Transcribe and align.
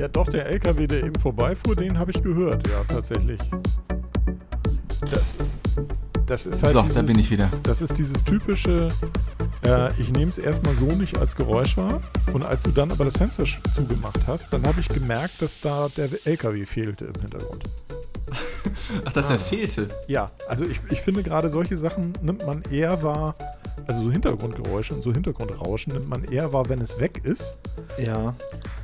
Ja, 0.00 0.08
doch, 0.08 0.26
der 0.28 0.46
LKW, 0.46 0.86
der 0.86 1.02
eben 1.04 1.18
vorbeifuhr, 1.18 1.76
den 1.76 1.98
habe 1.98 2.10
ich 2.10 2.22
gehört, 2.22 2.66
ja, 2.66 2.82
tatsächlich. 2.88 3.38
Das, 5.02 5.36
das 6.24 6.46
ist 6.46 6.62
halt. 6.62 6.72
So, 6.72 6.80
dieses, 6.80 6.96
da 6.96 7.02
bin 7.02 7.18
ich 7.18 7.30
wieder. 7.30 7.50
Das 7.64 7.82
ist 7.82 7.98
dieses 7.98 8.24
typische, 8.24 8.88
äh, 9.62 9.92
ich 10.00 10.10
nehme 10.10 10.30
es 10.30 10.38
erstmal 10.38 10.72
so 10.72 10.86
nicht 10.86 11.18
als 11.18 11.36
Geräusch 11.36 11.76
wahr. 11.76 12.00
Und 12.32 12.44
als 12.44 12.62
du 12.62 12.70
dann 12.70 12.90
aber 12.90 13.04
das 13.04 13.18
Fenster 13.18 13.44
zugemacht 13.74 14.20
hast, 14.26 14.50
dann 14.54 14.66
habe 14.66 14.80
ich 14.80 14.88
gemerkt, 14.88 15.42
dass 15.42 15.60
da 15.60 15.88
der 15.94 16.08
LKW 16.24 16.64
fehlte 16.64 17.04
im 17.04 17.20
Hintergrund. 17.20 17.64
Ach, 19.04 19.12
dass 19.12 19.28
er 19.28 19.38
fehlte. 19.38 19.88
Ja, 20.06 20.30
also 20.48 20.64
ich, 20.64 20.80
ich 20.88 21.02
finde 21.02 21.22
gerade 21.22 21.50
solche 21.50 21.76
Sachen 21.76 22.14
nimmt 22.22 22.46
man 22.46 22.62
eher 22.70 23.02
wahr, 23.02 23.34
also 23.90 24.04
so 24.04 24.12
Hintergrundgeräusche 24.12 24.94
und 24.94 25.02
so 25.02 25.12
Hintergrundrauschen 25.12 25.92
nimmt 25.92 26.08
man 26.08 26.22
eher 26.22 26.52
wahr, 26.52 26.68
wenn 26.68 26.80
es 26.80 27.00
weg 27.00 27.22
ist, 27.24 27.58
Ja, 27.98 28.34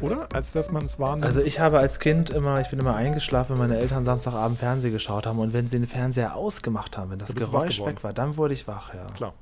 oder? 0.00 0.26
Als 0.34 0.50
dass 0.52 0.72
man 0.72 0.84
es 0.84 0.98
wahrnimmt. 0.98 1.24
also 1.26 1.40
ich 1.42 1.60
habe 1.60 1.78
als 1.78 2.00
Kind 2.00 2.30
immer, 2.30 2.60
ich 2.60 2.70
bin 2.70 2.80
immer 2.80 2.96
eingeschlafen, 2.96 3.52
wenn 3.52 3.68
meine 3.68 3.78
Eltern 3.78 4.04
Samstagabend 4.04 4.58
Fernsehen 4.58 4.92
geschaut 4.92 5.24
haben 5.26 5.38
und 5.38 5.52
wenn 5.52 5.68
sie 5.68 5.78
den 5.78 5.86
Fernseher 5.86 6.34
ausgemacht 6.34 6.98
haben, 6.98 7.12
wenn 7.12 7.18
das 7.20 7.34
Geräusch 7.36 7.80
weg 7.84 8.02
war, 8.02 8.12
dann 8.12 8.36
wurde 8.36 8.54
ich 8.54 8.66
wach, 8.66 8.94
ja. 8.94 9.06
Klar. 9.14 9.34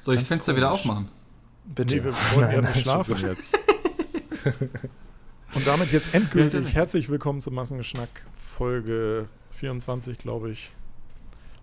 Soll 0.00 0.16
ich 0.16 0.22
das 0.22 0.28
Fenster 0.28 0.56
wieder 0.56 0.72
aufmachen? 0.72 1.08
Bitte. 1.64 1.94
Nee, 1.96 2.04
wir 2.04 2.12
wollen 2.34 2.50
ja 2.50 2.60
Nein, 2.62 2.72
nicht 2.72 2.74
nein, 2.74 3.04
schlafen 3.04 3.16
jetzt. 3.24 3.56
Und 5.54 5.66
damit 5.66 5.92
jetzt 5.92 6.12
Ja, 6.12 6.18
endgültig 6.18 6.74
herzlich 6.74 7.08
willkommen 7.08 7.40
zum 7.40 7.54
Massengeschnack 7.54 8.08
Folge 8.34 9.28
24, 9.52 10.18
glaube 10.18 10.50
ich. 10.50 10.70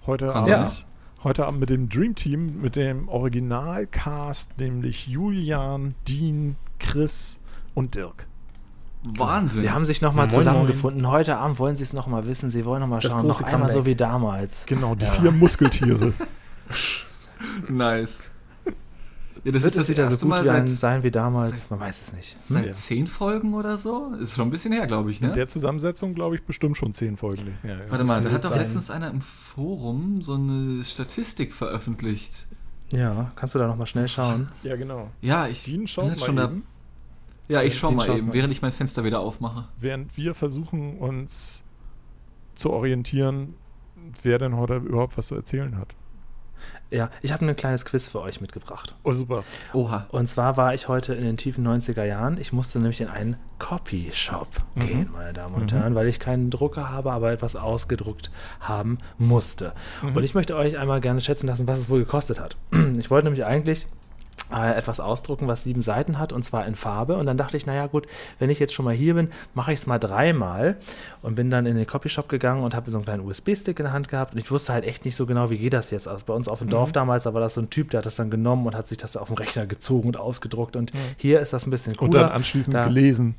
Heute 0.06 0.28
Kann 0.28 0.36
Abend, 0.50 0.50
Ja. 0.50 0.72
Heute 1.24 1.46
Abend 1.46 1.60
mit 1.60 1.70
dem 1.70 1.90
Dream 1.90 2.16
Team, 2.16 2.62
mit 2.62 2.76
dem 2.76 3.08
Originalcast, 3.10 4.58
nämlich 4.58 5.08
Julian, 5.08 5.96
Dean, 6.08 6.56
Chris 6.80 7.40
und 7.74 7.96
Dirk. 7.96 8.28
Wahnsinn. 9.04 9.62
Sie 9.62 9.72
haben 9.72 9.86
sich 9.86 10.02
nochmal 10.02 10.28
Moin, 10.28 10.36
zusammengefunden. 10.36 11.08
Heute 11.08 11.38
Abend 11.38 11.58
wollen 11.60 11.76
Sie 11.78 11.84
es 11.84 11.94
nochmal 11.94 12.26
wissen. 12.26 12.52
Sie 12.52 12.66
wollen 12.66 12.82
nochmal 12.82 13.02
schauen. 13.02 13.26
Noch 13.28 13.42
einmal 13.42 13.70
so 13.70 13.86
wie 13.86 13.96
damals. 13.96 14.66
Genau, 14.66 14.96
die 14.96 15.06
Ja. 15.06 15.12
vier 15.12 15.32
Muskeltiere. 15.32 16.14
nice. 17.70 18.22
Ja, 19.44 19.52
das 19.52 19.64
Wird 19.64 19.74
ist 19.74 19.78
das 19.78 19.90
wieder 19.90 20.06
so 20.08 20.12
erste 20.12 20.26
gut 20.26 20.30
Mal 20.30 20.46
seit, 20.46 20.70
sein 20.70 21.04
wie 21.04 21.12
damals? 21.12 21.50
seit- 21.62 21.72
Man 21.72 21.80
weiß 21.80 22.02
es 22.02 22.14
nicht. 22.14 22.38
seit 22.42 22.66
Ja. 22.66 22.74
zehn 22.74 23.08
Folgen 23.08 23.54
oder 23.54 23.78
so. 23.78 24.14
Ist 24.20 24.36
schon 24.36 24.48
ein 24.48 24.52
bisschen 24.52 24.74
her, 24.74 24.86
glaube 24.88 25.12
ich, 25.12 25.22
In 25.22 25.30
ne? 25.30 25.34
der 25.34 25.48
Zusammensetzung, 25.48 26.14
glaube 26.14 26.36
ich, 26.36 26.44
bestimmt 26.44 26.76
schon 26.78 26.94
zehn 26.94 27.16
Folgen. 27.18 27.58
Ja, 27.64 27.78
Warte 27.90 28.04
mal, 28.04 28.22
da 28.22 28.32
hat 28.32 28.44
doch 28.44 28.50
sein. 28.50 28.60
letztens 28.60 28.90
einer 28.92 29.10
im 29.10 29.22
Forum 29.22 30.22
so 30.22 30.34
eine 30.36 30.84
Statistik 30.84 31.54
veröffentlicht. 31.54 32.48
Ja, 32.92 33.32
kannst 33.36 33.56
du 33.56 33.60
da 33.60 33.68
nochmal 33.68 33.88
schnell 33.88 34.08
schauen? 34.08 34.50
Ja, 34.64 34.76
genau. 34.76 35.10
Ja, 35.22 35.48
ich 35.48 35.64
bin 35.66 35.82
mal 35.82 35.88
schon 35.88 36.36
da. 36.36 36.46
eben, 36.46 36.64
Ja, 37.48 37.62
ich 37.62 37.78
schau 37.78 37.90
Den 37.90 37.98
mal 37.98 38.10
eben, 38.18 38.28
mal. 38.28 38.34
während 38.34 38.52
ich 38.52 38.62
mein 38.62 38.72
Fenster 38.72 39.04
wieder 39.04 39.20
aufmache. 39.20 39.68
während 39.80 40.18
wir 40.18 40.34
versuchen, 40.36 40.98
uns 40.98 41.64
zu 42.56 42.72
orientieren, 42.72 43.54
wer 44.24 44.38
denn 44.40 44.56
heute 44.58 44.76
überhaupt 44.78 45.18
was 45.18 45.28
zu 45.28 45.36
erzählen 45.36 45.78
hat. 45.78 45.96
Ja, 46.92 47.10
ich 47.22 47.32
habe 47.32 47.46
ein 47.46 47.56
kleines 47.56 47.86
Quiz 47.86 48.08
für 48.08 48.20
euch 48.22 48.42
mitgebracht. 48.42 48.96
Oh, 49.04 49.12
super. 49.14 49.44
Oha. 49.74 50.08
Und 50.10 50.28
zwar 50.28 50.58
war 50.58 50.74
ich 50.74 50.88
heute 50.88 51.14
in 51.14 51.24
den 51.24 51.38
tiefen 51.38 51.68
90er 51.68 52.04
Jahren. 52.04 52.38
Ich 52.40 52.52
musste 52.52 52.80
nämlich 52.80 53.00
in 53.02 53.08
einen 53.08 53.36
Copyshop 53.60 54.48
Mhm. 54.76 54.80
gehen, 54.80 55.10
meine 55.14 55.34
Damen 55.34 55.56
und 55.56 55.72
Mhm. 55.72 55.78
Herren, 55.78 55.96
weil 55.96 56.08
ich 56.08 56.20
keinen 56.20 56.50
Drucker 56.50 56.90
habe, 56.90 57.12
aber 57.12 57.32
etwas 57.32 57.56
ausgedruckt 57.56 58.32
haben 58.60 58.98
musste. 59.18 59.74
Mhm. 60.02 60.16
Und 60.16 60.24
ich 60.24 60.34
möchte 60.34 60.56
euch 60.56 60.78
einmal 60.78 61.00
gerne 61.02 61.22
schätzen 61.22 61.48
lassen, 61.48 61.68
was 61.68 61.80
es 61.80 61.90
wohl 61.90 62.00
gekostet 62.00 62.40
hat. 62.40 62.58
Ich 63.00 63.10
wollte 63.12 63.26
nämlich 63.26 63.46
eigentlich 63.46 63.88
äh, 64.54 64.74
etwas 64.78 65.00
ausdrucken, 65.00 65.48
was 65.48 65.64
sieben 65.64 65.82
Seiten 65.82 66.18
hat, 66.20 66.34
und 66.34 66.44
zwar 66.44 66.66
in 66.66 66.76
Farbe. 66.76 67.18
Und 67.18 67.26
dann 67.26 67.38
dachte 67.38 67.58
ich, 67.58 67.66
naja 67.66 67.88
gut, 67.88 68.08
wenn 68.40 68.50
ich 68.50 68.60
jetzt 68.60 68.74
schon 68.74 68.86
mal 68.86 68.94
hier 68.94 69.14
bin, 69.14 69.30
mache 69.54 69.74
ich 69.74 69.80
es 69.80 69.88
mal 69.88 70.00
dreimal. 70.00 70.78
Und 71.22 71.36
bin 71.36 71.50
dann 71.50 71.66
in 71.66 71.76
den 71.76 71.86
Copyshop 71.88 72.30
gegangen 72.30 72.64
und 72.64 72.74
habe 72.76 72.90
so 72.92 72.98
einen 72.98 73.06
kleinen 73.06 73.26
USB-Stick 73.26 73.80
in 73.80 73.84
der 73.86 73.94
Hand 73.94 74.08
gehabt. 74.10 74.34
Und 74.34 74.40
ich 74.40 74.50
wusste 74.52 74.74
halt 74.74 74.86
echt 74.86 75.06
nicht 75.06 75.16
so 75.16 75.26
genau, 75.26 75.50
wie 75.50 75.58
geht 75.58 75.74
das 75.74 75.92
jetzt. 75.92 76.08
Also 76.08 76.26
bei 76.26 76.34
uns 76.34 76.48
auf 76.48 76.60
dem 76.60 76.70
Dorf 76.70 76.92
damals, 76.92 77.24
da 77.26 77.34
war 77.34 77.42
das 77.42 77.54
so 77.56 77.62
ein 77.62 77.70
Typ, 77.70 77.90
der 77.92 78.00
hat 78.00 78.06
das 78.06 78.16
dann 78.16 78.30
genommen 78.32 78.66
und 78.68 78.76
hat 78.76 78.88
sich 78.88 78.98
das 78.98 79.18
auf 79.18 79.28
dem 79.28 79.38
Rechner 79.38 79.66
gezogen 79.66 80.08
und 80.08 80.18
ausgedruckt. 80.18 80.76
Und 80.76 80.92
hier 81.18 81.40
ist 81.40 81.54
das 81.54 81.68
ein 81.68 81.72
bisschen 81.72 81.96
cooler. 81.96 82.10
Und 82.10 82.16
dann 82.16 82.32
anschließend 82.32 82.76
Da- 82.76 82.86
gelesen, 82.86 83.36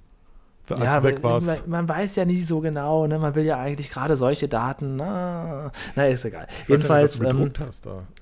als 0.72 0.84
ja, 0.84 1.02
weg 1.02 1.22
man, 1.22 1.32
warst. 1.32 1.46
man, 1.46 1.58
man 1.66 1.88
weiß 1.88 2.16
ja 2.16 2.24
nie 2.24 2.42
so 2.42 2.60
genau, 2.60 3.06
ne? 3.06 3.18
Man 3.18 3.34
will 3.34 3.44
ja 3.44 3.58
eigentlich 3.58 3.90
gerade 3.90 4.16
solche 4.16 4.48
Daten. 4.48 4.96
Na, 4.96 5.70
na 5.94 6.06
ist 6.06 6.24
egal. 6.24 6.46
Ich 6.50 6.58
nicht, 6.58 6.68
Jedenfalls, 6.68 7.18
du 7.18 7.26
ähm, 7.26 7.52
da. 7.52 7.64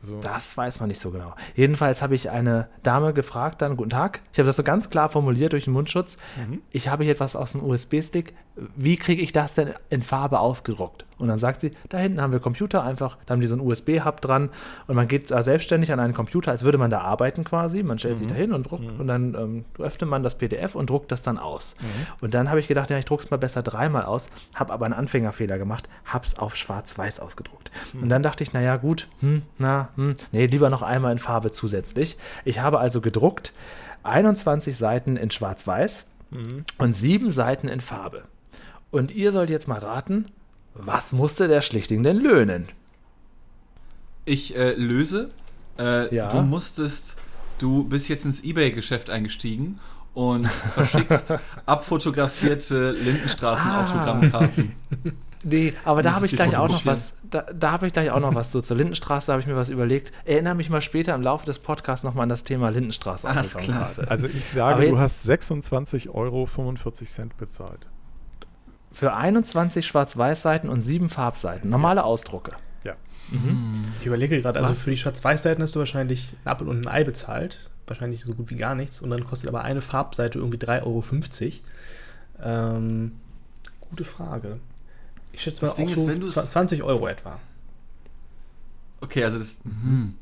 Also, 0.03 0.20
das 0.20 0.56
weiß 0.56 0.81
man 0.81 0.88
nicht 0.88 1.00
so 1.00 1.10
genau. 1.10 1.34
Jedenfalls 1.54 2.03
habe 2.03 2.14
ich 2.14 2.31
eine 2.31 2.69
Dame 2.82 3.12
gefragt, 3.12 3.62
dann, 3.62 3.76
guten 3.76 3.91
Tag. 3.91 4.20
Ich 4.32 4.38
habe 4.38 4.47
das 4.47 4.56
so 4.56 4.62
ganz 4.62 4.91
klar 4.91 5.09
formuliert 5.09 5.53
durch 5.53 5.64
den 5.64 5.72
Mundschutz. 5.72 6.16
Mhm. 6.36 6.62
Ich 6.70 6.88
habe 6.88 7.04
hier 7.04 7.12
etwas 7.12 7.36
aus 7.36 7.53
dem 7.53 7.62
USB-Stick. 7.62 8.34
Wie 8.77 8.97
kriege 8.97 9.23
ich 9.23 9.33
das 9.33 9.55
denn 9.55 9.75
in 9.91 10.03
Farbe 10.03 10.41
ausgedruckt? 10.41 11.05
Und 11.19 11.29
dann 11.29 11.39
sagt 11.39 11.61
sie, 11.61 11.73
da 11.89 11.99
hinten 11.99 12.21
haben 12.21 12.33
wir 12.33 12.39
Computer 12.39 12.85
einfach, 12.85 13.19
da 13.27 13.33
haben 13.33 13.41
die 13.41 13.49
so 13.49 13.57
einen 13.57 13.67
USB-Hub 13.67 14.21
dran 14.21 14.51
und 14.87 14.95
man 14.95 15.09
geht 15.09 15.31
da 15.31 15.43
selbstständig 15.43 15.93
an 15.93 15.99
einen 15.99 16.15
Computer, 16.15 16.53
als 16.53 16.63
würde 16.63 16.79
man 16.79 16.91
da 16.91 17.01
arbeiten 17.01 17.43
quasi. 17.43 17.83
Man 17.83 17.99
stellt 17.99 18.19
sich 18.19 18.29
da 18.29 18.35
hin 18.35 18.53
und 18.53 18.71
druckt 18.71 18.85
und 19.01 19.07
dann 19.09 19.35
ähm, 19.35 19.65
öffnet 19.79 20.09
man 20.09 20.23
das 20.23 20.37
PDF 20.37 20.77
und 20.77 20.91
druckt 20.91 21.11
das 21.11 21.23
dann 21.23 21.39
aus. 21.39 21.75
Und 22.21 22.35
dann 22.35 22.49
habe 22.49 22.61
ich 22.61 22.69
gedacht, 22.69 22.91
ja, 22.91 22.99
ich 22.99 23.05
drucke 23.05 23.25
es 23.25 23.31
mal 23.31 23.37
besser 23.37 23.63
dreimal 23.63 24.05
aus, 24.05 24.31
habe 24.55 24.73
aber 24.73 24.85
einen 24.85 24.95
Anfängerfehler 24.95 25.59
gemacht, 25.59 25.89
habe 26.05 26.25
es 26.25 26.39
auf 26.39 26.55
schwarz-weiß 26.55 27.19
ausgedruckt. 27.21 27.71
Und 28.01 28.09
dann 28.09 28.23
dachte 28.23 28.45
ich, 28.45 28.53
naja, 28.53 28.77
gut, 28.77 29.09
hm, 29.21 29.43
na, 29.59 29.89
hm, 29.97 30.15
nee, 30.31 30.47
lieber 30.47 30.71
noch 30.71 30.83
einmal 30.83 31.11
in 31.13 31.19
Farbe 31.19 31.51
zusätzlich. 31.51 32.17
Ich 32.45 32.61
habe 32.61 32.79
also 32.79 33.01
gedruckt 33.01 33.53
21 34.05 34.77
Seiten 34.77 35.17
in 35.17 35.31
schwarz-weiß 35.31 36.07
und 36.79 36.97
sieben 36.97 37.31
Seiten 37.31 37.69
in 37.69 37.81
Farbe. 37.81 38.25
Und 38.91 39.10
ihr 39.10 39.32
sollt 39.32 39.50
jetzt 39.50 39.69
mal 39.69 39.78
raten, 39.78 40.26
was 40.75 41.12
musste 41.12 41.49
der 41.49 41.62
Schlichting 41.62 42.03
denn 42.03 42.16
löhnen? 42.16 42.69
Ich 44.25 44.56
äh, 44.56 44.72
löse. 44.75 45.31
Äh, 45.78 46.15
Ja. 46.15 46.28
Du 46.28 46.43
musstest, 46.43 47.16
du 47.59 47.84
bist 47.84 48.09
jetzt 48.09 48.25
ins 48.25 48.43
Ebay-Geschäft 48.43 49.10
eingestiegen 49.10 49.78
und 50.15 50.47
verschickst 50.75 51.34
abfotografierte 51.66 52.93
Lindenstraßen-Autogrammkarten. 52.93 54.72
Nee, 55.44 55.72
aber 55.84 56.03
da 56.03 56.15
habe 56.15 56.27
ich 56.27 56.32
gleich 56.32 56.56
auch 56.56 56.69
noch 56.69 56.84
was, 56.84 57.15
da, 57.31 57.43
da 57.43 57.71
habe 57.71 57.87
ich 57.87 57.93
gleich 57.93 58.10
auch 58.10 58.21
noch 58.21 58.34
was 58.34 58.50
zu. 58.50 58.60
Zur 58.60 58.77
Lindenstraße 58.77 59.31
habe 59.31 59.41
ich 59.41 59.47
mir 59.47 59.54
was 59.54 59.69
überlegt. 59.69 60.12
Erinnere 60.25 60.56
mich 60.56 60.69
mal 60.69 60.82
später 60.82 61.15
im 61.15 61.22
Laufe 61.22 61.47
des 61.47 61.60
Podcasts 61.60 62.04
nochmal 62.04 62.25
an 62.25 62.28
das 62.28 62.43
Thema 62.43 62.71
Lindenstraße. 62.71 63.28
Alles 63.28 63.54
klar. 63.54 63.93
Also 64.09 64.27
ich 64.27 64.50
sage, 64.50 64.75
Aber 64.75 64.87
du 64.87 64.98
hast 64.98 65.28
26,45 65.28 66.09
Euro 66.10 66.48
bezahlt. 67.38 67.87
Für 68.98 69.14
21 69.14 69.86
Schwarz-Weiß-Seiten 69.86 70.69
und 70.69 70.81
sieben 70.81 71.09
Farbseiten. 71.09 71.70
Normale 71.70 72.03
Ausdrucke. 72.03 72.56
Ja. 72.82 72.97
Ich 74.00 74.06
überlege 74.06 74.41
gerade, 74.41 74.59
also 74.59 74.70
Was? 74.72 74.82
für 74.82 74.91
die 74.91 74.97
Schwarz-Weiß-Seiten 74.97 75.62
hast 75.62 75.76
du 75.76 75.78
wahrscheinlich 75.78 76.34
ein 76.44 76.48
Apfel 76.50 76.66
und 76.66 76.81
ein 76.84 76.88
Ei 76.88 77.04
bezahlt. 77.04 77.70
Wahrscheinlich 77.86 78.25
so 78.25 78.34
gut 78.34 78.50
wie 78.50 78.56
gar 78.56 78.75
nichts. 78.75 79.00
Und 79.00 79.10
dann 79.10 79.25
kostet 79.25 79.48
aber 79.50 79.62
eine 79.62 79.82
Farbseite 79.82 80.41
irgendwie 80.41 80.59
3,50 80.59 80.82
Euro. 80.82 81.04
Ähm, 82.42 83.12
gute 83.88 84.03
Frage. 84.03 84.59
Ich 85.30 85.42
schätze 85.42 85.65
mal 85.65 85.69
Das 85.70 85.78
auch 85.78 85.88
ist, 85.88 85.94
so 85.94 86.09
wenn 86.09 86.19
du's- 86.19 86.34
20 86.34 86.82
Euro 86.82 87.06
etwa. 87.06 87.38
Okay, 89.00 89.22
also 89.22 89.38
das. 89.38 89.59
Mhm. 89.62 90.16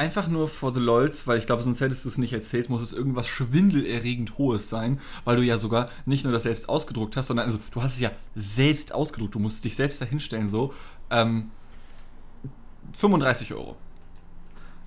Einfach 0.00 0.28
nur 0.28 0.48
for 0.48 0.72
the 0.72 0.80
LOLs, 0.80 1.26
weil 1.26 1.36
ich 1.36 1.44
glaube, 1.44 1.62
sonst 1.62 1.82
hättest 1.82 2.06
du 2.06 2.08
es 2.08 2.16
nicht 2.16 2.32
erzählt, 2.32 2.70
muss 2.70 2.80
es 2.80 2.94
irgendwas 2.94 3.28
schwindelerregend 3.28 4.38
Hohes 4.38 4.70
sein, 4.70 4.98
weil 5.26 5.36
du 5.36 5.42
ja 5.42 5.58
sogar 5.58 5.90
nicht 6.06 6.24
nur 6.24 6.32
das 6.32 6.44
selbst 6.44 6.70
ausgedruckt 6.70 7.18
hast, 7.18 7.26
sondern 7.26 7.44
also 7.44 7.58
du 7.70 7.82
hast 7.82 7.96
es 7.96 8.00
ja 8.00 8.10
selbst 8.34 8.94
ausgedruckt, 8.94 9.34
du 9.34 9.38
musst 9.40 9.62
dich 9.62 9.76
selbst 9.76 10.00
dahinstellen, 10.00 10.48
so. 10.48 10.72
Ähm, 11.10 11.50
35 12.96 13.52
Euro. 13.52 13.76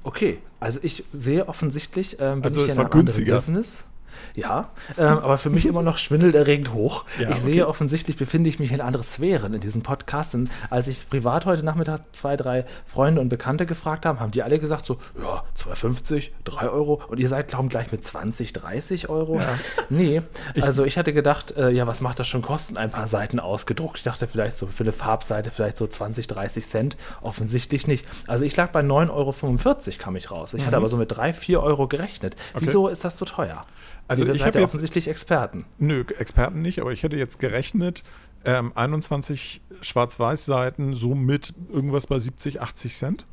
Okay, 0.04 0.40
also 0.60 0.80
ich 0.82 1.04
sehe 1.14 1.48
offensichtlich, 1.48 2.18
ähm, 2.20 2.42
bin 2.42 2.46
Also 2.46 2.64
ich 2.64 2.70
es 2.70 2.76
in 2.76 2.82
war 2.82 2.90
günstiger. 2.90 3.36
Business. 3.36 3.84
Ja, 4.36 4.70
ähm, 4.98 5.06
aber 5.06 5.38
für 5.38 5.50
mich 5.50 5.66
immer 5.66 5.82
noch 5.84 5.98
schwindelerregend 5.98 6.74
hoch. 6.74 7.06
Ja, 7.20 7.30
ich 7.30 7.40
sehe 7.40 7.68
offensichtlich, 7.68 8.18
befinde 8.18 8.50
ich 8.50 8.60
mich 8.60 8.72
in 8.72 8.82
andere 8.82 9.04
Sphären 9.04 9.54
in 9.54 9.62
diesem 9.62 9.84
Podcast. 9.84 10.34
Und 10.34 10.50
als 10.70 10.88
ich 10.88 11.08
privat 11.10 11.46
heute 11.46 11.64
Nachmittag 11.64 12.02
zwei, 12.12 12.36
drei 12.36 12.66
Freunde 12.86 13.22
und 13.22 13.30
Bekannte 13.30 13.66
gefragt 13.66 14.06
habe, 14.06 14.20
haben 14.20 14.32
die 14.32 14.42
alle 14.42 14.58
gesagt 14.60 14.86
so, 14.86 14.98
ja, 15.18 15.44
2,50, 15.58 16.32
3 16.44 16.70
Euro. 16.70 17.02
Und 17.08 17.20
ihr 17.20 17.30
seid, 17.30 17.50
glauben 17.50 17.70
gleich 17.70 17.92
mit 17.92 18.04
20, 18.04 18.54
30 18.54 19.10
Euro. 19.10 19.40
Nee, 19.90 20.22
also 20.62 20.86
ich 20.86 20.98
hatte 20.98 21.14
gedacht, 21.14 21.56
äh, 21.56 21.70
ja, 21.70 21.86
was 21.86 22.02
macht 22.02 22.20
das 22.20 22.28
schon 22.28 22.42
kosten? 22.42 22.78
Ein 22.78 22.90
paar 22.90 23.08
Seiten 23.08 23.40
ausgedruckt. 23.40 23.98
Ich 23.98 24.04
dachte 24.04 24.28
vielleicht 24.28 24.58
so 24.58 24.68
für 24.68 24.84
eine 24.84 24.92
Farbseite 24.92 25.52
vielleicht 25.52 25.78
so 25.78 25.86
20, 25.86 26.28
30 26.28 26.68
Cent. 26.68 26.98
Offensichtlich 27.22 27.86
nicht. 27.88 28.08
Also 28.28 28.46
ich 28.46 28.56
lag 28.56 28.72
bei 28.72 28.82
9,45 28.82 29.10
Euro 29.12 29.34
kam 30.00 30.16
ich 30.16 30.32
raus. 30.32 30.54
Ich 30.54 30.66
hatte 30.66 30.78
aber 30.78 30.90
so 30.90 30.98
mit 30.98 31.16
3, 31.16 31.34
4 31.34 31.62
Euro 31.62 31.88
gerechnet. 31.88 32.36
Okay. 32.54 32.66
Wieso 32.66 32.88
ist 32.88 33.04
das 33.06 33.18
so 33.18 33.26
teuer? 33.26 33.66
Also 34.08 34.26
Ihr 34.26 34.34
ich 34.34 34.40
seid 34.40 34.48
habe 34.48 34.58
ja 34.58 34.62
jetzt- 34.62 34.70
offensichtlich 34.72 35.08
Experten. 35.08 35.66
Nö, 35.80 36.04
Experten 36.20 36.62
nicht, 36.62 36.80
aber 36.80 36.92
ich 36.92 37.04
hätte 37.04 37.16
jetzt 37.16 37.40
gerechnet, 37.40 38.04
ähm, 38.46 38.72
21 38.76 39.62
Schwarz-Weiß-Seiten, 39.82 40.94
so 40.94 41.16
mit 41.16 41.54
irgendwas 41.72 42.08
bei 42.08 42.20
70, 42.20 42.62
80 42.62 42.96
Cent. 42.96 43.26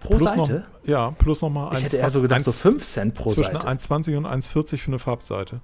Pro 0.00 0.16
plus 0.16 0.28
Seite? 0.34 0.38
Noch, 0.82 0.88
ja, 0.88 1.10
plus 1.12 1.40
nochmal 1.40 1.74
ich 1.78 1.84
hätte 1.84 1.96
eher 1.96 2.10
so 2.10 2.20
gedacht, 2.20 2.44
so 2.44 2.52
5 2.52 2.84
Cent 2.84 3.14
pro 3.14 3.30
zwischen 3.32 3.52
Seite. 3.54 3.66
1,20 3.66 4.16
und 4.18 4.26
1,40 4.26 4.82
für 4.82 4.88
eine 4.88 4.98
Farbseite. 4.98 5.60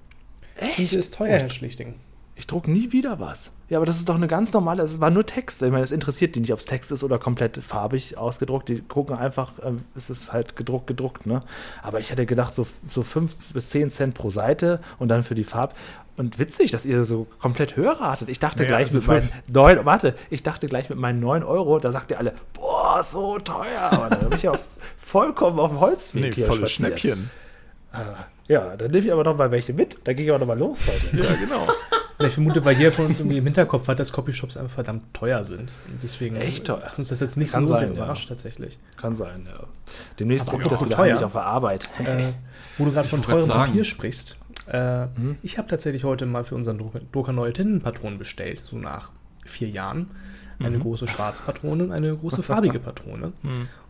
Zwischen 0.58 0.75
Tinte 0.75 0.96
ist 0.98 1.14
teuer, 1.14 1.38
Herr 1.38 1.50
Schlichting. 1.50 1.96
Ich 2.40 2.46
druck 2.46 2.69
nie 2.69 2.90
wieder 2.90 3.20
was. 3.20 3.52
Ja, 3.69 3.76
aber 3.76 3.84
das 3.84 3.98
ist 3.98 4.08
doch 4.08 4.14
eine 4.14 4.26
ganz 4.26 4.54
normale, 4.54 4.82
es 4.82 4.98
war 4.98 5.10
nur 5.10 5.26
Text. 5.26 5.60
Ich 5.60 5.70
meine, 5.70 5.82
das 5.82 5.92
interessiert 5.92 6.34
die 6.34 6.40
nicht, 6.40 6.54
ob 6.54 6.58
es 6.60 6.64
Text 6.64 6.90
ist 6.90 7.04
oder 7.04 7.19
komplett 7.19 7.58
farbig 7.58 8.16
ausgedruckt. 8.16 8.70
Die 8.70 8.81
gucken 8.81 9.14
einfach, 9.14 9.58
äh, 9.58 9.72
es 9.94 10.08
ist 10.08 10.32
halt 10.32 10.56
gedruckt, 10.56 10.87
gedruckt, 10.87 11.26
ne? 11.26 11.42
Aber 11.82 12.00
ich 12.00 12.10
hätte 12.10 12.25
gedacht, 12.25 12.54
so, 12.54 12.66
so 12.88 13.02
5 13.02 13.52
bis 13.52 13.69
10 13.69 13.90
Cent 13.90 14.14
pro 14.14 14.31
Seite 14.31 14.81
und 14.98 15.08
dann 15.08 15.22
für 15.22 15.34
die 15.34 15.44
Farb. 15.44 15.76
Und 16.16 16.38
witzig, 16.38 16.70
dass 16.70 16.87
ihr 16.87 17.04
so 17.04 17.26
komplett 17.40 17.76
höher 17.76 18.00
ratet. 18.00 18.31
Ich 18.31 18.38
dachte 18.38 18.62
Naja, 18.62 18.70
gleich 18.70 18.87
also 18.87 19.00
mit 19.00 19.06
meinen 19.06 19.28
9, 19.48 19.84
warte, 19.84 20.14
ich 20.31 20.42
dachte 20.42 20.66
gleich 20.66 20.88
mit 20.88 20.98
meinen 20.98 21.20
9 21.20 21.42
Euro, 21.42 21.78
da 21.78 21.92
sagt 21.92 22.10
ihr 22.10 22.16
alle, 22.16 22.32
boah, 22.54 23.02
so 23.02 23.38
teuer. 23.38 23.82
Aber 23.90 24.08
da 24.08 24.16
bin 24.16 24.38
ich 24.38 24.44
ja 24.44 24.58
vollkommen 24.98 25.58
auf 25.60 25.72
dem 25.72 25.81
Holzweg 25.81 26.22
Nee, 26.22 26.32
hier 26.32 26.46
volles. 26.46 26.70
Schnäppchen. 26.70 27.28
Ja, 28.48 28.78
dann 28.78 28.92
nehme 28.92 29.04
ich 29.04 29.12
aber 29.12 29.25
noch 29.25 29.37
mal 29.37 29.50
welche 29.50 29.75
mit. 29.75 29.98
Da 30.04 30.14
gehe 30.14 30.25
ich 30.25 30.31
aber 30.31 30.40
noch 30.40 30.46
mal 30.46 30.58
los 30.58 30.78
heute. 30.87 31.22
Ja, 31.22 31.34
genau. 31.34 31.69
Ja, 32.20 32.26
Ich 32.26 32.34
vermute, 32.34 32.64
weil 32.64 32.76
jeder 32.76 32.93
von 32.93 33.06
uns 33.06 33.20
irgendwie 33.20 33.38
im 33.38 33.44
Hinterkopf 33.44 33.88
hat, 33.88 33.99
dass 33.99 34.12
Copyshops 34.12 34.56
einfach 34.56 34.75
verdammt 34.75 35.05
teuer 35.14 35.44
sind. 35.44 35.72
Und 35.90 36.02
deswegen 36.02 36.37
Echt 36.37 36.67
teuer? 36.67 36.82
hat 36.82 36.99
uns 36.99 37.08
das 37.08 37.20
jetzt 37.20 37.37
nicht 37.37 37.52
Kann 37.52 37.67
so 37.67 37.72
sein, 37.75 37.81
sehr 37.81 37.88
ja. 37.88 37.94
überrascht, 37.94 38.28
tatsächlich. 38.28 38.78
Kann 38.96 39.17
sein, 39.17 39.46
ja. 39.50 39.67
Demnächst 40.19 40.46
ich 40.52 40.52
das 40.69 40.81
wieder 40.84 40.96
teuer. 40.96 41.25
auf 41.25 41.32
der 41.32 41.43
Arbeit. 41.43 41.88
Äh, 41.99 42.32
wo 42.78 42.84
du 42.84 42.93
gerade 42.93 43.08
von 43.08 43.22
teurem. 43.22 43.49
Papier 43.49 43.84
sprichst. 43.84 44.37
Äh, 44.67 45.06
Ich 45.43 45.58
habe 45.58 45.69
tatsächlich 45.69 46.05
heute 46.05 46.26
mal 46.26 46.44
für 46.44 46.55
unseren 46.55 46.78
Drucker, 47.12 47.32
neue 47.32 47.52
Tintenpatronen 47.52 48.19
bestellt, 48.19 48.62
so 48.64 48.76
nach 48.76 49.12
vier 49.44 49.69
Jahren. 49.69 50.11
Eine 50.62 50.78
große 50.78 51.08
schwarze 51.08 51.43
Patrone 51.43 51.84
und 51.84 51.93
eine 51.93 52.14
große 52.14 52.43
farbige 52.43 52.78
Patrone. 52.81 53.32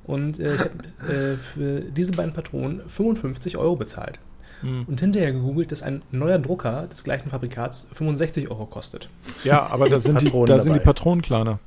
Und 0.04 0.38
äh, 0.38 0.54
ich 0.54 0.60
habe 0.60 1.12
äh, 1.12 1.36
für 1.36 1.80
diese 1.80 2.12
beiden 2.12 2.32
Patronen 2.32 2.80
55 2.88 3.56
Euro 3.56 3.74
bezahlt. 3.74 4.20
Und 4.62 5.00
hinterher 5.00 5.32
gegoogelt, 5.32 5.72
dass 5.72 5.82
ein 5.82 6.02
neuer 6.10 6.38
Drucker 6.38 6.86
des 6.86 7.02
gleichen 7.04 7.30
Fabrikats 7.30 7.88
65 7.92 8.50
Euro 8.50 8.66
kostet. 8.66 9.08
Ja, 9.44 9.66
aber 9.68 9.88
da 9.88 9.98
sind, 10.00 10.20
die, 10.20 10.26
Patronen 10.26 10.46
da 10.46 10.58
sind 10.60 10.74
die. 10.74 10.80
Patronen 10.80 11.22
kleiner. 11.22 11.58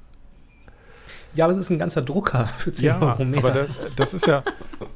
Ja, 1.35 1.45
aber 1.45 1.53
es 1.53 1.57
ist 1.59 1.71
ein 1.71 1.79
ganzer 1.79 2.03
Drucker 2.03 2.45
für 2.59 2.71
10 2.71 2.85
Ja, 2.85 2.99
Euro 3.01 3.25
mehr. 3.25 3.39
aber 3.39 3.49
da, 3.51 3.65
das 3.95 4.13
ist 4.13 4.27
ja, 4.27 4.43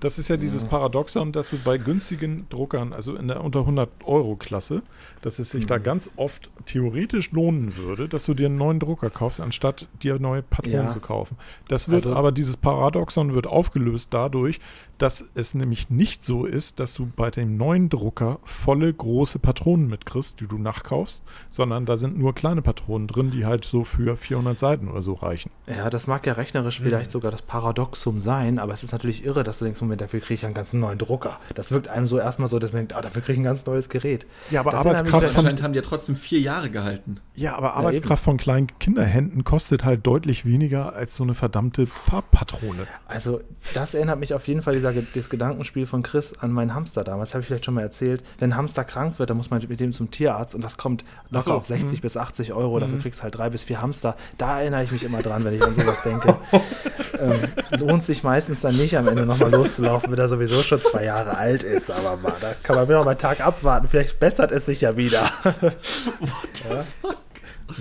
das 0.01 0.19
ist 0.19 0.27
ja 0.27 0.37
dieses 0.37 0.65
Paradoxon, 0.65 1.31
dass 1.31 1.49
du 1.49 1.57
bei 1.57 1.79
günstigen 1.79 2.45
Druckern, 2.49 2.93
also 2.93 3.15
in 3.15 3.27
der 3.27 3.43
unter 3.43 3.61
100 3.61 3.89
Euro 4.05 4.35
Klasse, 4.35 4.83
dass 5.23 5.39
es 5.39 5.49
sich 5.49 5.63
Mhm. 5.63 5.67
da 5.67 5.77
ganz 5.79 6.11
oft 6.15 6.51
theoretisch 6.67 7.31
lohnen 7.31 7.75
würde, 7.77 8.07
dass 8.07 8.25
du 8.25 8.35
dir 8.35 8.45
einen 8.45 8.57
neuen 8.57 8.79
Drucker 8.79 9.09
kaufst, 9.09 9.41
anstatt 9.41 9.87
dir 10.03 10.19
neue 10.19 10.43
Patronen 10.43 10.85
Ja. 10.85 10.89
zu 10.89 10.99
kaufen. 10.99 11.37
Das 11.69 11.89
wird 11.89 12.05
Also- 12.05 12.15
aber 12.15 12.31
dieses 12.31 12.55
Paradoxon 12.55 13.33
wird 13.33 13.47
aufgelöst 13.47 14.09
dadurch, 14.11 14.59
dass 14.97 15.25
es 15.35 15.53
nämlich 15.53 15.89
nicht 15.89 16.23
so 16.23 16.45
ist, 16.45 16.79
dass 16.79 16.93
du 16.93 17.07
bei 17.15 17.31
dem 17.31 17.57
neuen 17.57 17.89
Drucker 17.89 18.39
volle 18.43 18.93
große 18.93 19.39
Patronen 19.39 19.87
mitkriegst, 19.87 20.39
die 20.39 20.47
du 20.47 20.57
nachkaufst, 20.57 21.23
sondern 21.49 21.85
da 21.85 21.97
sind 21.97 22.17
nur 22.17 22.33
kleine 22.35 22.61
Patronen 22.61 23.07
drin, 23.07 23.31
die 23.31 23.45
halt 23.45 23.65
so 23.65 23.83
für 23.83 24.17
400 24.17 24.57
Seiten 24.57 24.87
oder 24.87 25.01
so 25.01 25.13
reichen. 25.13 25.51
Ja, 25.67 25.89
das 25.89 26.07
mag 26.07 26.25
ja 26.25 26.33
rechnerisch 26.33 26.79
vielleicht 26.79 27.11
sogar 27.11 27.31
das 27.31 27.41
Paradoxum 27.41 28.19
sein, 28.19 28.59
aber 28.59 28.73
es 28.73 28.83
ist 28.83 28.91
natürlich 28.91 29.25
irre, 29.25 29.43
dass 29.43 29.59
du 29.59 29.65
denkst, 29.65 29.81
Moment, 29.81 30.01
dafür 30.01 30.19
kriege 30.19 30.35
ich 30.35 30.45
einen 30.45 30.53
ganz 30.53 30.73
neuen 30.73 30.97
Drucker. 30.97 31.39
Das 31.55 31.71
wirkt 31.71 31.87
einem 31.87 32.07
so 32.07 32.19
erstmal 32.19 32.47
so, 32.47 32.59
dass 32.59 32.71
man 32.71 32.79
denkt, 32.79 32.93
ah, 32.93 33.01
dafür 33.01 33.21
kriege 33.21 33.33
ich 33.33 33.39
ein 33.39 33.43
ganz 33.43 33.65
neues 33.65 33.89
Gerät. 33.89 34.25
Ja, 34.51 34.61
aber 34.61 34.71
Das 34.71 34.81
Arbeitskraft 34.81 35.31
von 35.31 35.37
Anscheinend 35.37 35.63
haben 35.63 35.73
die 35.73 35.77
ja 35.77 35.83
trotzdem 35.83 36.15
vier 36.15 36.39
Jahre 36.39 36.69
gehalten. 36.69 37.19
Ja, 37.35 37.55
aber 37.55 37.67
Ja, 37.67 37.73
Arbeitskraft 37.73 38.23
von 38.23 38.37
kleinen 38.37 38.67
Kinderhänden 38.79 39.43
kostet 39.43 39.83
halt 39.83 40.05
deutlich 40.05 40.45
weniger 40.45 40.93
als 40.93 41.15
so 41.15 41.23
eine 41.23 41.33
verdammte 41.33 41.87
Farbpatrone. 41.87 42.87
Also, 43.07 43.41
das 43.73 43.93
erinnert 43.93 44.19
mich 44.19 44.33
auf 44.33 44.47
jeden 44.47 44.61
Fall, 44.61 44.75
dieser, 44.75 44.86
das 45.13 45.29
Gedankenspiel 45.29 45.85
von 45.85 46.03
Chris 46.03 46.33
an 46.39 46.51
meinen 46.51 46.73
Hamster 46.73 47.03
damals. 47.03 47.33
Habe 47.33 47.41
ich 47.41 47.47
vielleicht 47.47 47.65
schon 47.65 47.73
mal 47.73 47.81
erzählt. 47.81 48.23
Wenn 48.39 48.51
ein 48.51 48.57
Hamster 48.57 48.83
krank 48.83 49.19
wird, 49.19 49.29
dann 49.29 49.37
muss 49.37 49.49
man 49.49 49.65
mit 49.67 49.79
dem 49.79 49.93
zum 49.93 50.11
Tierarzt 50.11 50.55
und 50.55 50.63
das 50.63 50.77
kommt 50.77 51.03
locker 51.29 51.43
so, 51.43 51.53
auf 51.53 51.65
60 51.65 52.01
bis 52.01 52.17
80 52.17 52.53
Euro. 52.53 52.79
Dafür 52.79 52.99
kriegst 52.99 53.19
du 53.19 53.23
halt 53.23 53.37
drei 53.37 53.49
bis 53.49 53.63
vier 53.63 53.81
Hamster. 53.81 54.15
Da 54.37 54.59
erinnere 54.59 54.83
ich 54.83 54.91
mich 54.91 55.03
immer 55.03 55.21
dran, 55.21 55.43
wenn 55.43 55.53
ich 55.53 55.63
an 55.63 55.75
sowas 55.75 56.01
denke. 56.01 56.37
ähm, 57.19 57.79
lohnt 57.79 58.03
sich 58.03 58.23
meistens 58.23 58.61
dann 58.61 58.75
nicht, 58.75 58.97
am 58.97 59.07
Ende 59.07 59.25
nochmal 59.25 59.51
loszulaufen, 59.51 60.11
wenn 60.11 60.19
er 60.19 60.27
sowieso 60.27 60.61
schon 60.63 60.81
zwei 60.81 61.05
Jahre 61.05 61.37
alt 61.37 61.63
ist. 61.63 61.91
Aber 61.91 62.17
mal, 62.17 62.33
da 62.41 62.53
kann 62.63 62.75
man 62.75 62.87
wieder 62.87 62.97
noch 62.97 63.05
mal 63.05 63.11
einen 63.11 63.19
Tag 63.19 63.45
abwarten. 63.45 63.87
Vielleicht 63.87 64.19
bessert 64.19 64.51
es 64.51 64.65
sich 64.65 64.81
ja 64.81 64.97
wieder. 64.97 65.31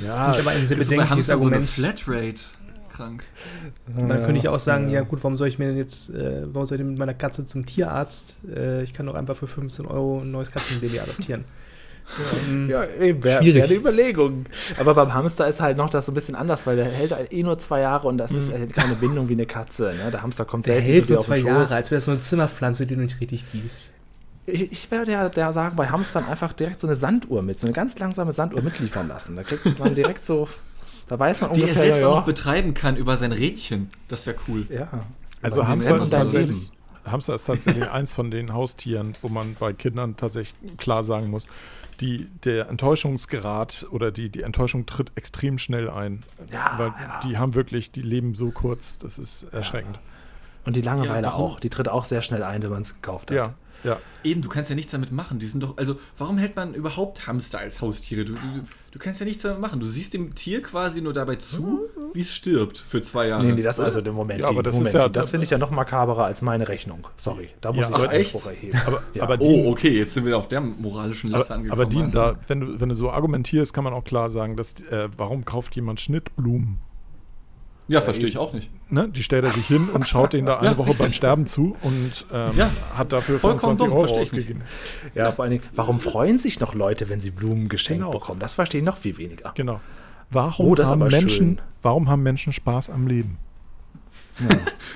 ja. 0.05 0.17
aber 0.17 0.51
ein 0.51 0.67
sehr 0.67 0.79
Ist 0.79 0.91
bei 0.91 0.97
bedenkliches 0.97 1.11
Hamster 1.11 1.39
so 1.39 1.47
eine 1.47 1.57
Argument. 1.57 1.71
Flatrate 1.71 2.41
krank. 2.97 3.23
Und 3.97 4.09
dann 4.09 4.25
könnte 4.25 4.39
ich 4.39 4.49
auch 4.49 4.59
sagen, 4.61 4.91
ja 4.91 5.03
gut, 5.03 5.23
warum 5.23 5.37
soll 5.37 5.49
ich 5.49 5.59
mir 5.59 5.69
denn 5.69 5.77
jetzt, 5.77 6.11
äh, 6.11 6.43
warum 6.53 6.67
soll 6.67 6.77
ich 6.77 6.81
denn 6.81 6.91
mit 6.91 6.99
meiner 6.99 7.15
Katze 7.15 7.45
zum 7.47 7.67
Tierarzt? 7.67 8.37
Äh, 8.55 8.83
ich 8.83 8.93
kann 8.95 9.07
doch 9.07 9.15
einfach 9.15 9.37
für 9.37 9.47
15 9.47 9.87
Euro 9.87 10.21
ein 10.21 10.31
neues 10.31 10.51
Katzenbaby 10.51 11.01
adoptieren. 11.01 11.45
Ähm, 12.49 12.71
Ja, 12.71 12.85
eben, 13.01 13.25
wäre 13.25 13.43
Schwierig. 13.43 13.57
wär 13.57 13.65
eine 13.65 13.75
Überlegung. 13.75 14.47
Aber 14.79 14.95
beim 14.95 15.13
Hamster 15.13 15.49
ist 15.49 15.61
halt 15.61 15.77
noch 15.77 15.91
das 15.91 16.07
so 16.07 16.13
ein 16.13 16.15
bisschen 16.15 16.37
anders, 16.37 16.65
weil 16.65 16.77
der 16.77 16.85
hält 16.85 17.11
halt 17.11 17.33
eh 17.33 17.43
nur 17.43 17.59
zwei 17.59 17.81
Jahre 17.81 18.07
und 18.07 18.17
das 18.17 18.31
ist 18.33 18.53
halt 18.53 18.73
keine 18.73 18.95
Bindung 18.95 19.29
wie 19.29 19.33
eine 19.33 19.45
Katze. 19.45 19.93
Ne? 20.05 20.13
Der 20.13 20.23
Hamster 20.23 20.45
kommt 20.45 20.67
Der 20.67 20.75
selten 20.75 20.87
hält 20.93 21.05
zu 21.07 21.11
nur 21.11 21.19
auf 21.19 21.27
zwei 21.27 21.39
den 21.39 21.47
Jahre, 21.47 21.63
Schoß. 21.63 21.73
als 21.73 21.91
wäre 21.91 21.99
das 21.99 22.07
nur 22.07 22.15
eine 22.15 22.23
Zimmerpflanze, 22.23 22.87
die 22.87 22.95
du 22.95 23.01
nicht 23.01 23.21
richtig 23.21 23.51
gießt. 23.51 23.91
Ich, 24.47 24.71
ich 24.71 24.91
werde 24.93 25.11
ja 25.11 25.29
der 25.29 25.53
sagen, 25.53 25.75
bei 25.75 25.89
Hamstern 25.89 26.25
einfach 26.27 26.53
direkt 26.53 26.79
so 26.79 26.87
eine 26.87 26.95
Sanduhr 26.95 27.43
mit, 27.43 27.59
so 27.59 27.67
eine 27.67 27.75
ganz 27.75 27.99
langsame 27.99 28.31
Sanduhr 28.33 28.63
mitliefern 28.63 29.09
lassen. 29.09 29.35
Da 29.35 29.43
kriegt 29.43 29.77
man 29.81 29.97
direkt 29.97 30.25
so, 30.25 30.49
da 31.09 31.19
weiß 31.19 31.41
man 31.41 31.53
Die 31.53 31.61
er 31.61 31.65
ungefähr, 31.65 31.85
selbst 31.85 32.01
ja, 32.03 32.09
auch 32.09 32.13
ja, 32.13 32.19
noch 32.19 32.27
betreiben 32.27 32.75
kann 32.75 32.97
über 32.97 33.17
sein 33.17 33.33
Rädchen. 33.33 33.89
Das 34.09 34.27
wäre 34.27 34.37
cool. 34.49 34.67
ja. 34.71 34.89
Also 35.43 35.63
die 35.63 35.69
Hamster 35.69 36.03
ist, 36.03 36.13
dein 36.13 36.23
tatsächlich, 36.23 36.57
Leben. 36.57 36.71
Hamster 37.05 37.35
ist 37.35 37.45
tatsächlich 37.45 37.91
eins 37.91 38.13
von 38.13 38.31
den 38.31 38.53
Haustieren, 38.53 39.13
wo 39.23 39.29
man 39.29 39.55
bei 39.59 39.73
Kindern 39.73 40.17
tatsächlich 40.17 40.55
klar 40.77 41.05
sagen 41.05 41.31
muss, 41.31 41.47
die, 42.01 42.27
der 42.45 42.69
Enttäuschungsgrad 42.69 43.87
oder 43.91 44.11
die, 44.11 44.29
die 44.29 44.43
Enttäuschung 44.43 44.87
tritt 44.87 45.13
extrem 45.15 45.59
schnell 45.59 45.89
ein. 45.89 46.21
Ja, 46.53 46.75
weil 46.77 46.89
ja. 46.89 47.21
die 47.25 47.39
haben 47.39 47.55
wirklich, 47.55 47.91
die 47.91 48.03
leben 48.03 48.35
so 48.35 48.51
kurz, 48.51 48.99
das 48.99 49.19
ist 49.19 49.45
erschreckend. 49.53 49.99
Und 50.65 50.77
die 50.77 50.83
Langeweile 50.83 51.29
Ja, 51.29 51.33
auch, 51.33 51.61
die 51.61 51.71
tritt 51.71 51.89
auch 51.89 52.05
sehr 52.05 52.23
schnell 52.23 52.43
ein, 52.43 52.63
wenn 52.63 52.71
man 52.71 52.83
es 52.83 52.95
gekauft 52.95 53.31
hat. 53.31 53.37
Ja, 53.37 53.55
ja. 53.85 53.99
Eben, 54.25 54.43
du 54.43 54.49
kannst 54.49 54.71
ja 54.71 54.77
nichts 54.77 54.91
damit 54.93 55.13
machen. 55.13 55.39
Die 55.39 55.47
sind 55.47 55.63
doch, 55.63 55.77
also, 55.77 55.97
warum 56.19 56.37
hält 56.39 56.57
man 56.57 56.75
überhaupt 56.75 57.27
Hamster 57.29 57.61
als 57.61 57.81
Haustiere? 57.81 58.25
Du, 58.25 58.33
du, 58.35 58.39
du 58.91 58.99
kannst 58.99 59.21
ja 59.21 59.27
nichts 59.27 59.43
damit 59.45 59.61
machen. 59.61 59.79
Du 59.79 59.87
siehst 59.87 60.15
dem 60.15 60.35
Tier 60.35 60.63
quasi 60.63 61.01
nur 61.01 61.13
dabei 61.13 61.37
zu, 61.37 61.81
wie 62.13 62.21
es 62.21 62.35
stirbt 62.35 62.79
für 62.79 63.01
zwei 63.03 63.29
Jahre. 63.29 63.45
Nee, 63.45 63.53
nee, 63.53 63.63
das 63.63 63.79
also 63.79 64.01
der 64.01 64.13
Moment. 64.13 64.41
Ja, 64.41 64.49
aber 64.49 64.63
das 64.65 64.75
Moment, 64.75 64.89
ist 64.89 65.01
ja- 65.01 65.09
das 65.09 65.31
finde 65.31 65.45
ich 65.45 65.51
ja 65.51 65.59
noch 65.59 65.71
makaberer 65.71 66.25
als 66.25 66.43
meine 66.43 66.67
Rechnung. 66.69 67.07
Sorry, 67.17 67.51
da 67.61 67.73
muss 67.73 67.83
Ja, 67.89 67.91
ich 67.91 67.97
deutlich 67.97 68.35
echt? 68.35 68.87
Aber, 68.87 69.03
Ja. 69.15 69.23
aber 69.23 69.37
die, 69.37 69.45
Oh, 69.45 69.71
okay, 69.71 69.97
jetzt 69.97 70.15
sind 70.15 70.25
wir 70.27 70.37
auf 70.37 70.49
der 70.49 70.61
moralischen 70.61 71.31
Latte 71.31 71.47
aber, 71.47 71.55
angekommen. 71.55 71.81
aber 71.83 71.91
die, 71.91 72.03
also. 72.03 72.19
da, 72.19 72.37
wenn, 72.49 72.61
du, 72.61 72.81
wenn 72.81 72.89
du 72.89 72.95
so 72.97 73.11
argumentierst, 73.11 73.73
kann 73.73 73.85
man 73.85 73.93
auch 73.93 74.05
klar 74.05 74.31
sagen, 74.31 74.57
dass, 74.57 74.75
äh, 74.91 75.09
warum 75.17 75.45
kauft 75.45 75.77
jemand 75.77 76.01
Schnittblumen? 76.01 76.79
Ja, 77.89 78.01
verstehe 78.01 78.29
ich 78.29 78.37
auch 78.39 78.53
nicht. 78.53 78.69
Ne? 78.91 79.09
Die 79.09 79.23
stellt 79.23 79.45
er 79.45 79.53
sich 79.53 79.67
hin 79.67 79.89
und 79.91 80.09
schaut 80.09 80.33
denen 80.33 80.47
da 80.47 80.59
eine 80.59 80.71
Ja, 80.71 80.77
Woche 80.77 80.89
richtig. 80.89 80.99
beim 81.07 81.13
Sterben 81.13 81.47
zu 81.47 81.77
und 81.83 82.27
ähm, 82.33 82.51
Ja, 82.57 82.71
hat 82.97 83.13
dafür 83.13 83.39
vollkommen 83.39 83.79
25 83.79 83.85
dumm, 83.87 83.93
Euro 83.93 84.01
verstehe 84.01 84.23
ich 84.25 84.33
nicht. 84.33 84.43
ausgegeben. 84.43 84.65
Ja, 85.15 85.31
vor 85.31 85.45
allen 85.45 85.53
Dingen, 85.53 85.63
warum 85.73 86.01
freuen 86.01 86.39
sich 86.39 86.59
noch 86.59 86.75
Leute, 86.75 87.09
wenn 87.09 87.21
sie 87.21 87.31
Blumen 87.31 87.69
geschenkt 87.69 88.01
Genau. 88.05 88.11
bekommen? 88.19 88.41
Das 88.41 88.55
verstehe 88.55 88.81
ich 88.81 88.85
noch 88.85 88.97
viel 88.97 89.17
weniger. 89.19 89.53
Genau. 89.55 89.81
Warum, 90.31 90.67
Oh, 90.67 90.77
haben 90.77 91.03
aber 91.03 91.11
Menschen, 91.11 91.29
schön. 91.31 91.61
warum 91.83 92.09
haben 92.09 92.25
Menschen 92.25 92.53
Spaß 92.53 92.91
am 92.91 93.07
Leben? 93.07 93.39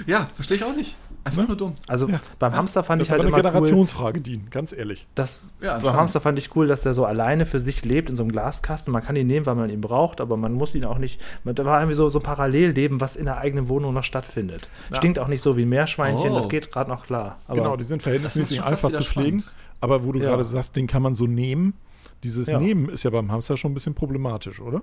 Ja, 0.07 0.27
verstehe 0.35 0.57
ich 0.57 0.65
auch 0.65 0.75
nicht. 0.75 0.97
Einfach 1.25 1.47
nur 1.47 1.57
dumm. 1.57 1.75
Also 1.87 2.09
Ja. 2.09 2.21
beim 2.39 2.55
Hamster 2.55 2.83
fand 2.83 3.01
Das 3.01 3.09
ich 3.09 3.13
halt 3.13 3.21
eine 3.21 3.29
immer 3.29 3.39
cool, 3.39 3.43
Generationsfrage, 3.43 4.21
Dean, 4.21 4.49
ganz 4.51 4.73
ehrlich. 4.73 5.07
dass 5.15 5.55
Ja, 5.61 5.75
beim 5.75 5.83
schon. 5.83 5.93
Hamster 5.95 6.21
fand 6.21 6.39
ich 6.39 6.55
cool, 6.57 6.67
dass 6.67 6.81
der 6.81 6.95
so 6.95 7.05
alleine 7.05 7.47
für 7.47 7.61
sich 7.61 7.85
lebt 7.85 8.09
in 8.11 8.17
so 8.17 8.23
einem 8.23 8.33
Glaskasten. 8.33 8.93
Man 8.93 9.03
kann 9.03 9.17
ihn 9.17 9.27
nehmen, 9.27 9.45
weil 9.47 9.55
man 9.55 9.69
ihn 9.71 9.81
braucht, 9.81 10.21
aber 10.21 10.37
man 10.37 10.53
muss 10.55 10.75
ihn 10.75 10.85
auch 10.85 10.99
nicht. 10.99 11.21
man- 11.45 11.55
Da 11.55 11.65
war 11.65 11.79
irgendwie 11.81 11.97
so, 11.97 12.09
so 12.09 12.19
ein 12.21 12.23
Parallelleben, 12.23 13.01
was 13.01 13.17
in 13.17 13.27
der 13.27 13.39
eigenen 13.39 13.69
Wohnung 13.69 13.93
noch 13.95 14.05
stattfindet. 14.05 14.69
Ja. 14.91 14.97
Stinkt 14.97 15.19
auch 15.19 15.29
nicht 15.29 15.43
so 15.43 15.57
wie 15.57 15.63
ein 15.63 15.69
Meerschweinchen, 15.69 16.33
Oh. 16.33 16.35
das 16.37 16.49
geht 16.49 16.73
gerade 16.73 16.89
noch 16.91 17.05
klar. 17.07 17.39
Aber 17.47 17.57
genau, 17.57 17.77
die 17.77 17.85
sind 17.85 17.99
Das 18.01 18.05
verhältnismäßig 18.05 18.63
einfach 18.63 18.91
zu 18.93 19.03
pflegen. 19.03 19.41
spannend. 19.41 19.53
Aber 19.81 20.05
wo 20.05 20.13
du 20.13 20.19
Ja. 20.21 20.31
gerade 20.31 20.45
sagst, 20.45 20.77
den 20.77 20.87
kann 20.87 21.03
man 21.03 21.15
so 21.15 21.27
nehmen. 21.27 21.75
Dieses 22.23 22.49
Ja. 22.49 22.59
Nehmen 22.61 22.89
ist 22.89 23.03
ja 23.03 23.11
beim 23.11 23.31
Hamster 23.33 23.57
schon 23.57 23.71
ein 23.73 23.75
bisschen 23.75 23.95
problematisch, 23.95 24.61
oder? 24.61 24.83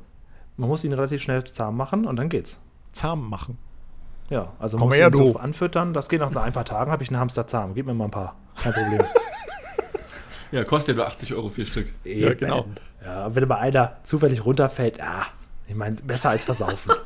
man 0.60 0.70
muss 0.70 0.84
ihn 0.84 0.92
relativ 0.94 1.22
schnell 1.22 1.44
zahm 1.44 1.78
machen 1.78 2.06
und 2.06 2.16
dann 2.16 2.30
geht's. 2.30 2.60
Zahm 2.94 3.30
machen. 3.30 3.60
Ja, 4.30 4.54
also 4.60 4.78
Komm 4.78 4.90
muss 4.90 4.98
her, 4.98 5.08
ihn 5.08 5.14
so 5.14 5.38
anfüttern. 5.38 5.94
Das 5.94 6.10
geht 6.10 6.20
nach 6.20 6.36
ein 6.36 6.54
paar 6.54 6.66
Tagen, 6.66 6.92
habe 6.92 7.04
ich 7.04 7.10
einen 7.10 7.20
Hamster 7.20 7.48
zahm. 7.48 7.74
Gib 7.74 7.86
mir 7.86 7.94
mal 7.94 8.06
ein 8.06 8.12
paar. 8.12 8.36
Kein 8.62 8.74
Problem. 8.74 9.04
Ja, 10.50 10.64
kostet 10.64 10.96
ja 10.96 11.04
nur 11.04 11.08
80 11.12 11.34
Euro 11.34 11.50
vier 11.50 11.66
Stück. 11.66 11.94
Ja, 12.06 12.34
genau. 12.34 12.68
Ja, 13.04 13.36
wenn 13.36 13.46
mal 13.50 13.58
einer 13.58 13.98
zufällig 14.04 14.46
runterfällt, 14.46 14.98
ja, 14.98 15.26
ich 15.68 15.76
meine, 15.76 15.98
besser 15.98 16.30
als 16.30 16.46
versaufen. 16.46 16.94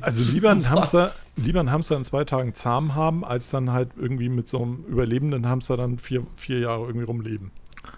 Also 0.00 0.22
lieber 0.22 0.50
einen, 0.50 0.68
Hamster, 0.68 1.12
lieber 1.36 1.60
einen 1.60 1.70
Hamster 1.70 1.96
in 1.96 2.04
zwei 2.04 2.24
Tagen 2.24 2.54
zahm 2.54 2.96
haben, 2.96 3.24
als 3.24 3.50
dann 3.50 3.72
halt 3.72 3.90
irgendwie 3.96 4.28
mit 4.28 4.48
so 4.48 4.60
einem 4.60 4.84
überlebenden 4.88 5.48
Hamster 5.48 5.76
dann 5.76 5.98
vier, 5.98 6.26
vier 6.34 6.58
Jahre 6.58 6.86
irgendwie 6.86 7.04
rumleben. 7.04 7.52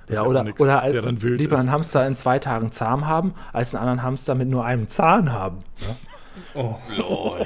Das 0.06 0.16
ja, 0.16 0.24
oder, 0.24 0.44
nix, 0.44 0.60
oder 0.60 0.82
als 0.82 1.02
lieber 1.22 1.54
ist. 1.54 1.60
einen 1.60 1.70
Hamster 1.70 2.06
in 2.06 2.14
zwei 2.14 2.38
Tagen 2.38 2.72
zahm 2.72 3.06
haben, 3.06 3.32
als 3.54 3.74
einen 3.74 3.82
anderen 3.82 4.02
Hamster 4.02 4.34
mit 4.34 4.48
nur 4.48 4.66
einem 4.66 4.88
Zahn 4.88 5.32
haben. 5.32 5.60
Ja, 5.80 5.96
Oh. 6.54 6.76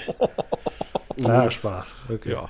Kleiner 1.24 1.50
Spaß. 1.50 1.94
Okay. 2.08 2.32
Ja. 2.32 2.48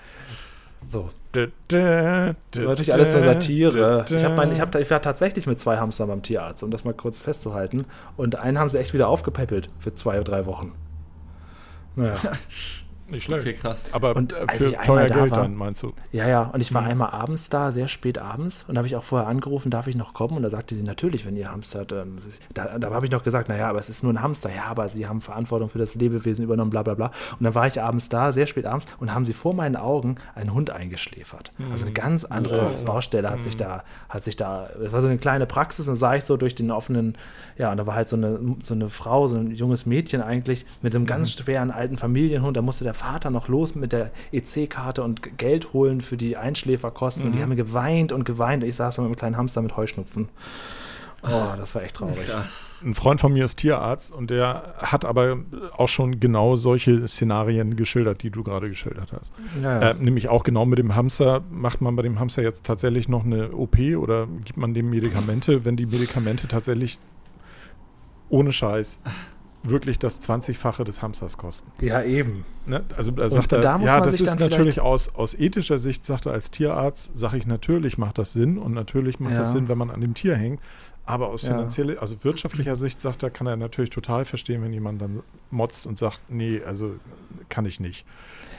So, 0.86 1.10
Das 1.32 2.62
war 2.62 2.70
natürlich 2.70 2.92
alles 2.92 3.12
nur 3.12 3.22
Satire. 3.22 4.04
Ich, 4.08 4.24
hab 4.24 4.36
mein, 4.36 4.52
ich, 4.52 4.60
hab, 4.60 4.74
ich 4.74 4.90
war 4.90 5.02
tatsächlich 5.02 5.46
mit 5.46 5.58
zwei 5.58 5.78
Hamstern 5.78 6.08
beim 6.08 6.22
Tierarzt, 6.22 6.62
um 6.62 6.70
das 6.70 6.84
mal 6.84 6.94
kurz 6.94 7.22
festzuhalten. 7.22 7.84
Und 8.16 8.36
einen 8.36 8.58
haben 8.58 8.68
sie 8.68 8.78
echt 8.78 8.94
wieder 8.94 9.08
aufgepäppelt 9.08 9.68
für 9.78 9.94
zwei 9.94 10.14
oder 10.16 10.24
drei 10.24 10.46
Wochen. 10.46 10.72
Naja. 11.96 12.14
Nicht 13.10 13.24
schlecht. 13.24 13.40
Okay, 13.46 13.54
krass. 13.54 13.88
Aber 13.92 14.14
Und 14.16 14.32
für 14.32 14.72
teuer 14.72 15.08
da 15.08 15.14
Geld 15.14 15.30
war- 15.30 15.42
dann, 15.42 15.54
meinst 15.54 15.82
du? 15.82 15.92
Ja, 16.12 16.28
ja, 16.28 16.42
und 16.42 16.60
ich 16.60 16.70
Mhm. 16.70 16.74
war 16.76 16.82
einmal 16.84 17.10
abends 17.10 17.48
da, 17.48 17.72
sehr 17.72 17.88
spät 17.88 18.18
abends, 18.18 18.64
und 18.68 18.74
da 18.74 18.78
habe 18.80 18.86
ich 18.86 18.96
auch 18.96 19.02
vorher 19.04 19.28
angerufen, 19.28 19.70
darf 19.70 19.86
ich 19.86 19.96
noch 19.96 20.12
kommen? 20.14 20.36
Und 20.36 20.42
da 20.42 20.50
sagte 20.50 20.74
sie, 20.74 20.82
natürlich, 20.82 21.24
wenn 21.26 21.34
ihr 21.36 21.50
Hamster 21.50 21.80
habt. 21.80 21.92
ähm, 21.92 22.16
Da, 22.52 22.78
da 22.78 22.90
habe 22.90 23.06
ich 23.06 23.12
noch 23.12 23.24
gesagt, 23.24 23.48
naja, 23.48 23.68
aber 23.68 23.78
es 23.78 23.88
ist 23.88 24.02
nur 24.02 24.12
ein 24.12 24.20
Hamster. 24.22 24.50
Ja, 24.54 24.64
aber 24.68 24.88
sie 24.88 25.06
haben 25.08 25.20
Verantwortung 25.20 25.68
für 25.68 25.78
das 25.78 25.94
Lebewesen 25.94 26.44
übernommen, 26.44 26.70
bla 26.70 26.82
bla 26.82 26.94
bla. 26.94 27.06
Und 27.38 27.44
dann 27.44 27.54
war 27.54 27.66
ich 27.66 27.80
abends 27.80 28.08
da, 28.08 28.30
sehr 28.32 28.46
spät 28.46 28.66
abends, 28.66 28.86
und 28.98 29.14
haben 29.14 29.24
sie 29.24 29.32
vor 29.32 29.54
meinen 29.54 29.76
Augen 29.76 30.16
einen 30.34 30.52
Hund 30.52 30.70
eingeschläfert. 30.70 31.52
Also 31.70 31.84
eine 31.86 31.94
ganz 31.94 32.24
andere 32.24 32.70
Baustelle 32.84 33.30
hat 33.30 33.42
sich 33.42 33.56
da, 33.56 33.84
hat 34.08 34.24
sich 34.24 34.36
da, 34.36 34.68
es 34.84 34.92
war 34.92 35.00
so 35.00 35.06
eine 35.06 35.18
kleine 35.18 35.46
Praxis, 35.46 35.88
und 35.88 35.94
da 35.94 35.98
sah 35.98 36.14
ich 36.14 36.24
so 36.24 36.36
durch 36.36 36.54
den 36.54 36.70
offenen, 36.70 37.16
ja, 37.56 37.70
und 37.70 37.78
da 37.78 37.86
war 37.86 37.94
halt 37.94 38.08
so 38.08 38.16
eine, 38.16 38.38
so 38.62 38.74
eine 38.74 38.88
Frau, 38.90 39.28
so 39.28 39.36
ein 39.36 39.50
junges 39.52 39.86
Mädchen 39.86 40.20
eigentlich, 40.22 40.66
mit 40.82 40.94
einem 40.94 41.06
ganz 41.06 41.32
schweren 41.32 41.70
alten 41.70 41.96
Familienhund. 41.96 42.56
Da 42.56 42.62
musste 42.62 42.84
der 42.84 42.94
Vater 42.98 43.30
noch 43.30 43.48
los 43.48 43.74
mit 43.74 43.92
der 43.92 44.10
EC-Karte 44.32 45.02
und 45.02 45.38
Geld 45.38 45.72
holen 45.72 46.00
für 46.00 46.16
die 46.16 46.36
Einschläferkosten. 46.36 47.26
Und 47.26 47.32
die 47.32 47.42
haben 47.42 47.54
geweint 47.56 48.12
und 48.12 48.24
geweint. 48.24 48.62
Und 48.62 48.68
ich 48.68 48.76
saß 48.76 48.96
da 48.96 49.02
mit 49.02 49.08
einem 49.08 49.16
kleinen 49.16 49.36
Hamster 49.36 49.62
mit 49.62 49.76
Heuschnupfen. 49.76 50.28
Oh, 51.22 51.56
das 51.56 51.74
war 51.74 51.82
echt 51.82 51.96
traurig. 51.96 52.26
Krass. 52.26 52.80
Ein 52.84 52.94
Freund 52.94 53.20
von 53.20 53.32
mir 53.32 53.44
ist 53.44 53.56
Tierarzt 53.56 54.12
und 54.12 54.30
der 54.30 54.74
hat 54.78 55.04
aber 55.04 55.38
auch 55.76 55.88
schon 55.88 56.20
genau 56.20 56.54
solche 56.54 57.08
Szenarien 57.08 57.74
geschildert, 57.74 58.22
die 58.22 58.30
du 58.30 58.44
gerade 58.44 58.68
geschildert 58.68 59.12
hast. 59.12 59.32
Ja, 59.62 59.80
ja. 59.80 59.90
Äh, 59.90 59.94
nämlich 59.94 60.28
auch 60.28 60.44
genau 60.44 60.64
mit 60.64 60.78
dem 60.78 60.94
Hamster. 60.94 61.42
Macht 61.50 61.80
man 61.80 61.96
bei 61.96 62.02
dem 62.02 62.20
Hamster 62.20 62.42
jetzt 62.42 62.64
tatsächlich 62.64 63.08
noch 63.08 63.24
eine 63.24 63.50
OP 63.50 63.78
oder 63.96 64.28
gibt 64.44 64.58
man 64.58 64.74
dem 64.74 64.90
Medikamente, 64.90 65.64
wenn 65.64 65.76
die 65.76 65.86
Medikamente 65.86 66.46
tatsächlich 66.46 67.00
ohne 68.28 68.52
Scheiß 68.52 69.00
wirklich 69.62 69.98
das 69.98 70.20
20-fache 70.20 70.84
des 70.84 71.02
Hamsters 71.02 71.36
kosten? 71.36 71.70
ja, 71.84 72.02
eben. 72.02 72.44
Ne? 72.66 72.84
Also 72.96 73.10
da 73.10 73.28
sagt 73.30 73.52
er, 73.52 73.60
da 73.60 73.78
ja, 73.80 74.00
das 74.00 74.20
ist 74.20 74.38
natürlich 74.38 74.80
aus, 74.80 75.14
aus 75.14 75.34
ethischer 75.34 75.78
Sicht, 75.78 76.04
sagt 76.06 76.26
er 76.26 76.32
als 76.32 76.50
Tierarzt, 76.50 77.16
sage 77.16 77.38
ich 77.38 77.46
natürlich 77.46 77.98
macht 77.98 78.18
das 78.18 78.32
Sinn 78.32 78.58
und 78.58 78.72
natürlich 78.74 79.20
macht 79.20 79.32
Ja. 79.32 79.40
das 79.40 79.52
Sinn, 79.52 79.68
wenn 79.68 79.78
man 79.78 79.90
an 79.90 80.00
dem 80.00 80.14
Tier 80.14 80.36
hängt. 80.36 80.60
Aber 81.06 81.28
aus 81.28 81.40
Ja. 81.42 81.48
finanzieller, 81.50 82.02
also 82.02 82.22
wirtschaftlicher 82.22 82.76
Sicht, 82.76 83.00
sagt 83.00 83.22
er, 83.22 83.30
kann 83.30 83.46
er 83.46 83.56
natürlich 83.56 83.88
total 83.88 84.26
verstehen, 84.26 84.62
wenn 84.62 84.74
jemand 84.74 85.00
dann 85.00 85.20
motzt 85.50 85.86
und 85.86 85.96
sagt, 85.98 86.20
nee, 86.28 86.60
also 86.66 86.96
kann 87.48 87.64
ich 87.64 87.80
nicht. 87.80 88.04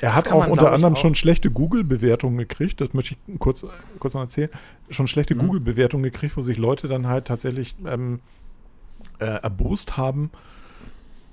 Er 0.01 0.09
Das 0.09 0.17
hat 0.25 0.31
auch 0.31 0.47
unter 0.47 0.71
anderem 0.71 0.93
auch- 0.95 0.97
schon 0.97 1.13
schlechte 1.13 1.51
Google-Bewertungen 1.51 2.37
gekriegt, 2.39 2.81
das 2.81 2.93
möchte 2.93 3.13
ich 3.27 3.39
kurz, 3.39 3.63
kurz 3.99 4.13
noch 4.15 4.21
erzählen, 4.21 4.49
schon 4.89 5.07
schlechte 5.07 5.35
Mhm. 5.35 5.39
Google-Bewertungen 5.39 6.03
gekriegt, 6.03 6.35
wo 6.37 6.41
sich 6.41 6.57
Leute 6.57 6.87
dann 6.87 7.05
halt 7.05 7.25
tatsächlich 7.25 7.75
ähm, 7.85 8.19
äh, 9.19 9.25
erbost 9.25 9.97
haben 9.97 10.31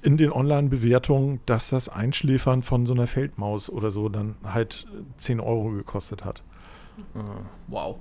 in 0.02 0.16
den 0.16 0.30
Online-Bewertungen, 0.30 1.40
dass 1.46 1.70
das 1.70 1.88
Einschläfern 1.88 2.62
von 2.62 2.86
so 2.86 2.92
einer 2.94 3.06
Feldmaus 3.06 3.70
oder 3.70 3.90
so 3.90 4.08
dann 4.08 4.36
halt 4.44 4.86
10 5.18 5.40
Euro 5.40 5.70
gekostet 5.70 6.24
hat. 6.24 6.42
Wow. 7.66 7.96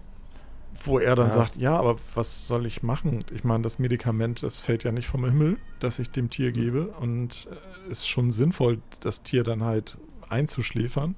Wo 0.83 0.99
er 0.99 1.15
dann 1.15 1.27
Ja. 1.27 1.33
sagt, 1.33 1.55
ja, 1.55 1.77
aber 1.77 1.95
was 2.13 2.47
soll 2.47 2.65
ich 2.65 2.83
machen? 2.83 3.19
Ich 3.33 3.43
meine, 3.43 3.63
das 3.63 3.79
Medikament, 3.79 4.43
das 4.43 4.59
fällt 4.59 4.83
ja 4.83 4.91
nicht 4.91 5.07
vom 5.07 5.23
Himmel, 5.25 5.57
das 5.79 5.99
ich 5.99 6.11
dem 6.11 6.29
Tier 6.29 6.51
gebe. 6.51 6.87
Und 6.99 7.47
es 7.89 7.99
ist 7.99 8.07
schon 8.07 8.31
sinnvoll, 8.31 8.79
das 8.99 9.23
Tier 9.23 9.43
dann 9.43 9.63
halt 9.63 9.97
einzuschläfern. 10.29 11.15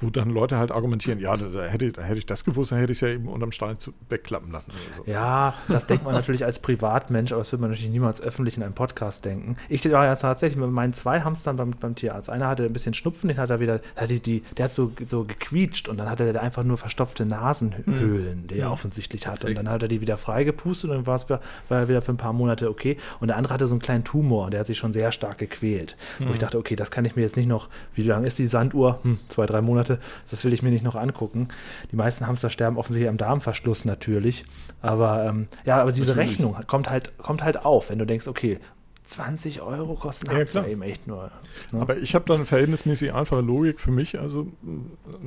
Wo 0.00 0.10
dann 0.10 0.30
Leute 0.30 0.58
halt 0.58 0.70
argumentieren, 0.70 1.18
ja, 1.18 1.36
da, 1.36 1.46
da, 1.46 1.64
hätte, 1.64 1.92
da 1.92 2.02
hätte 2.02 2.18
ich 2.18 2.26
das 2.26 2.44
gewusst, 2.44 2.72
dann 2.72 2.78
hätte 2.78 2.92
ich 2.92 2.98
es 2.98 3.02
ja 3.02 3.08
eben 3.08 3.28
unterm 3.28 3.52
Stein 3.52 3.78
zu, 3.78 3.92
wegklappen 4.08 4.52
lassen. 4.52 4.70
Oder 4.70 4.96
so. 4.96 5.10
Ja, 5.10 5.54
das 5.68 5.86
denkt 5.86 6.04
man 6.04 6.14
natürlich 6.14 6.44
als 6.44 6.60
Privatmensch, 6.60 7.32
aber 7.32 7.40
das 7.40 7.52
wird 7.52 7.60
man 7.60 7.70
natürlich 7.70 7.90
niemals 7.90 8.20
öffentlich 8.20 8.56
in 8.56 8.62
einem 8.62 8.74
Podcast 8.74 9.24
denken. 9.24 9.56
Ich 9.68 9.90
war 9.90 10.04
ja 10.04 10.16
tatsächlich 10.16 10.58
mit 10.58 10.70
meinen 10.70 10.92
zwei 10.92 11.20
Hamstern 11.20 11.56
beim, 11.56 11.70
beim 11.72 11.94
Tierarzt. 11.94 12.30
Einer 12.30 12.48
hatte 12.48 12.64
ein 12.64 12.72
bisschen 12.72 12.94
Schnupfen, 12.94 13.28
den 13.28 13.38
hat 13.38 13.50
er 13.50 13.60
wieder, 13.60 13.78
der, 13.78 14.02
hatte 14.02 14.20
die, 14.20 14.42
der 14.56 14.66
hat 14.66 14.72
so, 14.72 14.92
so 15.06 15.24
gequietscht 15.24 15.88
und 15.88 15.96
dann 15.98 16.08
hatte 16.08 16.24
er 16.24 16.40
einfach 16.40 16.64
nur 16.64 16.78
verstopfte 16.78 17.26
Nasenhöhlen, 17.26 18.46
die 18.46 18.58
er 18.58 18.70
offensichtlich 18.70 19.26
hatte. 19.26 19.48
Und 19.48 19.54
dann 19.56 19.68
hat 19.68 19.82
er 19.82 19.88
die 19.88 20.00
wieder 20.00 20.16
freigepustet 20.16 20.90
und 20.90 20.96
dann 20.96 21.06
war 21.06 21.16
es 21.16 21.24
für, 21.24 21.40
war 21.68 21.80
er 21.80 21.88
wieder 21.88 22.02
für 22.02 22.12
ein 22.12 22.16
paar 22.16 22.32
Monate 22.32 22.70
okay. 22.70 22.96
Und 23.20 23.28
der 23.28 23.36
andere 23.36 23.54
hatte 23.54 23.66
so 23.66 23.74
einen 23.74 23.80
kleinen 23.80 24.04
Tumor 24.04 24.46
und 24.46 24.52
der 24.52 24.60
hat 24.60 24.66
sich 24.66 24.78
schon 24.78 24.92
sehr 24.92 25.12
stark 25.12 25.38
gequält. 25.38 25.96
Wo 26.18 26.32
ich 26.32 26.38
dachte, 26.38 26.58
okay, 26.58 26.76
das 26.76 26.90
kann 26.90 27.04
ich 27.04 27.16
mir 27.16 27.22
jetzt 27.22 27.36
nicht 27.36 27.48
noch, 27.48 27.68
wie 27.94 28.02
lang 28.02 28.24
ist 28.24 28.38
die 28.38 28.46
Sanduhr? 28.46 29.00
Hm, 29.02 29.18
zwei, 29.28 29.46
drei 29.46 29.60
Monate, 29.60 29.87
das 30.30 30.44
will 30.44 30.52
ich 30.52 30.62
mir 30.62 30.70
nicht 30.70 30.84
noch 30.84 30.94
angucken. 30.96 31.48
Die 31.90 31.96
meisten 31.96 32.26
Hamster 32.26 32.50
sterben 32.50 32.76
offensichtlich 32.76 33.08
am 33.08 33.16
Darmverschluss 33.16 33.84
natürlich. 33.84 34.44
Aber 34.82 35.24
ähm, 35.24 35.48
ja, 35.64 35.80
aber 35.80 35.92
diese 35.92 36.10
Natürlich. 36.10 36.30
Rechnung 36.30 36.56
kommt 36.66 36.90
halt, 36.90 37.16
kommt 37.18 37.42
halt 37.42 37.64
auf, 37.64 37.90
wenn 37.90 37.98
du 37.98 38.04
denkst, 38.06 38.28
okay, 38.28 38.58
20 39.04 39.62
Euro 39.62 39.94
kosten 39.94 40.30
Ja, 40.30 40.36
Hamster 40.38 40.68
eben 40.68 40.82
echt 40.82 41.06
nur. 41.06 41.30
ne? 41.72 41.80
Aber 41.80 41.96
ich 41.96 42.14
habe 42.14 42.26
dann 42.32 42.44
verhältnismäßig 42.44 43.14
einfache 43.14 43.40
Logik 43.40 43.80
für 43.80 43.90
mich, 43.90 44.18
also 44.20 44.48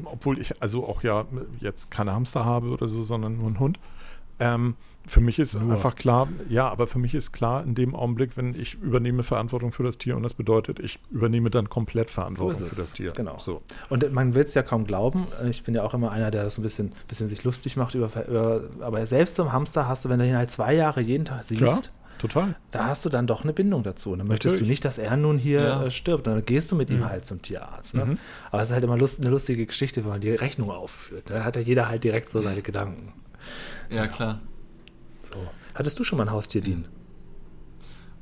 obwohl 0.05 0.39
ich 0.39 0.61
also 0.61 0.85
auch 0.87 1.01
ja 1.01 1.25
jetzt 1.59 1.89
keine 1.89 2.13
Hamster 2.13 2.45
habe 2.45 2.67
oder 2.69 2.87
so, 2.87 3.01
sondern 3.01 3.37
nur 3.37 3.47
einen 3.47 3.59
Hund. 3.59 3.79
Ähm, 4.39 4.75
für 5.07 5.19
mich 5.21 5.39
ist 5.39 5.59
Nur. 5.59 5.73
einfach 5.73 5.95
klar, 5.95 6.27
ja, 6.49 6.69
aber 6.69 6.85
für 6.87 6.99
mich 6.99 7.13
ist 7.15 7.31
klar, 7.31 7.63
in 7.63 7.73
dem 7.75 7.95
Augenblick, 7.95 8.37
wenn 8.37 8.53
ich 8.53 8.75
übernehme 8.75 9.23
Verantwortung 9.23 9.71
für 9.71 9.83
das 9.83 9.97
Tier 9.97 10.15
und 10.15 10.23
das 10.23 10.33
bedeutet, 10.33 10.79
ich 10.79 10.99
übernehme 11.09 11.49
dann 11.49 11.69
komplett 11.69 12.09
Verantwortung 12.09 12.55
So 12.59 12.65
ist 12.65 12.75
für 12.75 12.81
das 12.81 12.93
Tier. 12.93 13.11
genau. 13.11 13.37
So. 13.39 13.61
Und 13.89 14.11
man 14.13 14.35
will 14.35 14.43
es 14.45 14.53
ja 14.53 14.61
kaum 14.63 14.85
glauben. 14.85 15.27
Ich 15.49 15.63
bin 15.63 15.73
ja 15.75 15.83
auch 15.83 15.93
immer 15.93 16.11
einer, 16.11 16.29
der 16.31 16.43
das 16.43 16.57
ein 16.57 16.61
bisschen, 16.63 16.93
bisschen 17.07 17.27
sich 17.27 17.43
lustig 17.43 17.77
macht 17.77 17.95
über, 17.95 18.09
über 18.27 18.61
aber 18.81 19.05
selbst 19.05 19.35
zum 19.35 19.51
Hamster 19.51 19.87
hast 19.87 20.05
du, 20.05 20.09
wenn 20.09 20.19
du 20.19 20.27
ihn 20.27 20.35
halt 20.37 20.51
zwei 20.51 20.73
Jahre 20.75 21.01
jeden 21.01 21.25
Tag 21.25 21.43
siehst, 21.43 21.61
Klar, 21.61 21.81
total. 22.19 22.55
da 22.69 22.85
hast 22.85 23.03
du 23.03 23.09
dann 23.09 23.25
doch 23.25 23.43
eine 23.43 23.53
Bindung 23.53 23.81
dazu. 23.83 24.11
Und 24.11 24.19
dann 24.19 24.27
möchtest 24.27 24.53
du 24.53 24.57
Natürlich. 24.57 24.69
nicht, 24.69 24.85
dass 24.85 24.97
er 24.99 25.17
nun 25.17 25.37
hier 25.39 25.61
Ja. 25.61 25.83
äh, 25.85 25.91
stirbt. 25.91 26.27
Dann 26.27 26.45
gehst 26.45 26.71
du 26.71 26.75
mit 26.75 26.89
ihm 26.91 27.09
halt 27.09 27.25
zum 27.25 27.41
Tierarzt. 27.41 27.95
Ne? 27.95 28.05
Mhm. 28.05 28.17
Aber 28.51 28.61
es 28.61 28.69
ist 28.69 28.73
halt 28.75 28.83
immer 28.83 28.97
lust, 28.97 29.19
eine 29.19 29.29
lustige 29.31 29.65
Geschichte, 29.65 30.03
wenn 30.03 30.11
man 30.11 30.21
die 30.21 30.29
Rechnung 30.31 30.69
aufführt. 30.69 31.23
Da 31.29 31.43
hat 31.43 31.55
ja 31.55 31.61
jeder 31.63 31.89
halt 31.89 32.03
direkt 32.03 32.29
so 32.29 32.39
seine 32.41 32.61
Gedanken. 32.61 33.13
Ja, 33.89 34.05
klar. 34.07 34.39
So. 35.33 35.39
Hattest 35.75 35.99
du 35.99 36.03
schon 36.03 36.17
mal 36.17 36.25
ein 36.25 36.31
Haustier, 36.31 36.61
Dean? 36.61 36.85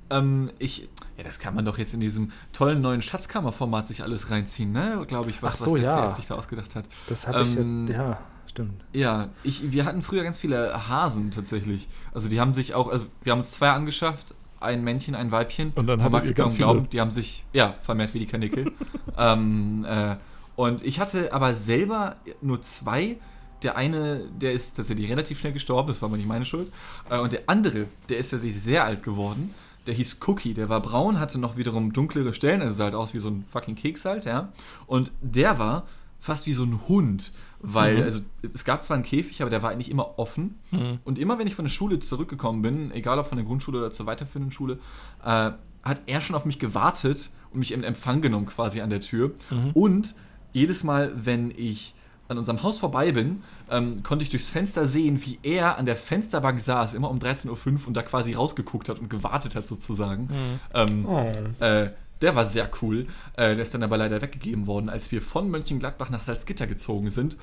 Ähm, 0.10 0.52
ich, 0.60 0.90
ja, 1.18 1.24
das 1.24 1.40
kann 1.40 1.56
man 1.56 1.66
doch 1.66 1.78
jetzt 1.78 1.94
in 1.94 2.00
diesem 2.00 2.32
tollen 2.52 2.82
neuen 2.82 3.02
Schatzkammerformat 3.02 3.88
sich 3.88 4.04
alles 4.04 4.32
reinziehen, 4.32 4.72
ne? 4.72 5.04
Glaube 5.08 5.30
ich, 5.30 5.44
was, 5.44 5.56
Ach 5.56 5.66
so, 5.66 5.72
was 5.74 5.82
der 5.82 5.90
ja. 5.90 6.10
CF 6.10 6.16
sich 6.16 6.26
da 6.28 6.36
ausgedacht 6.36 6.76
hat. 6.76 6.86
Das 7.08 7.28
habe 7.28 7.42
Ähm, 7.42 7.88
ich 7.88 7.94
ja, 7.96 8.04
ja, 8.04 8.20
stimmt. 8.48 8.84
Ja, 8.94 9.30
ich, 9.44 9.72
wir 9.72 9.86
hatten 9.86 10.02
früher 10.02 10.24
ganz 10.24 10.40
viele 10.40 10.90
Hasen 10.90 11.32
tatsächlich. 11.32 11.88
Also 12.14 12.30
die 12.30 12.40
haben 12.40 12.54
sich 12.54 12.74
auch, 12.74 12.90
also 12.90 13.06
wir 13.22 13.32
haben 13.32 13.40
uns 13.40 13.52
zwei 13.52 13.70
angeschafft, 13.70 14.34
ein 14.60 14.84
Männchen, 14.84 15.16
ein 15.16 15.32
Weibchen. 15.32 15.72
Und 15.76 15.88
dann 15.88 16.00
es 16.00 16.10
kaum 16.10 16.12
ganz 16.12 16.54
viele. 16.54 16.66
glauben, 16.66 16.90
die 16.90 17.02
haben 17.02 17.12
sich, 17.12 17.46
ja, 17.54 17.76
vermehrt 17.82 18.14
wie 18.14 18.20
die 18.20 18.26
Kanickel. 18.26 18.72
ähm, 19.18 19.86
äh, 19.88 20.16
und 20.56 20.86
ich 20.86 21.00
hatte 21.00 21.32
aber 21.32 21.56
selber 21.56 22.18
nur 22.42 22.62
zwei. 22.62 23.18
Der 23.64 23.76
eine, 23.78 24.22
der 24.40 24.54
ist 24.54 24.78
tatsächlich 24.78 25.10
relativ 25.10 25.40
schnell 25.40 25.54
gestorben, 25.54 25.90
das 25.90 26.02
war 26.02 26.10
aber 26.10 26.18
nicht 26.18 26.28
meine 26.28 26.46
Schuld. 26.46 26.72
Äh, 27.10 27.20
und 27.20 27.34
der 27.34 27.42
andere, 27.48 27.86
der 28.10 28.18
ist 28.18 28.30
tatsächlich 28.30 28.62
sehr 28.62 28.86
alt 28.86 29.04
geworden. 29.04 29.54
Der 29.88 29.94
hieß 29.96 30.18
Cookie, 30.28 30.54
der 30.54 30.70
war 30.70 30.82
braun, 30.82 31.20
hatte 31.20 31.40
noch 31.40 31.58
wiederum 31.58 31.94
dunklere 31.94 32.34
Stellen, 32.34 32.62
also 32.62 32.74
sah 32.76 32.86
halt 32.86 32.96
aus 32.96 33.14
wie 33.14 33.20
so 33.20 33.30
ein 33.30 33.44
fucking 33.44 33.76
Keks 33.76 34.06
halt, 34.06 34.26
ja. 34.26 34.50
Und 34.88 35.12
der 35.22 35.58
war 35.60 35.88
fast 36.20 36.46
wie 36.48 36.54
so 36.54 36.64
ein 36.64 36.80
Hund, 36.88 37.32
weil, 37.62 37.98
Mhm. 37.98 38.04
also 38.04 38.22
es 38.54 38.66
gab 38.66 38.84
zwar 38.84 38.96
einen 38.96 39.04
Käfig, 39.06 39.42
aber 39.42 39.50
der 39.50 39.62
war 39.64 39.72
eigentlich 39.72 39.90
immer 39.90 40.20
offen. 40.20 40.60
Und 41.06 41.18
immer 41.18 41.40
wenn 41.40 41.48
ich 41.48 41.56
von 41.56 41.66
der 41.66 41.70
Schule 41.72 42.00
zurückgekommen 42.00 42.62
bin, 42.62 42.92
egal 42.92 43.20
ob 43.20 43.28
von 43.28 43.38
der 43.38 43.46
Grundschule 43.46 43.80
oder 43.80 43.92
zur 43.92 44.06
weiterführenden 44.06 44.52
Schule, 44.52 44.80
äh, 45.24 45.52
hat 45.82 46.02
er 46.06 46.22
schon 46.22 46.36
auf 46.36 46.46
mich 46.46 46.60
gewartet 46.60 47.30
und 47.52 47.60
mich 47.60 47.72
in 47.72 47.84
Empfang 47.84 48.22
genommen 48.22 48.46
quasi 48.46 48.82
an 48.82 48.90
der 48.90 49.00
Tür. 49.02 49.32
Und 49.74 50.14
jedes 50.52 50.84
Mal, 50.84 51.14
wenn 51.16 51.52
ich 51.56 51.96
an 52.30 52.38
unserem 52.38 52.64
Haus 52.64 52.80
vorbei 52.80 53.12
bin, 53.12 53.44
ähm, 53.70 54.02
konnte 54.04 54.24
ich 54.24 54.30
durchs 54.30 54.50
Fenster 54.50 54.86
sehen, 54.86 55.20
wie 55.26 55.40
er 55.44 55.78
an 55.78 55.86
der 55.86 55.96
Fensterbank 55.96 56.60
saß, 56.60 56.94
immer 56.94 57.10
um 57.10 57.20
13.05 57.20 57.50
Uhr 57.82 57.88
und 57.88 57.98
da 57.98 58.02
quasi 58.04 58.34
rausgeguckt 58.34 58.88
hat 58.88 59.00
und 59.00 59.10
gewartet 59.10 59.56
hat 59.56 59.68
sozusagen. 59.68 60.30
Ähm, 60.74 61.06
Oh. 61.06 61.32
äh, 61.60 61.90
der 62.22 62.36
war 62.36 62.46
sehr 62.46 62.70
cool. 62.82 63.08
Äh, 63.36 63.56
der 63.56 63.60
ist 63.60 63.74
dann 63.74 63.82
aber 63.84 63.98
leider 63.98 64.22
weggegeben 64.22 64.68
worden, 64.68 64.90
als 64.90 65.12
wir 65.12 65.22
von 65.22 65.50
Mönchengladbach 65.50 66.10
nach 66.10 66.22
Salzgitter 66.22 66.68
gezogen 66.68 67.10
sind, 67.10 67.38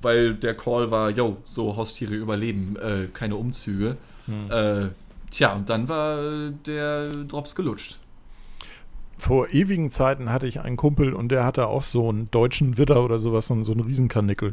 weil 0.00 0.34
der 0.34 0.56
Call 0.56 0.90
war, 0.90 1.10
yo, 1.10 1.36
so 1.44 1.76
Haustiere 1.76 2.14
überleben, 2.14 2.76
äh, 2.76 3.08
keine 3.12 3.36
Umzüge. 3.36 3.96
Äh, 4.48 4.88
tja, 5.30 5.52
und 5.54 5.68
dann 5.68 5.88
war 5.88 6.50
der 6.66 7.24
Drops 7.24 7.54
gelutscht. 7.54 7.98
Vor 9.22 9.50
ewigen 9.50 9.88
Zeiten 9.92 10.32
hatte 10.32 10.48
ich 10.48 10.58
einen 10.58 10.76
Kumpel 10.76 11.12
und 11.12 11.28
der 11.28 11.44
hatte 11.44 11.68
auch 11.68 11.84
so 11.84 12.08
einen 12.08 12.28
deutschen 12.32 12.76
Widder 12.76 13.04
oder 13.04 13.20
sowas, 13.20 13.46
so 13.46 13.54
einen, 13.54 13.62
so 13.62 13.70
einen 13.70 13.82
Riesenkarnickel. 13.82 14.52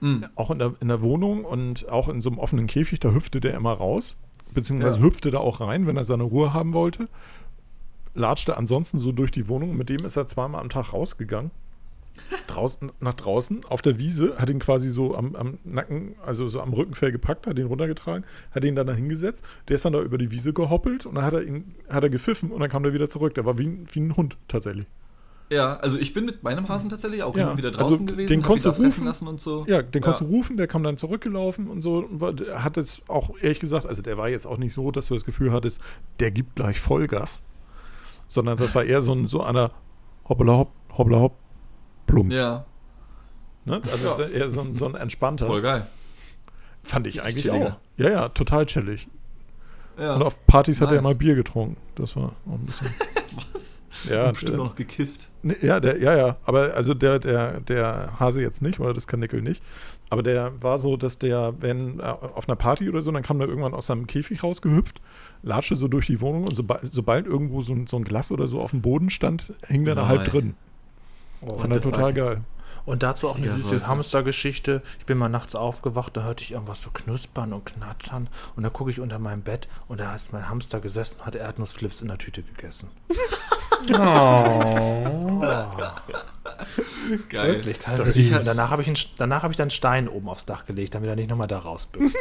Mm. 0.00 0.24
Auch 0.34 0.50
in 0.50 0.58
der, 0.58 0.74
in 0.80 0.88
der 0.88 1.00
Wohnung 1.00 1.42
und 1.42 1.88
auch 1.88 2.10
in 2.10 2.20
so 2.20 2.28
einem 2.28 2.38
offenen 2.38 2.66
Käfig, 2.66 3.00
da 3.00 3.12
hüpfte 3.12 3.40
der 3.40 3.54
immer 3.54 3.72
raus, 3.72 4.14
beziehungsweise 4.52 4.98
Ja. 4.98 5.04
hüpfte 5.04 5.30
da 5.30 5.38
auch 5.38 5.62
rein, 5.62 5.86
wenn 5.86 5.96
er 5.96 6.04
seine 6.04 6.24
Ruhe 6.24 6.52
haben 6.52 6.74
wollte. 6.74 7.08
Latschte 8.12 8.58
ansonsten 8.58 8.98
so 8.98 9.10
durch 9.10 9.30
die 9.30 9.48
Wohnung, 9.48 9.74
mit 9.74 9.88
dem 9.88 10.04
ist 10.04 10.16
er 10.16 10.28
zweimal 10.28 10.60
am 10.60 10.68
Tag 10.68 10.92
rausgegangen. 10.92 11.50
Draußen, 12.46 12.92
nach 13.00 13.14
draußen 13.14 13.64
auf 13.68 13.82
der 13.82 13.98
Wiese, 13.98 14.36
hat 14.38 14.48
ihn 14.50 14.58
quasi 14.58 14.90
so 14.90 15.14
am, 15.16 15.34
am 15.36 15.58
Nacken, 15.64 16.14
also 16.24 16.48
so 16.48 16.60
am 16.60 16.72
Rückenfell 16.72 17.12
gepackt, 17.12 17.46
hat 17.46 17.58
ihn 17.58 17.66
runtergetragen, 17.66 18.24
hat 18.52 18.64
ihn 18.64 18.74
dann 18.76 18.86
da 18.86 18.92
hingesetzt. 18.94 19.44
Der 19.68 19.76
ist 19.76 19.84
dann 19.84 19.92
da 19.92 20.00
über 20.00 20.18
die 20.18 20.30
Wiese 20.30 20.52
gehoppelt 20.52 21.06
und 21.06 21.14
dann 21.16 21.24
hat 21.24 21.34
er 21.34 21.42
ihn, 21.42 21.74
hat 21.88 22.02
er 22.02 22.10
gepfiffen 22.10 22.50
und 22.50 22.60
dann 22.60 22.70
kam 22.70 22.82
der 22.82 22.92
wieder 22.92 23.10
zurück. 23.10 23.34
Der 23.34 23.44
war 23.44 23.58
wie, 23.58 23.66
ein- 23.66 23.86
wie 23.92 24.00
ein 24.00 24.16
Hund 24.16 24.36
tatsächlich. 24.48 24.86
Ja, 25.50 25.76
also 25.78 25.96
ich 25.96 26.12
bin 26.12 26.26
mit 26.26 26.42
meinem 26.42 26.68
Hasen 26.68 26.90
tatsächlich 26.90 27.22
auch 27.22 27.34
Ja, 27.34 27.44
immer 27.48 27.56
wieder 27.56 27.68
also 27.68 27.78
draußen 27.80 28.06
gewesen, 28.06 28.28
den 28.28 28.42
konntest 28.42 28.66
du 28.66 28.82
rufen. 28.84 29.06
lassen 29.06 29.26
und 29.28 29.40
so. 29.40 29.64
Ja, 29.66 29.80
den 29.80 30.02
konntest 30.02 30.20
Ja. 30.20 30.26
du 30.26 30.32
rufen, 30.34 30.58
der 30.58 30.66
kam 30.66 30.82
dann 30.82 30.98
zurückgelaufen 30.98 31.68
und 31.68 31.80
so. 31.80 32.00
Und 32.04 32.20
war- 32.20 32.34
der 32.34 32.62
hat 32.62 32.76
es 32.76 33.00
auch 33.08 33.30
ehrlich 33.40 33.58
gesagt, 33.58 33.86
also 33.86 34.02
der 34.02 34.18
war 34.18 34.28
jetzt 34.28 34.46
auch 34.46 34.58
nicht 34.58 34.74
so, 34.74 34.90
dass 34.90 35.06
du 35.06 35.14
das 35.14 35.24
Gefühl 35.24 35.50
hattest, 35.52 35.80
der 36.20 36.32
gibt 36.32 36.56
gleich 36.56 36.80
Vollgas. 36.80 37.42
Sondern 38.28 38.58
das 38.58 38.74
war 38.74 38.84
eher 38.84 39.00
so 39.00 39.12
ein 39.14 39.26
so 39.26 39.42
einer 39.42 39.70
hoppla 40.28 40.52
hopp, 40.58 40.72
hoppla 40.98 41.18
hopp, 41.18 41.38
plumps. 42.08 42.34
Ja, 42.36 42.64
Ne? 43.64 43.82
Also 43.92 44.22
Ja. 44.22 44.28
eher 44.28 44.48
so 44.48 44.62
ein, 44.62 44.74
so 44.74 44.86
ein 44.86 44.94
entspannter. 44.94 45.46
voll 45.46 45.60
geil. 45.62 45.86
Fand 46.82 47.06
ich 47.06 47.16
Richtig 47.16 47.28
eigentlich 47.28 47.42
chilliger. 47.44 47.66
auch. 47.74 47.98
Ja, 47.98 48.10
ja, 48.10 48.28
total 48.30 48.64
chillig. 48.66 49.08
Ja. 50.00 50.14
Und 50.14 50.22
auf 50.22 50.46
Partys 50.46 50.80
hat 50.80 50.88
er 50.90 50.94
Nice. 50.96 51.04
immer 51.04 51.14
Bier 51.14 51.34
getrunken. 51.34 51.76
Das 51.96 52.16
war 52.16 52.32
auch 52.48 52.52
ein 52.54 52.64
bisschen. 52.64 52.86
Was? 53.52 53.82
Ja, 54.08 54.30
Bestimmt 54.30 54.52
der, 54.52 54.58
noch 54.58 54.74
gekifft. 54.76 55.30
nee, 55.42 55.56
ja, 55.60 55.80
der, 55.80 56.00
ja, 56.00 56.16
ja. 56.16 56.36
Aber 56.44 56.72
also 56.74 56.94
der, 56.94 57.18
der, 57.18 57.60
der 57.60 58.12
Hase 58.18 58.40
jetzt 58.40 58.62
nicht, 58.62 58.78
oder 58.80 58.94
das 58.94 59.06
Kanickel 59.06 59.42
nicht. 59.42 59.62
Aber 60.08 60.22
der 60.22 60.62
war 60.62 60.78
so, 60.78 60.96
dass 60.96 61.18
der, 61.18 61.52
wenn 61.60 61.98
äh, 62.00 62.02
auf 62.04 62.48
einer 62.48 62.56
Party 62.56 62.88
oder 62.88 63.02
so, 63.02 63.10
dann 63.10 63.22
kam 63.24 63.38
der 63.38 63.48
irgendwann 63.48 63.74
aus 63.74 63.86
seinem 63.86 64.06
Käfig 64.06 64.42
rausgehüpft, 64.42 65.02
latschte 65.42 65.76
so 65.76 65.88
durch 65.88 66.06
die 66.06 66.20
Wohnung 66.22 66.44
und 66.44 66.54
sobald, 66.56 66.90
sobald 66.94 67.26
irgendwo 67.26 67.62
so 67.62 67.72
ein, 67.74 67.86
so 67.86 67.96
ein 67.98 68.04
Glas 68.04 68.30
oder 68.32 68.46
so 68.46 68.60
auf 68.62 68.70
dem 68.70 68.80
Boden 68.80 69.10
stand, 69.10 69.52
hing 69.66 69.84
der 69.84 69.96
da 69.96 70.06
halb 70.08 70.24
drin. 70.26 70.54
Oh, 71.40 71.58
Fand 71.58 71.72
er 71.74 71.80
total 71.80 72.06
fuck? 72.06 72.14
geil. 72.14 72.40
Und 72.84 73.02
dazu 73.02 73.28
auch 73.28 73.36
eine 73.36 73.50
süße. 73.58 73.86
Hamstergeschichte. 73.86 74.80
Ich 74.98 75.04
bin 75.04 75.18
mal 75.18 75.28
nachts 75.28 75.54
aufgewacht, 75.54 76.16
da 76.16 76.22
hörte 76.22 76.42
ich 76.42 76.52
irgendwas 76.52 76.80
so 76.80 76.90
knuspern 76.90 77.52
und 77.52 77.66
knatschern. 77.66 78.28
Und 78.56 78.62
da 78.62 78.70
gucke 78.70 78.90
ich 78.90 78.98
unter 78.98 79.18
meinem 79.18 79.42
Bett 79.42 79.68
und 79.88 80.00
da 80.00 80.14
ist 80.14 80.32
mein 80.32 80.48
Hamster 80.48 80.80
gesessen 80.80 81.16
und 81.20 81.26
hat 81.26 81.34
Erdnussflips 81.34 82.00
in 82.00 82.08
der 82.08 82.16
Tüte 82.18 82.42
gegessen. 82.42 82.88
Geil. 87.28 87.54
Wirklich, 87.56 87.78
Das- 87.78 88.16
ich 88.16 88.28
Und 88.28 88.34
hatte- 88.36 88.44
danach 88.46 88.70
habe 88.70 88.82
ich, 88.82 88.88
einen- 88.88 88.96
danach 89.16 89.42
hab 89.42 89.50
ich 89.50 89.56
dann 89.56 89.64
einen 89.64 89.70
Stein 89.70 90.08
oben 90.08 90.28
aufs 90.28 90.46
Dach 90.46 90.64
gelegt, 90.66 90.94
damit 90.94 91.08
er 91.10 91.16
nicht 91.16 91.28
nochmal 91.30 91.46
da 91.46 91.58
rausbüchst. 91.58 92.16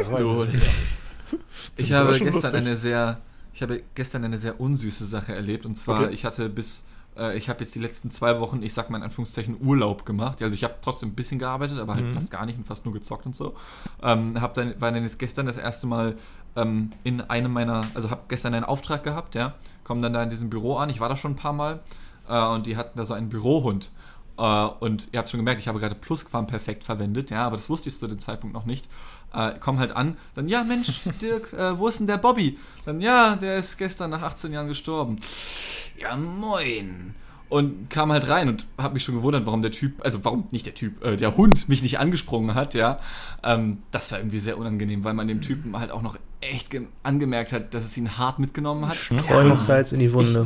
Ich 1.77 1.91
habe 1.93 2.11
gestern 2.11 2.31
lustig. 2.31 2.53
eine 2.53 2.75
sehr, 2.75 3.19
ich 3.53 3.61
habe 3.61 3.81
gestern 3.95 4.23
eine 4.23 4.37
sehr 4.37 4.59
unsüße 4.59 5.05
Sache 5.05 5.33
erlebt. 5.33 5.65
Und 5.65 5.75
zwar, 5.75 6.03
Okay. 6.03 6.13
ich 6.13 6.25
hatte 6.25 6.49
bis, 6.49 6.83
äh, 7.17 7.37
ich 7.37 7.49
habe 7.49 7.61
jetzt 7.63 7.73
die 7.75 7.79
letzten 7.79 8.11
zwei 8.11 8.39
Wochen, 8.39 8.61
ich 8.63 8.73
sag 8.73 8.89
mal 8.89 8.97
in 8.97 9.03
Anführungszeichen, 9.03 9.57
Urlaub 9.65 10.05
gemacht. 10.05 10.41
Also 10.41 10.53
ich 10.53 10.63
habe 10.63 10.75
trotzdem 10.81 11.09
ein 11.09 11.15
bisschen 11.15 11.39
gearbeitet, 11.39 11.79
aber 11.79 11.95
halt 11.95 12.05
Mhm. 12.05 12.13
fast 12.13 12.31
gar 12.31 12.45
nicht 12.45 12.57
und 12.57 12.65
fast 12.65 12.85
nur 12.85 12.93
gezockt 12.93 13.25
und 13.25 13.35
so. 13.35 13.55
Ähm, 14.01 14.39
hab 14.41 14.53
dann, 14.53 14.79
war 14.79 14.91
dann 14.91 15.03
jetzt 15.03 15.19
gestern 15.19 15.45
das 15.45 15.57
erste 15.57 15.87
Mal 15.87 16.15
ähm, 16.55 16.91
in 17.03 17.21
einem 17.21 17.51
meiner, 17.53 17.83
also 17.93 18.09
habe 18.09 18.21
gestern 18.27 18.53
einen 18.53 18.65
Auftrag 18.65 19.03
gehabt, 19.03 19.35
ja, 19.35 19.55
komme 19.83 20.01
dann 20.01 20.13
da 20.13 20.23
in 20.23 20.29
diesem 20.29 20.49
Büro 20.49 20.75
an. 20.77 20.89
Ich 20.89 20.99
war 20.99 21.09
da 21.09 21.15
schon 21.15 21.31
ein 21.33 21.35
paar 21.35 21.53
Mal 21.53 21.81
äh, 22.27 22.45
und 22.47 22.65
die 22.67 22.77
hatten 22.77 22.97
da 22.97 23.05
so 23.05 23.13
einen 23.13 23.29
Bürohund. 23.29 23.91
Äh, 24.37 24.41
und 24.79 25.09
ihr 25.11 25.19
habt 25.19 25.29
schon 25.29 25.39
gemerkt, 25.39 25.61
ich 25.61 25.67
habe 25.67 25.79
gerade 25.79 25.95
Plusquamperfekt 25.95 26.83
verwendet, 26.83 27.31
ja, 27.31 27.45
aber 27.45 27.55
das 27.57 27.69
wusste 27.69 27.89
ich 27.89 27.97
zu 27.97 28.07
dem 28.07 28.19
Zeitpunkt 28.19 28.53
noch 28.53 28.65
nicht. 28.65 28.87
Äh, 29.33 29.53
komm 29.59 29.77
halt 29.79 29.91
an, 29.91 30.17
dann, 30.35 30.47
ja, 30.47 30.63
Mensch, 30.63 31.01
Dirk, 31.21 31.53
äh, 31.53 31.77
wo 31.77 31.87
ist 31.87 31.99
denn 31.99 32.07
der 32.07 32.17
Bobby? 32.17 32.57
Dann, 32.85 33.01
ja, 33.01 33.35
der 33.35 33.57
ist 33.57 33.77
gestern 33.77 34.09
nach 34.11 34.21
18 34.21 34.51
Jahren 34.51 34.67
gestorben. 34.67 35.17
Ja, 35.97 36.15
moin. 36.15 37.13
Und 37.49 37.89
kam 37.89 38.11
halt 38.11 38.27
rein 38.27 38.49
und 38.49 38.67
habe 38.77 38.93
mich 38.95 39.03
schon 39.03 39.15
gewundert, 39.15 39.45
warum 39.45 39.61
der 39.61 39.71
Typ, 39.71 40.03
also 40.03 40.25
warum 40.25 40.47
nicht 40.51 40.65
der 40.65 40.73
Typ, 40.73 41.03
äh, 41.03 41.15
der 41.15 41.37
Hund 41.37 41.69
mich 41.69 41.81
nicht 41.81 41.97
angesprungen 41.97 42.55
hat, 42.55 42.73
ja. 42.73 42.99
Ähm, 43.41 43.77
das 43.91 44.11
war 44.11 44.19
irgendwie 44.19 44.39
sehr 44.39 44.57
unangenehm, 44.57 45.05
weil 45.05 45.13
man 45.13 45.27
dem 45.29 45.41
Typen 45.41 45.77
halt 45.79 45.91
auch 45.91 46.01
noch 46.01 46.17
echt 46.41 46.69
ge- 46.71 46.87
angemerkt 47.03 47.53
hat, 47.53 47.73
dass 47.73 47.85
es 47.85 47.95
ihn 47.97 48.17
hart 48.17 48.39
mitgenommen 48.39 48.87
hat. 48.87 48.97
Streuen 48.97 49.59
Salz 49.61 49.93
in 49.93 49.99
die 49.99 50.11
Wunde. 50.11 50.45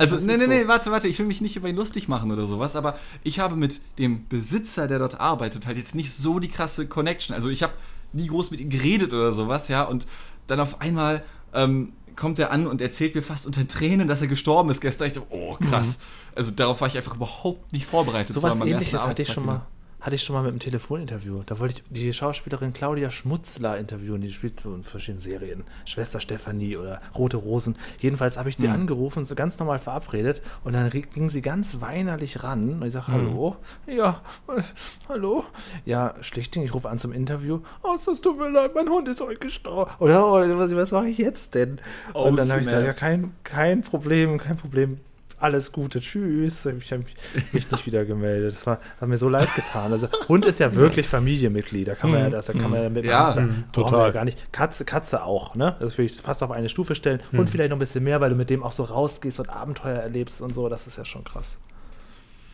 Also, 0.00 0.16
Das 0.16 0.24
nee, 0.26 0.36
nee, 0.36 0.44
so. 0.44 0.50
nee, 0.50 0.68
warte, 0.68 0.90
warte, 0.90 1.08
ich 1.08 1.18
will 1.18 1.26
mich 1.26 1.40
nicht 1.40 1.56
über 1.56 1.68
ihn 1.68 1.76
lustig 1.76 2.08
machen 2.08 2.30
oder 2.30 2.46
sowas, 2.46 2.76
aber 2.76 2.98
ich 3.24 3.40
habe 3.40 3.56
mit 3.56 3.80
dem 3.98 4.28
Besitzer, 4.28 4.86
der 4.86 4.98
dort 4.98 5.18
arbeitet, 5.18 5.66
halt 5.66 5.78
jetzt 5.78 5.94
nicht 5.94 6.12
so 6.12 6.38
die 6.40 6.48
krasse 6.48 6.86
Connection. 6.86 7.34
Also, 7.34 7.48
ich 7.48 7.62
habe 7.62 7.72
nie 8.12 8.26
groß 8.26 8.50
mit 8.50 8.60
ihm 8.60 8.70
geredet 8.70 9.12
oder 9.12 9.32
sowas, 9.32 9.68
ja, 9.68 9.84
und 9.84 10.06
dann 10.46 10.60
auf 10.60 10.80
einmal 10.80 11.22
ähm, 11.52 11.92
kommt 12.16 12.38
er 12.38 12.50
an 12.50 12.66
und 12.66 12.80
erzählt 12.80 13.14
mir 13.14 13.22
fast 13.22 13.46
unter 13.46 13.66
Tränen, 13.66 14.08
dass 14.08 14.20
er 14.22 14.28
gestorben 14.28 14.70
ist 14.70 14.80
gestern. 14.80 15.06
Ich 15.06 15.12
dachte, 15.14 15.28
oh, 15.30 15.56
krass. 15.56 16.00
Also, 16.34 16.50
darauf 16.50 16.80
war 16.80 16.88
ich 16.88 16.96
einfach 16.96 17.14
überhaupt 17.14 17.72
nicht 17.72 17.86
vorbereitet. 17.86 18.28
So 18.28 18.34
Das 18.34 18.42
war 18.42 18.50
was 18.50 18.58
mein 18.58 18.68
ähnliches 18.68 19.00
hatte 19.00 19.22
ich 19.22 19.32
schon 19.32 19.46
mal. 19.46 19.66
Hatte 20.00 20.14
ich 20.14 20.22
schon 20.22 20.34
mal 20.36 20.42
mit 20.42 20.50
einem 20.50 20.60
Telefoninterview. 20.60 21.42
Da 21.44 21.58
wollte 21.58 21.74
ich 21.74 21.82
die 21.90 22.12
Schauspielerin 22.12 22.72
Claudia 22.72 23.10
Schmutzler 23.10 23.78
interviewen. 23.78 24.20
Die 24.20 24.30
spielt 24.30 24.64
in 24.64 24.84
verschiedenen 24.84 25.20
Serien. 25.20 25.64
Schwester 25.86 26.20
Stefanie 26.20 26.76
oder 26.76 27.00
Rote 27.16 27.36
Rosen. 27.36 27.76
Jedenfalls 27.98 28.38
habe 28.38 28.48
ich 28.48 28.56
sie 28.56 28.68
Hm. 28.68 28.74
angerufen, 28.74 29.24
so 29.24 29.34
ganz 29.34 29.58
normal 29.58 29.80
verabredet. 29.80 30.40
Und 30.62 30.74
dann 30.74 30.88
ging 30.90 31.28
sie 31.28 31.42
ganz 31.42 31.80
weinerlich 31.80 32.44
ran. 32.44 32.74
Und 32.80 32.86
ich 32.86 32.92
sage, 32.92 33.08
hallo? 33.08 33.56
Ja, 33.88 34.22
äh, 34.56 34.62
hallo? 35.08 35.44
Ja, 35.84 36.14
schlichting, 36.20 36.62
ich 36.62 36.72
rufe 36.72 36.88
an 36.88 36.98
zum 36.98 37.12
Interview. 37.12 37.60
Oh, 37.82 37.96
das 38.06 38.20
tut 38.20 38.38
mir 38.38 38.50
leid, 38.50 38.76
mein 38.76 38.88
Hund 38.88 39.08
ist 39.08 39.20
heute 39.20 39.40
gestorben. 39.40 39.90
Oder, 39.98 40.32
oder 40.32 40.56
was, 40.58 40.74
was 40.76 40.92
mache 40.92 41.08
ich 41.08 41.18
jetzt 41.18 41.56
denn? 41.56 41.80
Oh, 42.14 42.24
und 42.28 42.36
dann 42.38 42.48
habe 42.50 42.60
ich 42.60 42.66
gesagt, 42.66 42.86
ja, 42.86 42.92
kein, 42.92 43.32
kein 43.42 43.82
Problem, 43.82 44.38
kein 44.38 44.56
Problem. 44.56 45.00
Alles 45.40 45.70
Gute, 45.70 46.00
tschüss. 46.00 46.66
Ich 46.66 46.90
habe 46.92 47.04
mich 47.52 47.70
nicht 47.70 47.86
wieder 47.86 48.04
gemeldet. 48.04 48.56
Das 48.56 48.66
war, 48.66 48.80
hat 49.00 49.08
mir 49.08 49.16
so 49.16 49.28
leid 49.28 49.48
getan. 49.54 49.92
Also 49.92 50.08
Hund 50.28 50.44
ist 50.44 50.58
ja 50.58 50.74
wirklich 50.74 51.06
Familienmitglied. 51.06 51.86
Da 51.86 51.94
kann 51.94 52.10
man 52.10 52.20
ja, 52.20 52.30
das, 52.30 52.46
da 52.46 52.54
kann 52.54 52.70
man 52.70 52.82
ja 52.82 52.88
mit 52.88 53.04
Ja, 53.04 53.24
brauchen 53.26 53.46
wir 53.66 53.72
total. 53.72 54.06
ja 54.06 54.10
gar 54.10 54.24
nicht. 54.24 54.52
Katze, 54.52 54.84
Katze 54.84 55.22
auch, 55.22 55.54
ne? 55.54 55.76
Das 55.78 55.92
würde 55.96 56.06
ich 56.06 56.16
fast 56.20 56.42
auf 56.42 56.50
eine 56.50 56.68
Stufe 56.68 56.94
stellen. 56.96 57.20
Hund 57.32 57.48
vielleicht 57.50 57.70
noch 57.70 57.76
ein 57.76 57.80
bisschen 57.80 58.02
mehr, 58.02 58.20
weil 58.20 58.30
du 58.30 58.36
mit 58.36 58.50
dem 58.50 58.64
auch 58.64 58.72
so 58.72 58.82
rausgehst 58.82 59.38
und 59.38 59.48
Abenteuer 59.48 59.98
erlebst 59.98 60.42
und 60.42 60.54
so. 60.54 60.68
Das 60.68 60.86
ist 60.88 60.98
ja 60.98 61.04
schon 61.04 61.22
krass. 61.22 61.56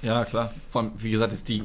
Ja, 0.03 0.27
klar. 0.27 0.53
Vor 0.69 0.83
allem, 0.83 0.93
wie 0.97 1.11
gesagt, 1.11 1.33
ist 1.33 1.49
die, 1.49 1.63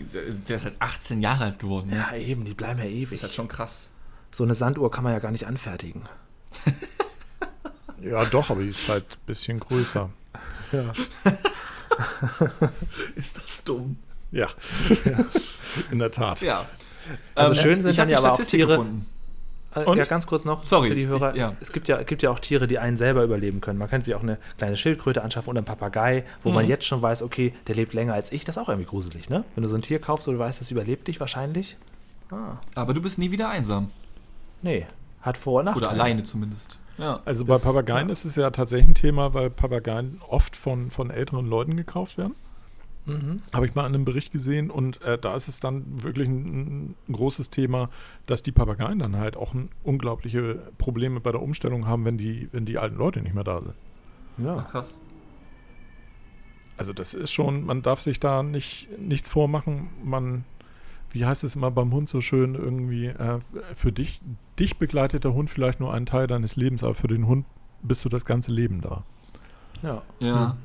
der 0.47 0.55
ist 0.55 0.63
halt 0.63 0.75
18 0.79 1.21
Jahre 1.21 1.43
alt 1.45 1.59
geworden. 1.59 1.89
ne? 1.89 1.97
Ja, 1.97 2.15
eben, 2.17 2.45
die 2.45 2.53
bleiben 2.53 2.79
ja 2.79 2.85
Das 2.85 2.93
ewig. 2.93 3.11
ist 3.11 3.23
halt 3.23 3.33
schon 3.35 3.49
krass. 3.49 3.89
So 4.31 4.45
eine 4.45 4.53
Sanduhr 4.53 4.89
kann 4.89 5.03
man 5.03 5.11
ja 5.11 5.19
gar 5.19 5.31
nicht 5.31 5.45
anfertigen. 5.47 6.03
Ja, 8.01 8.23
doch, 8.23 8.49
aber 8.49 8.61
die 8.61 8.69
ist 8.69 8.87
halt 8.87 9.03
ein 9.03 9.25
bisschen 9.25 9.59
größer. 9.59 10.09
Ja. 10.71 10.93
Ist 13.15 13.37
das 13.37 13.63
dumm? 13.63 13.97
Ja. 14.31 14.47
In 15.91 15.99
der 15.99 16.11
Tat. 16.11 16.41
Ja. 16.41 16.65
Also 17.35 17.55
schön 17.55 17.81
sind 17.81 17.91
ich 17.91 17.97
dann 17.97 18.03
habe 18.03 18.09
die 18.09 18.13
ja 18.13 18.19
aber 18.19 18.31
auch 18.31 18.35
Statistik 18.35 18.59
Tiere- 18.61 18.67
gefunden. 18.69 19.05
Äh, 19.75 19.83
Und? 19.83 19.97
Ja, 19.97 20.05
ganz 20.05 20.25
kurz 20.25 20.45
noch 20.45 20.63
Sorry, 20.63 20.89
für 20.89 20.95
die 20.95 21.07
Hörer. 21.07 21.31
ich- 21.31 21.37
ja. 21.39 21.53
Es 21.61 21.71
gibt 21.71 21.87
ja, 21.87 22.01
gibt 22.03 22.23
ja 22.23 22.31
auch 22.31 22.39
Tiere, 22.39 22.67
die 22.67 22.79
einen 22.79 22.97
selber 22.97 23.23
überleben 23.23 23.61
können. 23.61 23.77
Man 23.79 23.89
kann 23.89 24.01
sich 24.01 24.15
auch 24.15 24.23
eine 24.23 24.37
kleine 24.57 24.77
Schildkröte 24.77 25.21
anschaffen 25.23 25.49
oder 25.49 25.59
einen 25.59 25.65
Papagei, 25.65 26.23
wo 26.43 26.51
man 26.51 26.65
jetzt 26.67 26.85
schon 26.85 27.01
weiß, 27.01 27.21
okay, 27.21 27.53
der 27.67 27.75
lebt 27.75 27.93
länger 27.93 28.13
als 28.13 28.31
ich. 28.31 28.45
Das 28.45 28.57
ist 28.57 28.61
auch 28.61 28.69
irgendwie 28.69 28.87
gruselig, 28.89 29.29
ne? 29.29 29.43
Wenn 29.55 29.63
du 29.63 29.69
so 29.69 29.75
ein 29.75 29.81
Tier 29.83 29.99
kaufst 29.99 30.27
und 30.27 30.35
du 30.35 30.39
weißt, 30.39 30.59
das 30.61 30.71
überlebt 30.71 31.07
dich 31.07 31.19
wahrscheinlich. 31.19 31.77
Ah, 32.31 32.57
Aber 32.75 32.93
du 32.93 33.01
bist 33.01 33.17
nie 33.19 33.31
wieder 33.31 33.49
einsam. 33.49 33.89
nee. 34.61 34.85
Hat 35.21 35.35
Vor- 35.37 35.59
und 35.59 35.65
Nachteile. 35.65 35.85
Oder 35.87 35.93
alleine 35.93 36.23
zumindest. 36.23 36.79
Ja. 36.99 37.21
Also 37.25 37.43
Das- 37.43 37.63
bei 37.63 37.69
Papageien 37.69 38.09
ist 38.09 38.25
es 38.25 38.35
ja 38.35 38.49
tatsächlich 38.51 38.89
ein 38.89 38.93
Thema, 38.95 39.33
weil 39.33 39.49
Papageien 39.49 40.21
oft 40.27 40.55
von, 40.55 40.91
von 40.91 41.09
älteren 41.09 41.47
Leuten 41.47 41.77
gekauft 41.77 42.17
werden. 42.17 42.35
Mhm. 43.05 43.41
Habe 43.53 43.65
ich 43.65 43.73
mal 43.73 43.87
in 43.87 43.95
einem 43.95 44.05
Bericht 44.05 44.31
gesehen 44.31 44.69
und 44.69 45.01
äh, 45.01 45.17
da 45.17 45.33
ist 45.33 45.47
es 45.47 45.59
dann 45.59 46.03
wirklich 46.03 46.27
ein, 46.27 46.95
ein 47.07 47.13
großes 47.13 47.49
Thema, 47.49 47.89
dass 48.27 48.43
die 48.43 48.51
Papageien 48.51 48.99
dann 48.99 49.15
halt 49.15 49.35
auch 49.37 49.53
ein, 49.53 49.69
unglaubliche 49.83 50.59
Probleme 50.77 51.19
bei 51.19 51.31
der 51.31 51.41
Umstellung 51.41 51.87
haben, 51.87 52.05
wenn 52.05 52.17
die, 52.17 52.49
wenn 52.51 52.65
die 52.65 52.77
alten 52.77 52.97
Leute 52.97 53.21
nicht 53.21 53.33
mehr 53.33 53.45
da 53.45 53.61
sind. 53.61 53.73
Ja. 54.37 54.57
Ach, 54.59 54.67
krass. 54.69 54.99
Also 56.77 56.93
das 56.93 57.13
ist 57.13 57.31
schon, 57.31 57.65
man 57.65 57.81
darf 57.81 57.99
sich 57.99 58.19
da 58.19 58.43
nicht 58.43 58.87
nichts 58.99 59.29
vormachen. 59.29 59.89
Man, 60.03 60.43
wie 61.11 61.25
heißt 61.25 61.43
es 61.43 61.55
immer 61.55 61.71
beim 61.71 61.91
Hund 61.91 62.09
so 62.09 62.21
schön, 62.21 62.55
irgendwie, 62.55 63.07
äh, 63.07 63.39
für 63.73 63.91
dich, 63.91 64.21
dich 64.57 64.77
begleitet 64.77 65.23
der 65.23 65.33
Hund 65.33 65.49
vielleicht 65.49 65.79
nur 65.79 65.93
einen 65.93 66.05
Teil 66.05 66.27
deines 66.27 66.55
Lebens, 66.55 66.83
aber 66.83 66.93
für 66.93 67.07
den 67.07 67.27
Hund 67.27 67.45
bist 67.81 68.05
du 68.05 68.09
das 68.09 68.25
ganze 68.25 68.51
Leben 68.51 68.81
da. 68.81 69.03
ja. 69.81 70.01
Ja. 70.19 70.57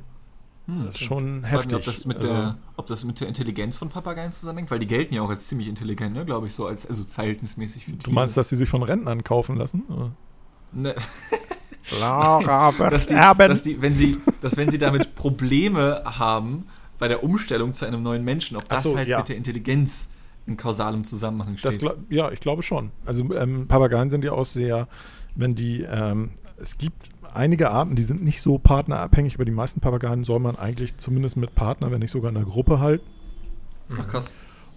Hm. 0.67 0.87
Das 0.87 0.95
ist 0.95 1.05
schon 1.05 1.43
Frag 1.43 1.53
heftig. 1.53 1.67
mich, 1.67 1.77
ob 1.77 1.85
das, 1.85 2.05
mit 2.07 2.17
also, 2.17 2.29
der, 2.29 2.57
ob 2.77 2.87
das 2.87 3.05
mit 3.05 3.21
der 3.21 3.29
Intelligenz 3.29 3.77
von 3.77 3.91
Papageien 3.91 4.33
zusammenhängt, 4.33 4.71
weil 4.71 4.79
die 4.79 4.87
gelten 4.87 5.13
ja 5.13 5.21
auch 5.21 5.29
als 5.29 5.47
ziemlich 5.47 5.69
intelligent, 5.69 6.15
ne, 6.15 6.25
glaube 6.25 6.47
ich, 6.47 6.55
so 6.55 6.67
als 6.67 6.87
also 6.87 7.05
verhältnismäßig 7.05 7.85
für 7.85 7.93
du 7.93 7.99
Tiere. 7.99 8.15
meinst, 8.15 8.37
dass 8.37 8.49
sie 8.49 8.57
sich 8.57 8.69
von 8.69 8.83
Rentnern 8.83 9.23
kaufen 9.25 9.57
lassen? 9.57 9.83
Ne, 10.73 10.95
Laura 12.01 12.73
dass, 12.91 13.07
die, 13.07 13.15
dass 13.15 13.63
die, 13.63 13.83
wenn 13.83 13.95
sie, 13.95 14.17
dass 14.41 14.57
wenn 14.57 14.71
sie 14.71 14.79
damit 14.79 15.15
Probleme 15.15 16.03
haben 16.05 16.67
bei 16.99 17.09
der 17.09 17.23
Umstellung 17.23 17.75
zu 17.75 17.85
einem 17.85 18.03
neuen 18.03 18.25
Menschen, 18.25 18.57
ob 18.57 18.69
das 18.69 18.85
so, 18.85 18.97
halt 18.97 19.09
ja. 19.09 19.19
mit 19.19 19.29
der 19.29 19.37
Intelligenz 19.37 20.09
in 20.47 20.57
kausalem 20.57 21.05
Zusammenhang 21.05 21.57
Das 21.63 21.75
steht. 21.75 21.81
glaub, 21.81 21.97
ja, 22.11 22.31
ich 22.31 22.41
glaube 22.41 22.63
schon. 22.63 22.91
Also 23.07 23.33
ähm, 23.35 23.67
Papageien 23.67 24.11
sind 24.11 24.25
ja 24.25 24.33
auch 24.33 24.45
sehr, 24.47 24.89
wenn 25.37 25.55
die, 25.55 25.83
ähm, 25.83 26.31
es 26.59 26.79
gibt 26.79 27.09
einige 27.33 27.71
Arten, 27.71 27.97
die 27.97 28.03
sind 28.03 28.23
nicht 28.23 28.41
so 28.41 28.59
partnerabhängig, 28.59 29.35
aber 29.35 29.45
die 29.45 29.51
meisten 29.51 29.81
Papageien 29.81 30.25
soll 30.25 30.41
man 30.41 30.57
eigentlich 30.57 30.97
zumindest 30.99 31.37
mit 31.37 31.55
Partner, 31.55 31.91
wenn 31.91 32.01
nicht 32.01 32.11
sogar 32.11 32.31
in 32.31 32.37
einer 32.37 32.47
Gruppe 32.47 32.81
halten. 32.81 33.07
Ach 33.99 34.07
krass. 34.07 34.33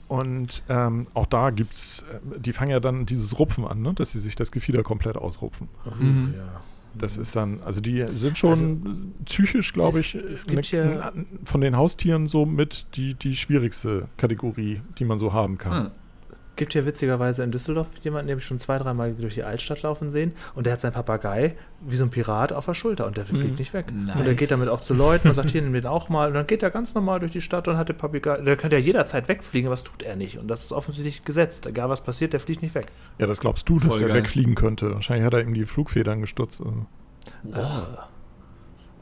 Und 0.08 0.64
ähm, 0.70 1.08
auch 1.14 1.26
da 1.26 1.50
gibt's, 1.50 2.06
äh, 2.12 2.40
die 2.40 2.54
fangen 2.54 2.72
ja 2.72 2.80
dann 2.80 3.06
dieses 3.06 3.38
Rupfen 3.38 3.66
an, 3.66 3.82
ne? 3.82 3.94
dass 3.94 4.14
sie 4.14 4.20
sich 4.20 4.36
das 4.36 4.52
Gefieder 4.52 4.84
komplett 4.84 5.18
ausrupfen. 5.18 5.68
Mhm. 6.00 6.34
Ja. 6.38 6.62
Das 6.98 7.18
ist 7.18 7.36
dann, 7.36 7.60
also 7.64 7.82
die 7.82 8.04
sind 8.16 8.38
schon 8.38 9.14
psychisch, 9.26 9.74
glaube 9.74 10.00
ich, 10.00 10.16
es- 10.16 10.48
ne- 10.48 10.54
ja- 10.96 11.14
von 11.46 11.62
den 11.62 11.76
Haustieren 11.78 12.28
so 12.28 12.46
mit 12.46 12.88
die, 12.96 13.14
die 13.14 13.36
schwierigste 13.36 14.08
Kategorie, 14.18 14.82
die 15.00 15.06
man 15.06 15.20
so 15.20 15.34
haben 15.34 15.58
kann. 15.58 15.84
Hm. 15.86 15.92
Gibt 16.58 16.74
hier 16.74 16.86
witzigerweise 16.86 17.44
in 17.44 17.52
Düsseldorf 17.52 17.88
jemanden, 18.04 18.28
den 18.28 18.40
ich 18.40 18.44
schon 18.44 18.60
zwei, 18.60 18.78
dreimal 18.80 19.14
durch 19.14 19.36
die 19.36 19.44
Altstadt 19.44 19.82
laufen 19.84 20.10
sehen 20.10 20.34
und 20.56 20.66
der 20.66 20.74
hat 20.74 20.82
seinen 20.82 20.92
Papagei 20.92 21.56
wie 21.80 21.96
so 21.96 22.04
ein 22.04 22.10
Pirat 22.10 22.52
auf 22.52 22.66
der 22.66 22.74
Schulter 22.74 23.06
und 23.08 23.16
der 23.16 23.26
fliegt 23.26 23.52
Mhm. 23.52 23.56
nicht 23.56 23.74
weg. 23.74 23.86
Nice. 23.94 24.16
Und 24.18 24.26
der 24.26 24.34
geht 24.36 24.52
damit 24.52 24.68
auch 24.68 24.82
zu 24.82 24.94
Leuten 24.94 25.30
und 25.30 25.36
sagt, 25.36 25.52
hier, 25.52 25.62
nimm 25.62 25.72
den 25.74 25.86
auch 25.86 26.10
mal. 26.10 26.28
Und 26.30 26.34
dann 26.34 26.48
geht 26.48 26.64
er 26.64 26.72
ganz 26.72 26.94
normal 26.96 27.20
durch 27.20 27.32
die 27.32 27.42
Stadt 27.42 27.68
und 27.68 27.78
hat 27.78 27.88
den 27.90 27.96
Papagei. 27.96 28.42
Der 28.42 28.58
könnte 28.58 28.76
ja 28.76 28.82
jederzeit 28.82 29.28
wegfliegen, 29.30 29.70
das 29.70 29.84
tut 29.84 30.02
er 30.04 30.16
nicht. 30.16 30.40
Und 30.40 30.48
das 30.48 30.64
ist 30.66 30.72
offensichtlich 30.74 31.24
gesetzt. 31.24 31.66
Egal 31.68 31.90
was 31.90 32.02
passiert, 32.02 32.34
der 32.34 32.40
fliegt 32.40 32.62
nicht 32.64 32.74
weg. 32.76 32.88
Ja, 33.20 33.28
das 33.28 33.40
glaubst 33.40 33.70
du, 33.70 33.78
dass 33.78 33.88
Voll 33.88 34.00
der 34.00 34.08
geil. 34.10 34.18
wegfliegen 34.18 34.56
könnte. 34.56 34.92
Wahrscheinlich 34.94 35.26
hat 35.26 35.34
er 35.36 35.42
ihm 35.42 35.54
die 35.54 35.66
Flugfedern 35.66 36.20
gestutzt. 36.22 36.60
Also. 36.62 36.86
Boah. 37.44 38.10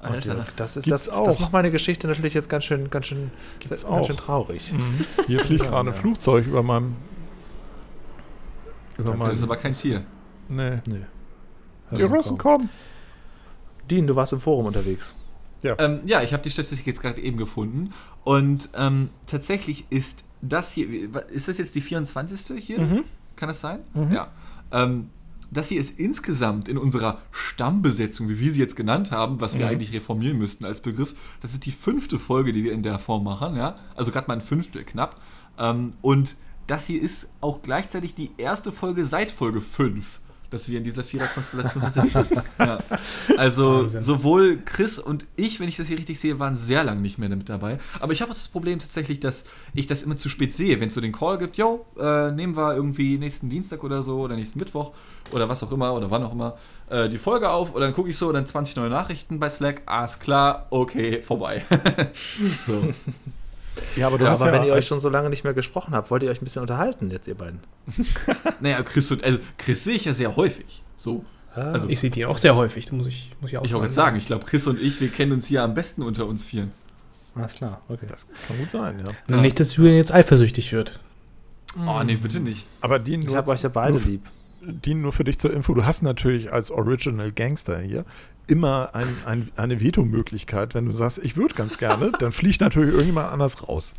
Und 0.01 0.11
Alter. 0.11 0.45
das 0.55 0.77
ist 0.77 0.83
Gibt's 0.83 1.05
das, 1.05 1.13
auch. 1.15 1.25
das 1.25 1.39
macht 1.39 1.51
meine 1.53 1.71
Geschichte 1.71 2.07
natürlich 2.07 2.33
jetzt 2.35 2.49
ganz 2.49 2.63
schön, 2.63 2.89
ganz 2.91 3.07
schön, 3.07 3.31
ganz 3.69 4.05
schön 4.05 4.17
traurig. 4.17 4.71
Mhm. 4.71 5.05
Hier 5.25 5.39
fliegt 5.39 5.63
gerade 5.63 5.89
ein. 5.89 5.95
Flugzeug 5.95 6.45
über 6.45 6.61
meinem. 6.61 6.95
Über 8.97 9.13
Das 9.15 9.35
ist 9.35 9.43
aber 9.43 9.57
kein 9.57 9.73
Tier. 9.73 10.03
Nee. 10.47 10.79
Nö. 10.87 10.99
Die 11.95 12.01
Russen 12.03 12.37
kommen. 12.37 12.69
Dean, 13.89 14.07
du 14.07 14.15
warst 14.15 14.33
im 14.33 14.39
Forum 14.39 14.65
unterwegs. 14.67 15.15
Ähm, 15.63 16.01
ja, 16.05 16.21
ich 16.21 16.31
habe 16.33 16.43
die 16.43 16.51
Statistik 16.51 16.85
jetzt 16.85 17.01
gerade 17.01 17.19
eben 17.21 17.37
gefunden. 17.37 17.91
Und 18.23 18.69
ähm, 18.75 19.09
tatsächlich 19.25 19.85
ist 19.89 20.23
das 20.41 20.71
hier, 20.71 20.87
ist 21.29 21.47
das 21.47 21.57
jetzt 21.57 21.73
die 21.75 21.81
24. 21.81 22.63
hier? 22.63 22.79
Mhm. 22.81 23.03
Kann 23.35 23.49
das 23.49 23.61
sein? 23.61 23.79
Mhm. 23.95 24.11
Ja. 24.11 24.27
Ähm, 24.71 25.09
das 25.51 25.69
hier 25.69 25.79
ist 25.79 25.99
insgesamt 25.99 26.67
in 26.67 26.77
unserer 26.77 27.19
Stammbesetzung, 27.31 28.29
wie 28.29 28.39
wir 28.39 28.53
sie 28.53 28.59
jetzt 28.59 28.75
genannt 28.75 29.11
haben, 29.11 29.41
was 29.41 29.57
wir 29.57 29.65
Mhm. 29.65 29.71
eigentlich 29.71 29.93
reformieren 29.93 30.37
müssten 30.37 30.65
als 30.65 30.81
Begriff, 30.81 31.15
das 31.41 31.53
ist 31.53 31.65
die 31.65 31.71
fünfte 31.71 32.19
Folge, 32.19 32.51
die 32.51 32.63
wir 32.63 32.71
in 32.73 32.83
der 32.83 32.99
Form 32.99 33.23
machen, 33.23 33.55
ja. 33.55 33.75
Also 33.95 34.11
gerade 34.11 34.27
mal 34.27 34.35
ein 34.35 34.41
Fünftel 34.41 34.83
knapp. 34.83 35.19
Ähm, 35.57 35.93
und 36.01 36.35
das 36.67 36.87
hier 36.87 37.01
ist 37.01 37.29
auch 37.41 37.61
gleichzeitig 37.61 38.15
die 38.15 38.31
erste 38.37 38.71
Folge 38.71 39.05
seit 39.05 39.29
Folge 39.29 39.61
5, 39.61 40.19
dass 40.49 40.69
wir 40.69 40.77
in 40.77 40.83
dieser 40.83 41.03
Vierer-Konstellation 41.03 41.91
sitzen. 41.91 42.25
ja. 42.59 42.79
Also 43.37 43.81
Wahnsinn. 43.83 44.01
sowohl 44.03 44.59
Chris 44.63 44.97
und 44.99 45.25
ich, 45.35 45.59
wenn 45.59 45.67
ich 45.67 45.77
das 45.77 45.87
hier 45.87 45.97
richtig 45.97 46.19
sehe, 46.19 46.39
waren 46.39 46.55
sehr 46.55 46.83
lange 46.83 47.01
nicht 47.01 47.17
mehr 47.17 47.29
mit 47.29 47.49
dabei. 47.49 47.79
Aber 47.99 48.13
ich 48.13 48.21
habe 48.21 48.31
auch 48.31 48.35
das 48.35 48.47
Problem 48.47 48.79
tatsächlich, 48.79 49.19
dass 49.19 49.45
ich 49.73 49.85
das 49.87 50.03
immer 50.03 50.17
zu 50.17 50.29
spät 50.29 50.53
sehe, 50.53 50.79
wenn 50.79 50.87
es 50.87 50.95
so 50.95 51.01
den 51.01 51.11
Call 51.11 51.37
gibt, 51.37 51.57
yo, 51.57 51.85
äh, 51.99 52.31
nehmen 52.31 52.55
wir 52.55 52.75
irgendwie 52.75 53.17
nächsten 53.17 53.49
Dienstag 53.49 53.83
oder 53.83 54.01
so 54.01 54.19
oder 54.19 54.35
nächsten 54.35 54.59
Mittwoch 54.59 54.93
oder 55.31 55.49
was 55.49 55.61
auch 55.63 55.71
immer 55.71 55.93
oder 55.93 56.09
wann 56.09 56.23
auch 56.23 56.31
immer 56.31 56.57
äh, 56.89 57.09
die 57.09 57.17
Folge 57.17 57.49
auf 57.49 57.73
und 57.73 57.81
dann 57.81 57.93
gucke 57.93 58.09
ich 58.09 58.17
so, 58.17 58.31
dann 58.31 58.45
20 58.45 58.75
neue 58.75 58.89
Nachrichten 58.89 59.39
bei 59.39 59.49
Slack, 59.49 59.81
ah, 59.85 60.05
ist 60.05 60.19
klar, 60.19 60.67
okay, 60.69 61.21
vorbei. 61.21 61.63
so. 62.61 62.93
Ja, 63.95 64.07
aber 64.07 64.17
du 64.17 64.25
Ja, 64.25 64.31
hast 64.31 64.41
aber 64.41 64.53
ja 64.53 64.59
wenn 64.59 64.67
ihr 64.67 64.73
euch 64.73 64.87
schon 64.87 64.99
so 64.99 65.09
lange 65.09 65.29
nicht 65.29 65.43
mehr 65.43 65.53
gesprochen 65.53 65.93
habt, 65.93 66.11
wollt 66.11 66.23
ihr 66.23 66.29
euch 66.29 66.41
ein 66.41 66.43
bisschen 66.45 66.61
unterhalten 66.61 67.11
jetzt, 67.11 67.27
ihr 67.27 67.35
beiden? 67.35 67.59
Naja, 68.59 68.81
Chris, 68.83 69.11
und, 69.11 69.23
also 69.23 69.39
Chris 69.57 69.83
sehe 69.83 69.95
ich 69.95 70.05
ja 70.05 70.13
sehr 70.13 70.35
häufig. 70.35 70.83
So. 70.95 71.25
Also, 71.53 71.87
Ich 71.89 71.99
sehe 71.99 72.09
die 72.09 72.25
auch 72.25 72.37
sehr 72.37 72.55
häufig, 72.55 72.85
da 72.85 72.95
muss 72.95 73.07
ich, 73.07 73.31
muss 73.39 73.51
ich 73.51 73.57
auch 73.57 73.63
ich 73.63 73.71
wollte 73.73 73.85
gerade 73.85 73.93
sagen, 73.93 74.17
ich 74.17 74.25
glaube, 74.25 74.45
Chris 74.45 74.67
und 74.67 74.81
ich, 74.81 74.99
wir 74.99 75.07
kennen 75.07 75.31
uns 75.31 75.45
hier 75.47 75.63
am 75.63 75.73
besten 75.73 76.01
unter 76.01 76.25
uns 76.25 76.43
vieren. 76.43 76.71
Alles 77.33 77.55
klar, 77.55 77.81
okay. 77.89 78.05
Das 78.09 78.27
kann 78.47 78.57
gut 78.57 78.71
sein, 78.71 78.99
ja. 78.99 79.11
Na, 79.27 79.41
Nicht, 79.41 79.59
dass 79.59 79.75
Julian 79.75 79.95
jetzt 79.95 80.13
eifersüchtig 80.13 80.71
wird. 80.71 80.99
Oh, 81.85 82.01
nee, 82.03 82.15
bitte 82.15 82.39
nicht. 82.39 82.65
Aber 82.81 82.99
die 82.99 83.15
Ich 83.15 83.35
habe 83.35 83.51
euch 83.51 83.61
ja 83.61 83.69
beide 83.69 83.97
lieb. 83.97 84.21
Die 84.65 84.93
nur 84.93 85.13
für 85.13 85.23
dich 85.23 85.37
zur 85.37 85.53
Info. 85.53 85.73
Du 85.73 85.85
hast 85.85 86.03
natürlich 86.03 86.51
als 86.51 86.71
Original 86.71 87.31
Gangster 87.31 87.79
hier 87.79 88.05
immer 88.47 88.93
ein, 88.93 89.07
ein, 89.25 89.51
eine 89.55 89.81
Vetomöglichkeit. 89.81 90.75
Wenn 90.75 90.85
du 90.85 90.91
sagst, 90.91 91.19
ich 91.19 91.37
würde 91.37 91.55
ganz 91.55 91.77
gerne, 91.77 92.11
dann 92.19 92.31
fliegt 92.31 92.61
natürlich 92.61 92.91
irgendjemand 92.91 93.31
anders 93.31 93.67
raus. 93.67 93.93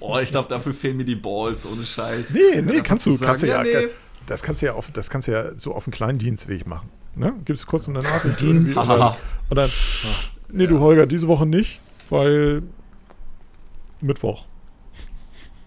Oh, 0.00 0.18
ich 0.18 0.30
glaube, 0.30 0.48
dafür 0.48 0.74
fehlen 0.74 0.96
mir 0.96 1.04
die 1.04 1.14
Balls, 1.14 1.66
ohne 1.66 1.84
Scheiß. 1.84 2.34
Nee, 2.34 2.62
nee, 2.62 2.80
kannst 2.80 3.06
du, 3.06 3.12
sagen, 3.12 3.30
kannst 3.30 3.44
du 3.44 3.48
ja, 3.48 3.62
nee. 3.62 3.88
das 4.26 4.42
kannst 4.42 4.62
du 4.62 4.66
ja 4.66 4.72
auf, 4.72 4.90
das 4.90 5.08
kannst 5.08 5.28
du 5.28 5.32
ja 5.32 5.52
so 5.56 5.74
auf 5.74 5.86
einen 5.86 5.92
kleinen 5.92 6.18
Dienstweg 6.18 6.66
machen. 6.66 6.88
Ne? 7.14 7.34
Gibst 7.44 7.66
kurz 7.66 7.88
eine 7.88 8.00
Nachricht 8.00 8.40
Dienst. 8.40 8.76
und 8.76 8.88
dann, 8.88 9.14
und 9.48 9.56
dann 9.56 9.70
nee, 10.50 10.66
du 10.66 10.80
Holger, 10.80 11.06
diese 11.06 11.28
Woche 11.28 11.46
nicht, 11.46 11.80
weil 12.08 12.62
Mittwoch. 14.00 14.46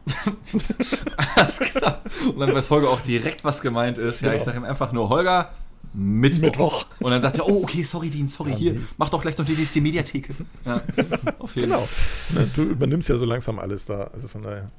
Alles 1.35 1.59
klar. 1.59 2.01
Und 2.27 2.39
dann 2.39 2.53
weiß 2.53 2.69
Holger 2.71 2.89
auch 2.89 3.01
direkt, 3.01 3.43
was 3.43 3.61
gemeint 3.61 3.97
ist. 3.97 4.21
Ja, 4.21 4.27
Genau. 4.29 4.37
ich 4.37 4.43
sage 4.43 4.57
ihm 4.57 4.63
einfach 4.63 4.91
nur, 4.91 5.09
Holger, 5.09 5.51
Mittwoch. 5.93 6.41
Mittwoch. 6.41 6.85
Und 6.99 7.11
dann 7.11 7.21
sagt 7.21 7.37
er, 7.37 7.47
oh, 7.47 7.63
okay, 7.63 7.83
sorry, 7.83 8.09
Dean, 8.09 8.27
sorry, 8.27 8.53
hier, 8.53 8.75
mach 8.97 9.09
doch 9.09 9.21
gleich 9.21 9.37
noch 9.37 9.45
die 9.45 9.53
nächste 9.53 9.81
Mediatheke. 9.81 10.33
Ja, 10.65 10.81
auf 11.39 11.55
jeden 11.55 11.69
Genau. 11.69 11.87
Ne, 12.33 12.49
Du 12.55 12.63
übernimmst 12.63 13.07
ja 13.09 13.17
so 13.17 13.25
langsam 13.25 13.59
alles 13.59 13.85
da, 13.85 14.09
also 14.13 14.27
von 14.27 14.41
daher. 14.43 14.69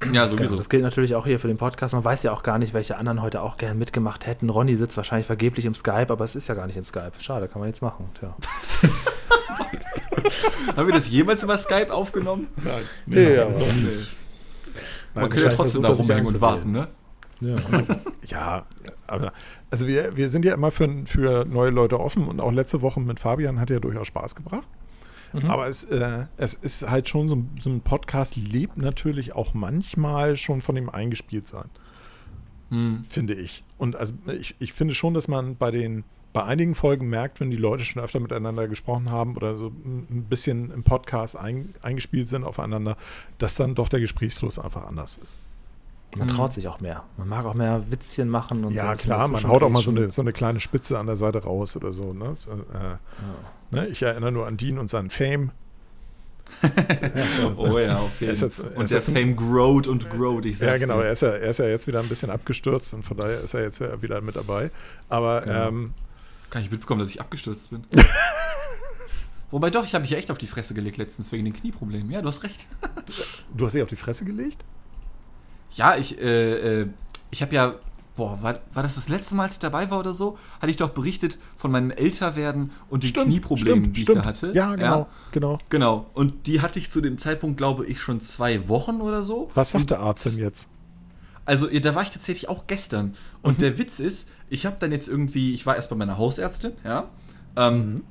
Fall. 0.00 0.14
Ja, 0.14 0.26
sowieso. 0.26 0.56
Das 0.56 0.68
gilt 0.68 0.82
natürlich 0.82 1.14
auch 1.14 1.26
hier 1.26 1.38
für 1.38 1.46
den 1.46 1.58
Podcast. 1.58 1.94
Man 1.94 2.02
weiß 2.04 2.24
ja 2.24 2.32
auch 2.32 2.42
gar 2.42 2.58
nicht, 2.58 2.74
welche 2.74 2.96
anderen 2.96 3.22
heute 3.22 3.40
auch 3.40 3.56
gern 3.56 3.78
mitgemacht 3.78 4.26
hätten. 4.26 4.50
Ronny 4.50 4.74
sitzt 4.76 4.96
wahrscheinlich 4.96 5.26
vergeblich 5.26 5.64
im 5.64 5.74
Skype, 5.76 6.08
aber 6.10 6.24
es 6.24 6.34
ist 6.34 6.48
ja 6.48 6.56
gar 6.56 6.66
nicht 6.66 6.76
in 6.76 6.84
Skype. 6.84 7.12
Schade, 7.20 7.46
kann 7.46 7.60
man 7.60 7.68
jetzt 7.68 7.82
machen. 7.82 8.06
Tja. 8.18 8.34
Haben 10.76 10.86
wir 10.88 10.94
das 10.94 11.08
jemals 11.08 11.42
über 11.44 11.56
Skype 11.56 11.92
aufgenommen? 11.92 12.48
Nein, 12.56 12.82
Nee, 13.06 13.38
aber- 13.38 13.58
Nee. 13.58 13.66
Nein, 15.14 15.22
Man 15.24 15.30
kann 15.30 15.42
ja 15.42 15.48
trotzdem 15.50 15.82
versucht 15.82 15.84
da 15.84 16.02
rumhängen 16.14 16.26
und 16.34 16.40
warten, 16.40 16.72
ne? 16.72 16.88
Ja. 17.40 17.56
Ja, 18.28 18.64
aber 19.08 19.32
also 19.70 19.86
wir, 19.88 20.16
wir 20.16 20.28
sind 20.28 20.44
ja 20.44 20.54
immer 20.54 20.70
für, 20.70 20.88
für 21.06 21.44
neue 21.44 21.70
Leute 21.70 21.98
offen 22.00 22.26
und 22.28 22.40
auch 22.40 22.52
letzte 22.52 22.80
Woche 22.82 23.00
mit 23.00 23.18
Fabian 23.20 23.58
hat 23.60 23.68
ja 23.68 23.78
durchaus 23.80 24.06
Spaß 24.06 24.36
gebracht. 24.36 24.66
Mhm. 25.34 25.50
Aber 25.50 25.66
es, 25.68 25.84
äh, 25.84 26.26
es 26.36 26.54
ist 26.54 26.88
halt 26.88 27.08
schon 27.08 27.28
so, 27.28 27.34
ein- 27.34 27.50
so 27.60 27.68
ein 27.68 27.80
Podcast 27.82 28.36
lebt 28.36 28.78
natürlich 28.78 29.34
auch 29.34 29.54
manchmal 29.54 30.36
schon 30.36 30.60
von 30.62 30.76
dem 30.76 30.88
Eingespieltsein, 30.88 31.64
Hm. 32.70 33.04
finde 33.08 33.34
ich. 33.34 33.64
Und 33.76 33.96
also 33.96 34.14
ich, 34.38 34.54
ich 34.60 34.72
finde 34.72 34.94
schon, 34.94 35.12
dass 35.12 35.28
man 35.28 35.56
bei 35.56 35.70
den 35.70 36.04
bei 36.32 36.42
einigen 36.44 36.74
Folgen 36.74 37.08
merkt, 37.08 37.40
wenn 37.40 37.50
die 37.50 37.56
Leute 37.58 37.84
schon 37.84 38.02
öfter 38.02 38.18
miteinander 38.20 38.66
gesprochen 38.68 39.10
haben 39.10 39.36
oder 39.36 39.56
so 39.58 39.66
ein 39.66 40.26
bisschen 40.30 40.70
im 40.72 40.82
Podcast 40.82 41.36
ein, 41.36 41.74
eingespielt 41.82 42.28
sind 42.28 42.44
aufeinander, 42.44 42.96
dass 43.38 43.54
dann 43.54 43.74
doch 43.74 43.88
der 43.90 44.00
Gesprächsfluss 44.00 44.58
einfach 44.58 44.86
anders 44.86 45.18
ist. 45.22 45.38
Man 46.16 46.28
traut 46.28 46.52
sich 46.52 46.68
auch 46.68 46.80
mehr. 46.80 47.04
Man 47.16 47.28
mag 47.28 47.44
auch 47.46 47.54
mehr 47.54 47.90
Witzchen 47.90 48.28
machen 48.28 48.64
und 48.64 48.72
so. 48.74 48.78
Ja, 48.78 48.92
bisschen 48.92 49.06
klar, 49.12 49.28
man 49.28 49.46
haut 49.48 49.62
auch 49.62 49.70
mal 49.70 49.82
so 49.82 49.90
eine, 49.90 50.10
so 50.10 50.20
eine 50.22 50.32
kleine 50.34 50.60
Spitze 50.60 50.98
an 50.98 51.06
der 51.06 51.16
Seite 51.16 51.42
raus 51.42 51.74
oder 51.76 51.92
so. 51.92 52.12
Ne? 52.12 52.32
So, 52.36 52.50
äh, 52.50 53.74
ne? 53.74 53.88
Ich 53.88 54.02
erinnere 54.02 54.30
nur 54.32 54.46
an 54.46 54.56
Dean 54.58 54.78
und 54.78 54.90
seinen 54.90 55.08
Fame. 55.10 55.52
Oh 57.56 57.78
ja, 57.78 57.96
auf 57.98 58.20
jeden 58.20 58.34
Fall. 58.36 58.48
jetzt- 58.48 58.60
Und 58.60 58.90
der 58.90 59.02
Fame 59.02 59.36
growt 59.36 59.86
und 59.86 60.10
growt, 60.10 60.44
ich 60.46 60.58
Ja, 60.58 60.68
sag's 60.68 60.80
genau, 60.80 60.98
dir. 60.98 61.06
er 61.06 61.12
ist 61.12 61.22
ja, 61.22 61.28
er 61.30 61.50
ist 61.50 61.58
ja 61.58 61.66
jetzt 61.66 61.86
wieder 61.86 62.00
ein 62.00 62.08
bisschen 62.08 62.30
abgestürzt 62.30 62.92
und 62.94 63.04
von 63.04 63.16
daher 63.16 63.40
ist 63.40 63.54
er 63.54 63.62
jetzt 63.62 63.78
ja 63.78 64.00
wieder 64.02 64.20
mit 64.20 64.36
dabei. 64.36 64.70
Aber 65.08 65.40
Genau. 65.42 65.68
ähm, 65.68 65.94
Kann 66.52 66.62
ich 66.62 66.70
mitbekommen, 66.70 67.00
dass 67.00 67.08
ich 67.08 67.18
abgestürzt 67.18 67.70
bin. 67.70 67.82
Wobei 69.50 69.70
doch, 69.70 69.86
ich 69.86 69.94
habe 69.94 70.02
mich 70.02 70.10
ja 70.10 70.18
echt 70.18 70.30
auf 70.30 70.36
die 70.36 70.46
Fresse 70.46 70.74
gelegt 70.74 70.98
letztens 70.98 71.32
wegen 71.32 71.46
den 71.46 71.54
Knieproblemen. 71.54 72.10
Ja, 72.10 72.20
du 72.20 72.28
hast 72.28 72.42
recht. 72.42 72.66
du 73.56 73.64
hast 73.64 73.72
dich 73.72 73.82
auf 73.82 73.88
die 73.88 73.96
Fresse 73.96 74.26
gelegt? 74.26 74.62
Ja, 75.70 75.96
ich, 75.96 76.20
äh, 76.20 76.82
äh, 76.82 76.88
ich 77.30 77.40
habe 77.40 77.54
ja, 77.54 77.74
boah, 78.16 78.42
war, 78.42 78.58
war 78.74 78.82
das 78.82 78.96
das 78.96 79.08
letzte 79.08 79.34
Mal, 79.34 79.44
als 79.44 79.54
ich 79.54 79.60
dabei 79.60 79.90
war 79.90 79.98
oder 79.98 80.12
so? 80.12 80.36
Hatte 80.60 80.70
ich 80.70 80.76
doch 80.76 80.90
berichtet 80.90 81.38
von 81.56 81.70
meinem 81.70 81.90
Älterwerden 81.90 82.70
und 82.90 83.02
den 83.02 83.08
Stimmt, 83.08 83.26
Knieproblemen, 83.28 83.84
stimmt, 83.84 83.96
die 83.96 84.00
ich 84.02 84.06
stimmt. 84.08 84.18
da 84.18 84.24
hatte. 84.26 84.52
Ja, 84.54 84.74
genau, 84.74 85.08
genau. 85.30 85.58
Genau. 85.70 86.10
Und 86.12 86.46
die 86.46 86.60
hatte 86.60 86.78
ich 86.78 86.90
zu 86.90 87.00
dem 87.00 87.16
Zeitpunkt, 87.16 87.56
glaube 87.56 87.86
ich, 87.86 87.98
schon 87.98 88.20
zwei 88.20 88.68
Wochen 88.68 89.00
oder 89.00 89.22
so. 89.22 89.50
Was 89.54 89.70
sagt 89.70 89.84
und 89.84 89.90
der 89.90 90.00
Arzt 90.00 90.26
denn 90.26 90.38
jetzt? 90.38 90.68
Also, 91.44 91.66
da 91.66 91.94
war 91.94 92.02
ich 92.02 92.10
tatsächlich 92.10 92.48
auch 92.48 92.66
gestern. 92.66 93.14
Und 93.42 93.62
der 93.62 93.78
Witz 93.78 93.98
ist, 93.98 94.28
ich 94.48 94.66
habe 94.66 94.76
dann 94.78 94.92
jetzt 94.92 95.08
irgendwie, 95.08 95.54
ich 95.54 95.66
war 95.66 95.76
erst 95.76 95.90
bei 95.90 95.96
meiner 95.96 96.18
Hausärztin, 96.18 96.72
ja, 96.84 97.08
ähm, 97.56 98.02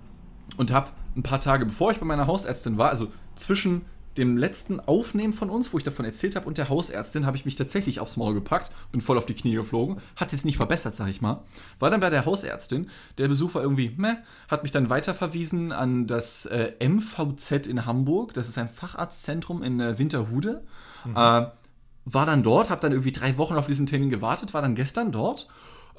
und 0.57 0.73
habe 0.73 0.89
ein 1.15 1.23
paar 1.23 1.39
Tage 1.39 1.65
bevor 1.65 1.91
ich 1.91 1.99
bei 1.99 2.05
meiner 2.05 2.27
Hausärztin 2.27 2.77
war, 2.77 2.89
also 2.89 3.07
zwischen 3.35 3.85
dem 4.17 4.37
letzten 4.37 4.81
Aufnehmen 4.81 5.31
von 5.31 5.49
uns, 5.49 5.71
wo 5.71 5.77
ich 5.77 5.83
davon 5.83 6.03
erzählt 6.03 6.35
habe, 6.35 6.45
und 6.45 6.57
der 6.57 6.67
Hausärztin, 6.67 7.25
habe 7.25 7.37
ich 7.37 7.45
mich 7.45 7.55
tatsächlich 7.55 7.99
aufs 8.01 8.17
Maul 8.17 8.33
gepackt, 8.33 8.71
bin 8.91 8.99
voll 8.99 9.17
auf 9.17 9.25
die 9.25 9.33
Knie 9.33 9.55
geflogen, 9.55 10.01
hat 10.17 10.33
jetzt 10.33 10.43
nicht 10.43 10.57
verbessert, 10.57 10.95
sag 10.95 11.07
ich 11.07 11.21
mal. 11.21 11.43
War 11.79 11.89
dann 11.89 12.01
bei 12.01 12.09
der 12.09 12.25
Hausärztin, 12.25 12.89
der 13.17 13.29
Besuch 13.29 13.55
war 13.55 13.61
irgendwie, 13.61 13.93
meh, 13.95 14.15
hat 14.49 14.63
mich 14.63 14.73
dann 14.73 14.89
weiterverwiesen 14.89 15.71
an 15.71 16.07
das 16.07 16.45
äh, 16.45 16.73
MVZ 16.85 17.67
in 17.67 17.85
Hamburg, 17.85 18.33
das 18.33 18.49
ist 18.49 18.57
ein 18.57 18.67
Facharztzentrum 18.67 19.63
in 19.63 19.79
äh, 19.79 19.97
Winterhude. 19.97 20.63
Äh, 21.15 21.45
war 22.05 22.25
dann 22.25 22.43
dort, 22.43 22.69
habe 22.69 22.81
dann 22.81 22.91
irgendwie 22.91 23.11
drei 23.11 23.37
Wochen 23.37 23.55
auf 23.55 23.67
diesen 23.67 23.85
Termin 23.85 24.09
gewartet, 24.09 24.53
war 24.53 24.61
dann 24.61 24.75
gestern 24.75 25.11
dort. 25.11 25.47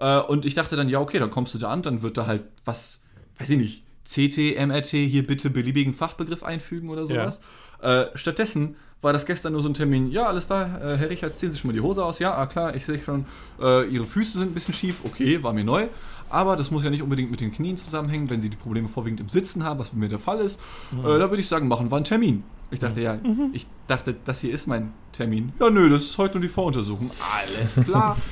Äh, 0.00 0.20
und 0.20 0.44
ich 0.44 0.54
dachte 0.54 0.76
dann, 0.76 0.88
ja, 0.88 1.00
okay, 1.00 1.18
dann 1.18 1.30
kommst 1.30 1.54
du 1.54 1.58
da 1.58 1.70
an, 1.70 1.82
dann 1.82 2.02
wird 2.02 2.16
da 2.16 2.26
halt 2.26 2.44
was, 2.64 3.00
weiß 3.38 3.50
ich 3.50 3.58
nicht, 3.58 3.84
CT, 4.04 4.58
MRT, 4.66 4.88
hier 4.88 5.26
bitte 5.26 5.48
beliebigen 5.48 5.94
Fachbegriff 5.94 6.42
einfügen 6.42 6.88
oder 6.88 7.06
sowas. 7.06 7.40
Äh, 7.80 8.06
stattdessen 8.14 8.76
war 9.00 9.12
das 9.12 9.26
gestern 9.26 9.52
nur 9.52 9.62
so 9.62 9.68
ein 9.68 9.74
Termin, 9.74 10.10
ja, 10.10 10.26
alles 10.26 10.46
da, 10.46 10.64
äh, 10.64 10.96
Herr 10.96 11.10
Richard, 11.10 11.34
ziehen 11.34 11.50
Sie 11.50 11.58
schon 11.58 11.68
mal 11.68 11.72
die 11.72 11.80
Hose 11.80 12.04
aus, 12.04 12.20
ja, 12.20 12.36
ah, 12.36 12.46
klar, 12.46 12.74
ich 12.76 12.84
sehe 12.84 13.00
schon, 13.00 13.26
äh, 13.60 13.86
Ihre 13.88 14.06
Füße 14.06 14.38
sind 14.38 14.52
ein 14.52 14.54
bisschen 14.54 14.74
schief, 14.74 15.02
okay, 15.04 15.42
war 15.42 15.52
mir 15.52 15.64
neu, 15.64 15.88
aber 16.30 16.56
das 16.56 16.70
muss 16.70 16.84
ja 16.84 16.90
nicht 16.90 17.02
unbedingt 17.02 17.30
mit 17.30 17.40
den 17.40 17.52
Knien 17.52 17.76
zusammenhängen, 17.76 18.30
wenn 18.30 18.40
Sie 18.40 18.48
die 18.48 18.56
Probleme 18.56 18.88
vorwiegend 18.88 19.20
im 19.20 19.28
Sitzen 19.28 19.64
haben, 19.64 19.80
was 19.80 19.88
bei 19.88 19.96
mir 19.96 20.08
der 20.08 20.20
Fall 20.20 20.38
ist, 20.38 20.60
äh, 20.92 21.02
da 21.02 21.30
würde 21.30 21.40
ich 21.40 21.48
sagen, 21.48 21.66
machen 21.66 21.90
wir 21.90 21.96
einen 21.96 22.04
Termin. 22.04 22.44
Ich 22.72 22.80
dachte, 22.80 23.00
ja, 23.00 23.18
ich 23.52 23.66
dachte, 23.86 24.16
das 24.24 24.40
hier 24.40 24.52
ist 24.52 24.66
mein 24.66 24.92
Termin. 25.12 25.52
Ja, 25.60 25.70
nö, 25.70 25.90
das 25.90 26.04
ist 26.04 26.18
heute 26.18 26.34
nur 26.34 26.42
die 26.42 26.48
Voruntersuchung. 26.48 27.10
Alles 27.32 27.76
klar. 27.84 28.16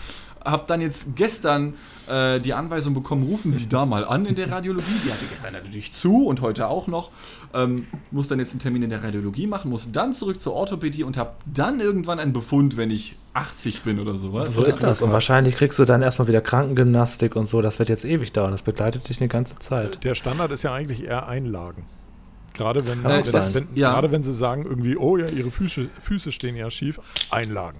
Hab 0.44 0.66
dann 0.68 0.80
jetzt 0.80 1.14
gestern 1.16 1.74
äh, 2.08 2.40
die 2.40 2.54
Anweisung 2.54 2.94
bekommen, 2.94 3.24
rufen 3.24 3.52
Sie 3.52 3.68
da 3.68 3.84
mal 3.84 4.06
an 4.06 4.24
in 4.24 4.34
der 4.34 4.50
Radiologie. 4.50 4.98
Die 5.04 5.12
hatte 5.12 5.26
gestern 5.26 5.52
natürlich 5.52 5.92
zu 5.92 6.24
und 6.24 6.40
heute 6.40 6.68
auch 6.68 6.86
noch. 6.86 7.10
Ähm, 7.52 7.86
muss 8.10 8.28
dann 8.28 8.38
jetzt 8.38 8.52
einen 8.52 8.60
Termin 8.60 8.82
in 8.82 8.88
der 8.90 9.02
Radiologie 9.02 9.46
machen, 9.46 9.70
muss 9.70 9.92
dann 9.92 10.14
zurück 10.14 10.40
zur 10.40 10.54
Orthopädie 10.54 11.04
und 11.04 11.18
habe 11.18 11.32
dann 11.44 11.80
irgendwann 11.80 12.18
einen 12.18 12.32
Befund, 12.32 12.78
wenn 12.78 12.90
ich 12.90 13.16
80 13.34 13.82
bin 13.82 14.00
oder 14.00 14.14
sowas. 14.14 14.54
So 14.54 14.64
ist 14.64 14.82
das. 14.82 15.02
Und 15.02 15.12
wahrscheinlich 15.12 15.56
kriegst 15.56 15.78
du 15.78 15.84
dann 15.84 16.00
erstmal 16.00 16.26
wieder 16.26 16.40
Krankengymnastik 16.40 17.36
und 17.36 17.44
so. 17.46 17.60
Das 17.60 17.78
wird 17.78 17.90
jetzt 17.90 18.06
ewig 18.06 18.32
dauern. 18.32 18.52
Das 18.52 18.62
begleitet 18.62 19.08
dich 19.08 19.20
eine 19.20 19.28
ganze 19.28 19.58
Zeit. 19.58 20.02
Der 20.04 20.14
Standard 20.14 20.50
ist 20.52 20.62
ja 20.62 20.72
eigentlich 20.72 21.04
eher 21.04 21.28
Einlagen. 21.28 21.84
Gerade 22.54 22.86
wenn, 22.86 23.02
wenn, 23.04 23.24
wenn, 23.24 23.68
ja. 23.74 23.92
gerade 23.92 24.10
wenn 24.10 24.22
sie 24.22 24.32
sagen 24.32 24.64
irgendwie, 24.64 24.96
oh 24.96 25.16
ja, 25.16 25.28
ihre 25.28 25.50
Füße, 25.50 25.88
Füße 26.00 26.32
stehen 26.32 26.56
ja 26.56 26.70
schief, 26.70 27.00
Einlagen. 27.30 27.78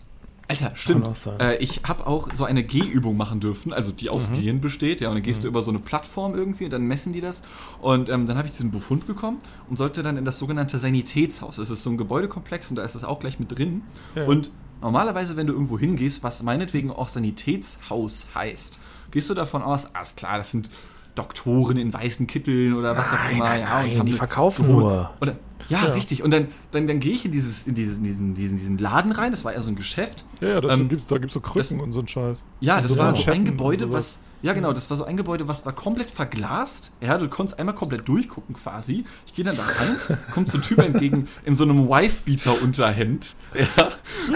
Alter, 0.51 0.73
stimmt. 0.75 1.09
Äh, 1.39 1.59
ich 1.59 1.83
habe 1.85 2.09
auch 2.09 2.35
so 2.35 2.45
eine 2.45 2.65
Gehübung 2.65 3.17
machen 3.17 3.39
dürfen, 3.39 3.73
also 3.73 3.93
die 3.93 4.07
Mhm. 4.07 4.11
aus 4.11 4.33
Gehen 4.33 4.61
besteht. 4.61 5.01
Ja, 5.01 5.09
und 5.09 5.15
dann 5.15 5.23
gehst 5.23 5.45
du 5.45 5.49
über 5.49 5.63
so 5.63 5.71
eine 5.71 5.79
Plattform 5.79 6.35
irgendwie 6.35 6.65
und 6.65 6.73
dann 6.73 6.83
messen 6.83 7.13
die 7.13 7.21
das. 7.21 7.43
Und 7.81 8.11
ähm, 8.11 8.27
dann 8.27 8.37
habe 8.37 8.49
ich 8.49 8.53
diesen 8.53 8.73
Befund 8.73 9.07
bekommen 9.07 9.39
und 9.69 9.77
sollte 9.77 10.03
dann 10.03 10.17
in 10.17 10.25
das 10.25 10.39
sogenannte 10.39 10.81
Sanitätshaus. 10.81 11.57
Das 11.57 11.71
ist 11.71 11.85
so 11.85 11.91
ein 11.91 11.97
Gebäudekomplex 11.97 12.69
und 12.71 12.77
da 12.77 12.83
ist 12.83 12.97
das 12.97 13.05
auch 13.05 13.21
gleich 13.21 13.39
mit 13.39 13.57
drin. 13.57 13.83
Ja. 14.17 14.25
Und 14.25 14.51
normalerweise, 14.81 15.37
wenn 15.37 15.47
du 15.47 15.53
irgendwo 15.53 15.79
hingehst, 15.79 16.25
was 16.25 16.43
meinetwegen 16.43 16.91
auch 16.91 17.09
Sanitätshaus 17.09 18.27
heißt, 18.35 18.81
gehst 19.13 19.31
du 19.31 19.35
davon 19.35 19.63
aus, 19.63 19.95
alles 19.95 20.17
klar, 20.17 20.39
das 20.39 20.51
sind 20.51 20.69
Doktoren 21.15 21.77
in 21.77 21.93
weißen 21.93 22.27
Kitteln 22.27 22.75
oder 22.75 22.97
was 22.97 23.09
auch 23.13 23.17
Nein, 23.19 23.37
immer. 23.37 23.45
nein, 23.45 23.61
ja, 23.61 23.69
nein, 23.69 23.91
und 23.93 23.99
haben 23.99 24.07
die 24.07 24.13
verkaufen 24.13 24.67
hohe- 24.69 24.81
nur. 24.81 25.11
Oder, 25.21 25.37
ja, 25.69 25.81
richtig. 25.85 26.23
Und 26.25 26.33
dann, 26.33 26.49
dann, 26.73 26.87
dann 26.89 26.99
gehe 26.99 27.13
ich 27.13 27.25
in, 27.25 27.31
dieses, 27.33 27.67
in 27.67 27.75
diesen, 27.75 28.03
diesen, 28.03 28.35
diesen, 28.35 28.57
diesen 28.59 28.79
Laden 28.79 29.13
rein. 29.13 29.31
Das 29.31 29.45
war 29.45 29.53
ja 29.55 29.61
so 29.61 29.71
ein 29.71 29.77
Geschäft. 29.77 30.25
Ja, 30.41 30.49
ja, 30.49 30.61
das 30.61 30.73
Ähm, 30.73 30.89
gibt's, 30.89 31.07
da 31.07 31.15
gibt 31.17 31.27
es 31.29 31.35
so 31.35 31.41
Krücken 31.41 31.59
das- 31.79 31.85
und 31.87 31.93
so 31.93 32.01
ein 32.01 32.09
Scheiß. 32.09 32.43
Ja, 32.61 32.77
Und 32.77 32.85
das 32.85 32.95
so 32.95 32.99
war 32.99 33.15
so 33.15 33.31
ein 33.31 33.45
Gebäude, 33.45 33.93
was. 33.93 34.21
Ja, 34.43 34.55
genau, 34.55 34.73
das 34.73 34.89
war 34.89 34.97
so 34.97 35.05
ein 35.05 35.19
Gebäude, 35.19 35.47
was 35.49 35.67
war 35.67 35.75
komplett 35.75 36.11
verglast. 36.11 36.93
Ja, 37.03 37.19
du 37.19 37.29
konntest 37.29 37.59
einmal 37.61 37.75
komplett 37.75 38.09
durchgucken 38.09 38.55
quasi. 38.55 39.05
Ich 39.27 39.35
gehe 39.35 39.45
dann 39.45 39.55
da 39.55 39.63
rein, 39.65 40.19
kommt 40.33 40.49
so 40.49 40.57
ein 40.57 40.63
Typ 40.63 40.79
entgegen 40.79 41.29
in 41.45 41.55
so 41.55 41.65
einem 41.65 41.91
Wife-Beater-Unterhemd. 41.91 43.37
Ja, 43.55 43.89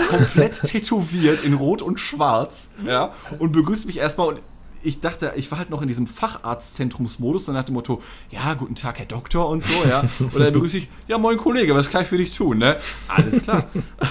komplett 0.09 0.61
tätowiert 0.63 1.43
in 1.45 1.55
Rot 1.55 1.83
und 1.83 2.01
Schwarz. 2.01 2.71
Ja, 2.85 3.13
und 3.39 3.53
begrüßt 3.53 3.87
mich 3.87 3.99
erstmal 3.99 4.29
und. 4.29 4.41
Ich 4.85 5.01
dachte, 5.01 5.33
ich 5.37 5.51
war 5.51 5.59
halt 5.59 5.71
noch 5.71 5.83
in 5.83 5.89
diesem 5.89 6.07
Facharztzentrumsmodus, 6.07 7.47
so 7.47 7.53
nach 7.53 7.65
dem 7.65 7.75
Motto, 7.75 8.03
ja, 8.31 8.55
guten 8.55 8.75
Tag, 8.75 8.99
Herr 8.99 9.07
Doktor 9.07 9.49
und 9.49 9.63
so, 9.63 9.73
ja. 9.89 10.05
Oder 10.35 10.51
begrüße 10.51 10.79
ich, 10.79 10.89
ja, 11.09 11.19
moin 11.19 11.37
Kollege, 11.39 11.75
was 11.75 11.91
kann 11.91 12.03
ich 12.03 12.09
für 12.09 12.17
dich 12.19 12.31
tun, 12.31 12.59
ne? 12.59 12.79
Alles 13.09 13.43
klar. 13.43 13.65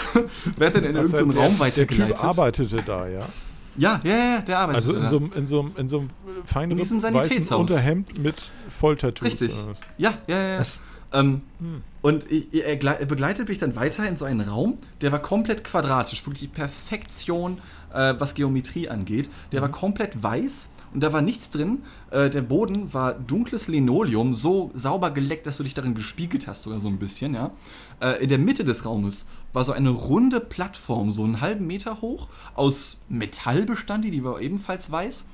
Werd 0.58 0.76
dann 0.76 0.84
in 0.84 0.96
Was 0.96 1.04
irgendeinen 1.12 1.32
der- 1.34 1.42
Raum 1.44 1.52
Der 1.52 1.60
weitergeleitet. 1.60 2.16
Typ 2.18 2.26
arbeitete 2.26 2.76
da, 2.78 3.08
ja. 3.08 3.30
Ja, 3.76 4.00
ja, 4.04 4.16
ja, 4.16 4.40
der 4.42 4.60
arbeitet 4.60 4.76
Also 4.76 4.94
in 4.94 5.02
da. 5.04 5.10
so, 5.10 5.18
einem- 5.18 5.32
in 5.36 5.48
so, 5.48 5.60
einem- 5.62 5.72
in 5.78 5.90
so 5.90 6.00
einem 6.00 6.10
feinen 6.46 6.72
In 6.72 6.78
diesem 6.78 7.02
Sanitätshaus. 7.02 7.60
Unterhemd 7.60 8.20
mit 8.22 8.36
Volltattoos. 8.70 9.26
Richtig. 9.28 9.54
Ja, 9.98 10.14
ja, 10.28 10.38
ja. 10.38 10.58
Das- 10.58 10.82
Ähm, 11.16 11.42
Und 12.02 12.26
er, 12.32 12.76
gle- 12.80 12.98
er 13.00 13.06
begleitet 13.06 13.48
mich 13.48 13.60
dann 13.60 13.76
weiter 13.76 14.08
in 14.10 14.16
so 14.16 14.26
einen 14.26 14.42
Raum, 14.42 14.80
der 15.02 15.12
war 15.12 15.20
komplett 15.20 15.64
quadratisch, 15.64 16.26
wirklich 16.26 16.52
Perfektion, 16.52 17.60
äh, 17.94 18.16
was 18.18 18.34
Geometrie 18.34 18.90
angeht. 18.90 19.30
Der 19.52 19.62
war 19.62 19.70
komplett 19.70 20.22
weiß 20.22 20.70
und 20.94 21.04
da 21.04 21.14
war 21.14 21.22
nichts 21.22 21.50
drin. 21.50 21.84
Äh, 22.12 22.30
der 22.30 22.42
Boden 22.42 22.94
war 22.94 23.14
dunkles 23.14 23.68
Linoleum, 23.68 24.34
so 24.34 24.72
sauber 24.74 25.12
geleckt, 25.12 25.48
dass 25.48 25.58
du 25.58 25.64
dich 25.64 25.74
darin 25.74 25.96
gespiegelt 25.96 26.48
hast, 26.48 26.64
sogar 26.64 26.80
so 26.80 26.88
ein 26.88 27.00
bisschen, 27.00 27.34
ja. 27.34 27.52
Äh, 28.02 28.24
in 28.24 28.30
der 28.30 28.40
Mitte 28.40 28.64
des 28.64 28.86
Raumes 28.86 29.26
war 29.54 29.64
so 29.64 29.72
eine 29.72 29.90
runde 29.90 30.40
Plattform, 30.40 31.12
so 31.12 31.24
einen 31.24 31.42
halben 31.42 31.68
Meter 31.68 32.02
hoch, 32.02 32.28
aus 32.56 32.98
Metall 33.10 33.66
bestand 33.66 34.06
die, 34.06 34.12
die 34.12 34.24
war 34.24 34.42
ebenfalls 34.42 34.92
weiß 34.92 35.26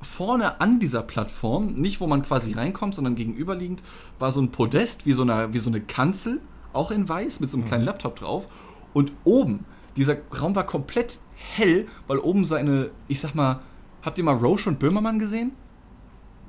vorne 0.00 0.60
an 0.60 0.78
dieser 0.78 1.02
Plattform, 1.02 1.74
nicht 1.74 2.00
wo 2.00 2.06
man 2.06 2.22
quasi 2.22 2.52
reinkommt, 2.52 2.94
sondern 2.94 3.14
gegenüberliegend, 3.14 3.82
war 4.18 4.32
so 4.32 4.40
ein 4.40 4.50
Podest, 4.50 5.06
wie 5.06 5.12
so 5.12 5.22
eine, 5.22 5.52
wie 5.52 5.58
so 5.58 5.70
eine 5.70 5.80
Kanzel, 5.80 6.40
auch 6.72 6.90
in 6.90 7.08
weiß, 7.08 7.40
mit 7.40 7.50
so 7.50 7.56
einem 7.56 7.66
kleinen 7.66 7.84
Laptop 7.84 8.16
drauf. 8.16 8.48
Und 8.92 9.12
oben, 9.24 9.64
dieser 9.96 10.16
Raum 10.40 10.54
war 10.54 10.66
komplett 10.66 11.18
hell, 11.36 11.86
weil 12.06 12.18
oben 12.18 12.44
so 12.44 12.54
eine, 12.54 12.90
ich 13.08 13.20
sag 13.20 13.34
mal, 13.34 13.60
habt 14.02 14.18
ihr 14.18 14.24
mal 14.24 14.34
Roche 14.36 14.68
und 14.68 14.78
Böhmermann 14.78 15.18
gesehen? 15.18 15.52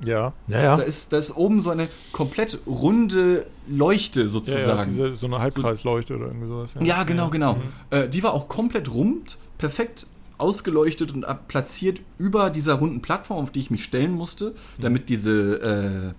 Ja. 0.04 0.32
Ja, 0.46 0.62
ja. 0.62 0.76
Da, 0.76 0.82
ist, 0.82 1.12
da 1.12 1.18
ist 1.18 1.36
oben 1.36 1.60
so 1.60 1.70
eine 1.70 1.88
komplett 2.12 2.60
runde 2.66 3.46
Leuchte 3.66 4.20
Ja, 4.20 4.26
ja, 4.26 4.30
sozusagen. 4.30 4.90
diese, 4.92 5.16
so 5.16 5.26
eine 5.26 5.40
Halbkreisleuchte 5.40 6.16
oder 6.16 6.26
irgendwie 6.26 6.46
sowas. 6.46 6.70
Ja, 6.80 7.02
genau, 7.04 7.30
genau. 7.30 7.58
Äh, 7.90 8.08
die 8.08 8.22
war 8.22 8.32
auch 8.32 8.48
komplett 8.48 8.92
rund, 8.92 9.38
perfekt 9.58 10.06
ausgeleuchtet 10.38 11.12
und 11.12 11.24
ab- 11.24 11.48
platziert 11.48 12.00
über 12.16 12.50
dieser 12.50 12.74
runden 12.74 13.02
Plattform, 13.02 13.42
auf 13.42 13.50
die 13.50 13.58
ich 13.58 13.72
mich 13.72 13.82
stellen 13.82 14.12
musste, 14.12 14.54
damit 14.80 15.08
diese, 15.08 16.12
äh, 16.12 16.14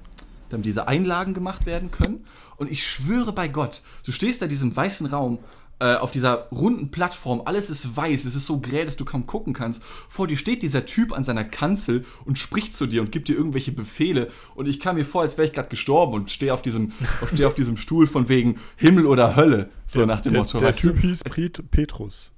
damit 0.49 0.65
diese 0.65 0.89
Einlagen 0.89 1.33
gemacht 1.33 1.65
werden 1.65 1.89
können. 1.89 2.25
Und 2.57 2.69
ich 2.69 2.85
schwöre 2.85 3.31
bei 3.31 3.47
Gott, 3.47 3.81
du 4.05 4.11
stehst 4.11 4.41
da 4.41 4.45
in 4.47 4.49
diesem 4.49 4.75
weißen 4.75 5.07
Raum 5.07 5.39
äh, 5.79 5.95
auf 5.95 6.11
dieser 6.11 6.47
runden 6.51 6.91
Plattform, 6.91 7.41
alles 7.45 7.69
ist 7.69 7.95
weiß, 7.95 8.25
es 8.25 8.35
ist 8.35 8.45
so 8.45 8.59
grell, 8.59 8.85
dass 8.85 8.97
du 8.97 9.05
kaum 9.05 9.25
gucken 9.27 9.53
kannst. 9.53 9.81
Vor 10.09 10.27
dir 10.27 10.35
steht 10.37 10.61
dieser 10.61 10.85
Typ 10.85 11.13
an 11.13 11.23
seiner 11.23 11.45
Kanzel 11.45 12.05
und 12.25 12.37
spricht 12.37 12.75
zu 12.75 12.85
dir 12.85 13.01
und 13.01 13.11
gibt 13.11 13.27
dir 13.29 13.35
irgendwelche 13.35 13.71
Befehle. 13.71 14.29
Und 14.55 14.67
ich 14.67 14.79
kam 14.79 14.97
mir 14.97 15.05
vor, 15.05 15.21
als 15.21 15.37
wäre 15.37 15.47
ich 15.47 15.53
gerade 15.53 15.69
gestorben 15.69 16.13
und 16.13 16.31
stehe 16.31 16.53
auf 16.53 16.61
diesem, 16.61 16.91
stehe 17.33 17.47
auf 17.47 17.55
diesem 17.55 17.77
Stuhl 17.77 18.07
von 18.07 18.27
wegen 18.29 18.59
Himmel 18.75 19.05
oder 19.05 19.35
Hölle. 19.35 19.69
So 19.85 20.05
nach 20.05 20.21
dem 20.21 20.33
der, 20.33 20.41
Motto. 20.41 20.59
Der 20.59 20.69
weißt 20.69 20.79
Typ 20.81 21.01
du? 21.01 21.07
hieß 21.07 21.23
Pet 21.23 21.71
Petrus. 21.71 22.31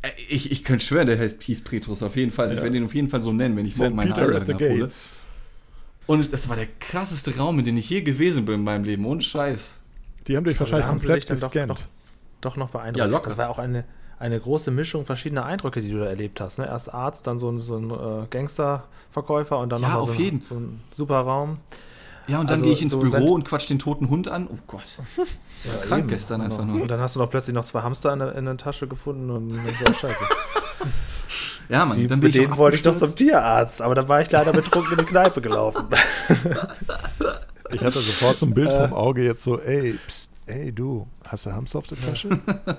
Äh, 0.00 0.08
Ich, 0.28 0.50
ich 0.50 0.64
könnte 0.64 0.84
schwören, 0.84 1.06
der 1.06 1.18
heißt 1.18 1.40
Peace 1.40 1.60
Petrus 1.60 2.02
auf 2.02 2.16
jeden 2.16 2.32
Fall. 2.32 2.50
Ich 2.50 2.56
Ja. 2.56 2.62
werde 2.62 2.76
ihn 2.78 2.84
auf 2.84 2.94
jeden 2.94 3.08
Fall 3.08 3.22
so 3.22 3.32
nennen, 3.32 3.56
wenn 3.56 3.66
ich 3.66 3.76
morgen 3.76 3.90
St. 3.92 3.96
meine 3.96 4.14
the 4.46 4.52
abhole. 4.54 4.88
Und 6.06 6.32
das 6.32 6.48
war 6.48 6.56
der 6.56 6.66
krasseste 6.80 7.36
Raum, 7.36 7.58
in 7.58 7.64
dem 7.64 7.76
ich 7.76 7.88
je 7.88 8.02
gewesen 8.02 8.44
bin 8.44 8.56
in 8.56 8.64
meinem 8.64 8.84
Leben. 8.84 9.04
Ohne 9.04 9.22
Scheiß. 9.22 9.78
Die 10.26 10.36
haben 10.36 10.44
dich 10.44 10.58
wahrscheinlich 10.58 10.88
komplett 10.88 11.28
dann 11.30 11.38
doch, 11.38 11.50
gescannt. 11.50 11.70
doch, 11.70 11.82
doch 12.44 12.56
noch 12.56 12.68
beeindruckt. 12.70 12.98
Ja, 12.98 13.04
locker. 13.06 13.30
Das 13.30 13.38
war 13.38 13.48
auch 13.50 13.58
eine, 13.58 13.84
eine 14.18 14.38
große 14.38 14.70
Mischung 14.70 15.04
verschiedener 15.06 15.44
Eindrücke, 15.46 15.80
die 15.80 15.90
du 15.90 15.98
da 15.98 16.06
erlebt 16.06 16.40
hast. 16.40 16.58
Ne? 16.58 16.66
Erst 16.66 16.92
Arzt, 16.92 17.26
dann 17.26 17.38
so 17.38 17.50
ein, 17.50 17.58
so 17.58 17.76
ein 17.76 17.90
äh, 17.90 18.26
Gangsterverkäufer 18.28 19.58
und 19.58 19.70
dann 19.70 19.82
Ja, 19.82 19.94
noch 19.94 20.08
so, 20.08 20.14
jeden. 20.14 20.38
Ein, 20.38 20.42
so 20.42 20.54
ein 20.56 20.80
super 20.90 21.20
Raum. 21.20 21.58
Ja, 22.28 22.38
und 22.38 22.50
dann 22.50 22.54
Also 22.54 22.64
gehe 22.64 22.72
ich 22.72 22.82
ins 22.82 22.92
so 22.92 23.00
Büro 23.00 23.32
und 23.32 23.44
quatsch 23.48 23.68
den 23.68 23.80
toten 23.80 24.08
Hund 24.08 24.28
an. 24.28 24.46
Oh 24.52 24.58
Gott. 24.66 24.82
Das 25.64 25.72
war 25.74 25.80
krank 25.82 26.00
eben. 26.02 26.08
gestern 26.08 26.40
einfach 26.40 26.58
Genau. 26.60 26.72
nur. 26.74 26.82
Und 26.82 26.90
dann 26.90 27.00
hast 27.00 27.14
du 27.16 27.20
noch 27.20 27.28
plötzlich 27.30 27.54
noch 27.54 27.64
zwei 27.64 27.82
Hamster 27.82 28.12
in 28.12 28.18
der, 28.20 28.34
in 28.36 28.44
der 28.46 28.56
Tasche 28.56 28.86
gefunden 28.88 29.30
und 29.30 29.52
war 29.54 29.92
scheiße. 29.94 30.24
Ja, 31.68 31.84
Mann, 31.84 31.98
Die, 31.98 32.06
dann 32.06 32.20
bin 32.20 32.28
mit 32.28 32.36
ich 32.36 32.42
denen 32.42 32.56
wollte 32.56 32.76
ich 32.76 32.82
doch 32.82 32.96
zum. 32.96 33.14
Tierarzt, 33.14 33.80
aber 33.82 33.94
dann 33.94 34.08
war 34.08 34.20
ich 34.20 34.30
leider 34.30 34.52
betrunken 34.52 34.92
in 34.92 34.98
die 34.98 35.04
Kneipe 35.04 35.40
gelaufen. 35.40 35.86
Ich 37.70 37.80
hatte 37.82 38.00
sofort 38.00 38.38
so 38.38 38.44
ein 38.46 38.52
Bild 38.52 38.68
Äh. 38.70 38.82
vom 38.88 38.92
Auge 38.92 39.24
jetzt 39.24 39.42
so, 39.44 39.58
ey, 39.58 39.98
pst, 40.06 40.28
ey 40.46 40.72
du, 40.72 41.06
hast 41.24 41.46
du 41.46 41.52
Hamster 41.52 41.78
auf 41.78 41.86
der 41.86 41.98
Tasche? 42.00 42.28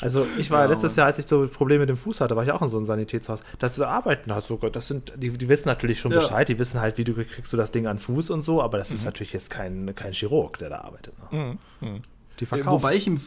Also 0.00 0.26
ich 0.38 0.50
war 0.50 0.60
Ja, 0.64 0.70
letztes. 0.70 0.96
Jahr, 0.96 1.08
als 1.08 1.18
ich 1.18 1.26
so 1.26 1.46
Probleme 1.46 1.80
mit 1.80 1.90
dem 1.90 1.96
Fuß 1.98 2.22
hatte, 2.22 2.34
war 2.36 2.42
ich 2.44 2.52
auch 2.52 2.62
in 2.62 2.68
so 2.68 2.78
einem 2.78 2.86
Sanitätshaus. 2.86 3.40
Dass 3.58 3.74
du 3.74 3.82
da 3.82 3.88
arbeiten 3.90 4.34
hast 4.34 4.46
sogar, 4.48 4.70
das 4.70 4.88
sind, 4.88 5.12
die, 5.16 5.28
die 5.36 5.48
wissen 5.48 5.68
natürlich 5.68 6.00
schon 6.00 6.10
Ja. 6.10 6.20
Bescheid, 6.20 6.48
die 6.48 6.58
wissen 6.58 6.80
halt, 6.80 6.96
wie 6.96 7.04
du 7.04 7.12
kriegst 7.12 7.52
du 7.52 7.56
das 7.58 7.70
Ding 7.70 7.86
an 7.86 7.98
Fuß 7.98 8.30
und 8.30 8.40
so, 8.40 8.62
aber 8.62 8.78
das 8.78 8.88
Mhm. 8.88 8.96
ist 8.96 9.04
natürlich 9.04 9.34
jetzt 9.34 9.50
kein, 9.50 9.94
kein 9.94 10.14
Chirurg, 10.14 10.56
der 10.56 10.70
da 10.70 10.78
arbeitet. 10.80 11.12
Ne? 11.32 11.58
Mhm. 11.82 12.00
Die 12.40 12.44
Äh, 12.44 12.46
verkaufen. 12.46 12.70
Wobei 12.72 12.94
ich 12.96 13.06
ihm, 13.08 13.20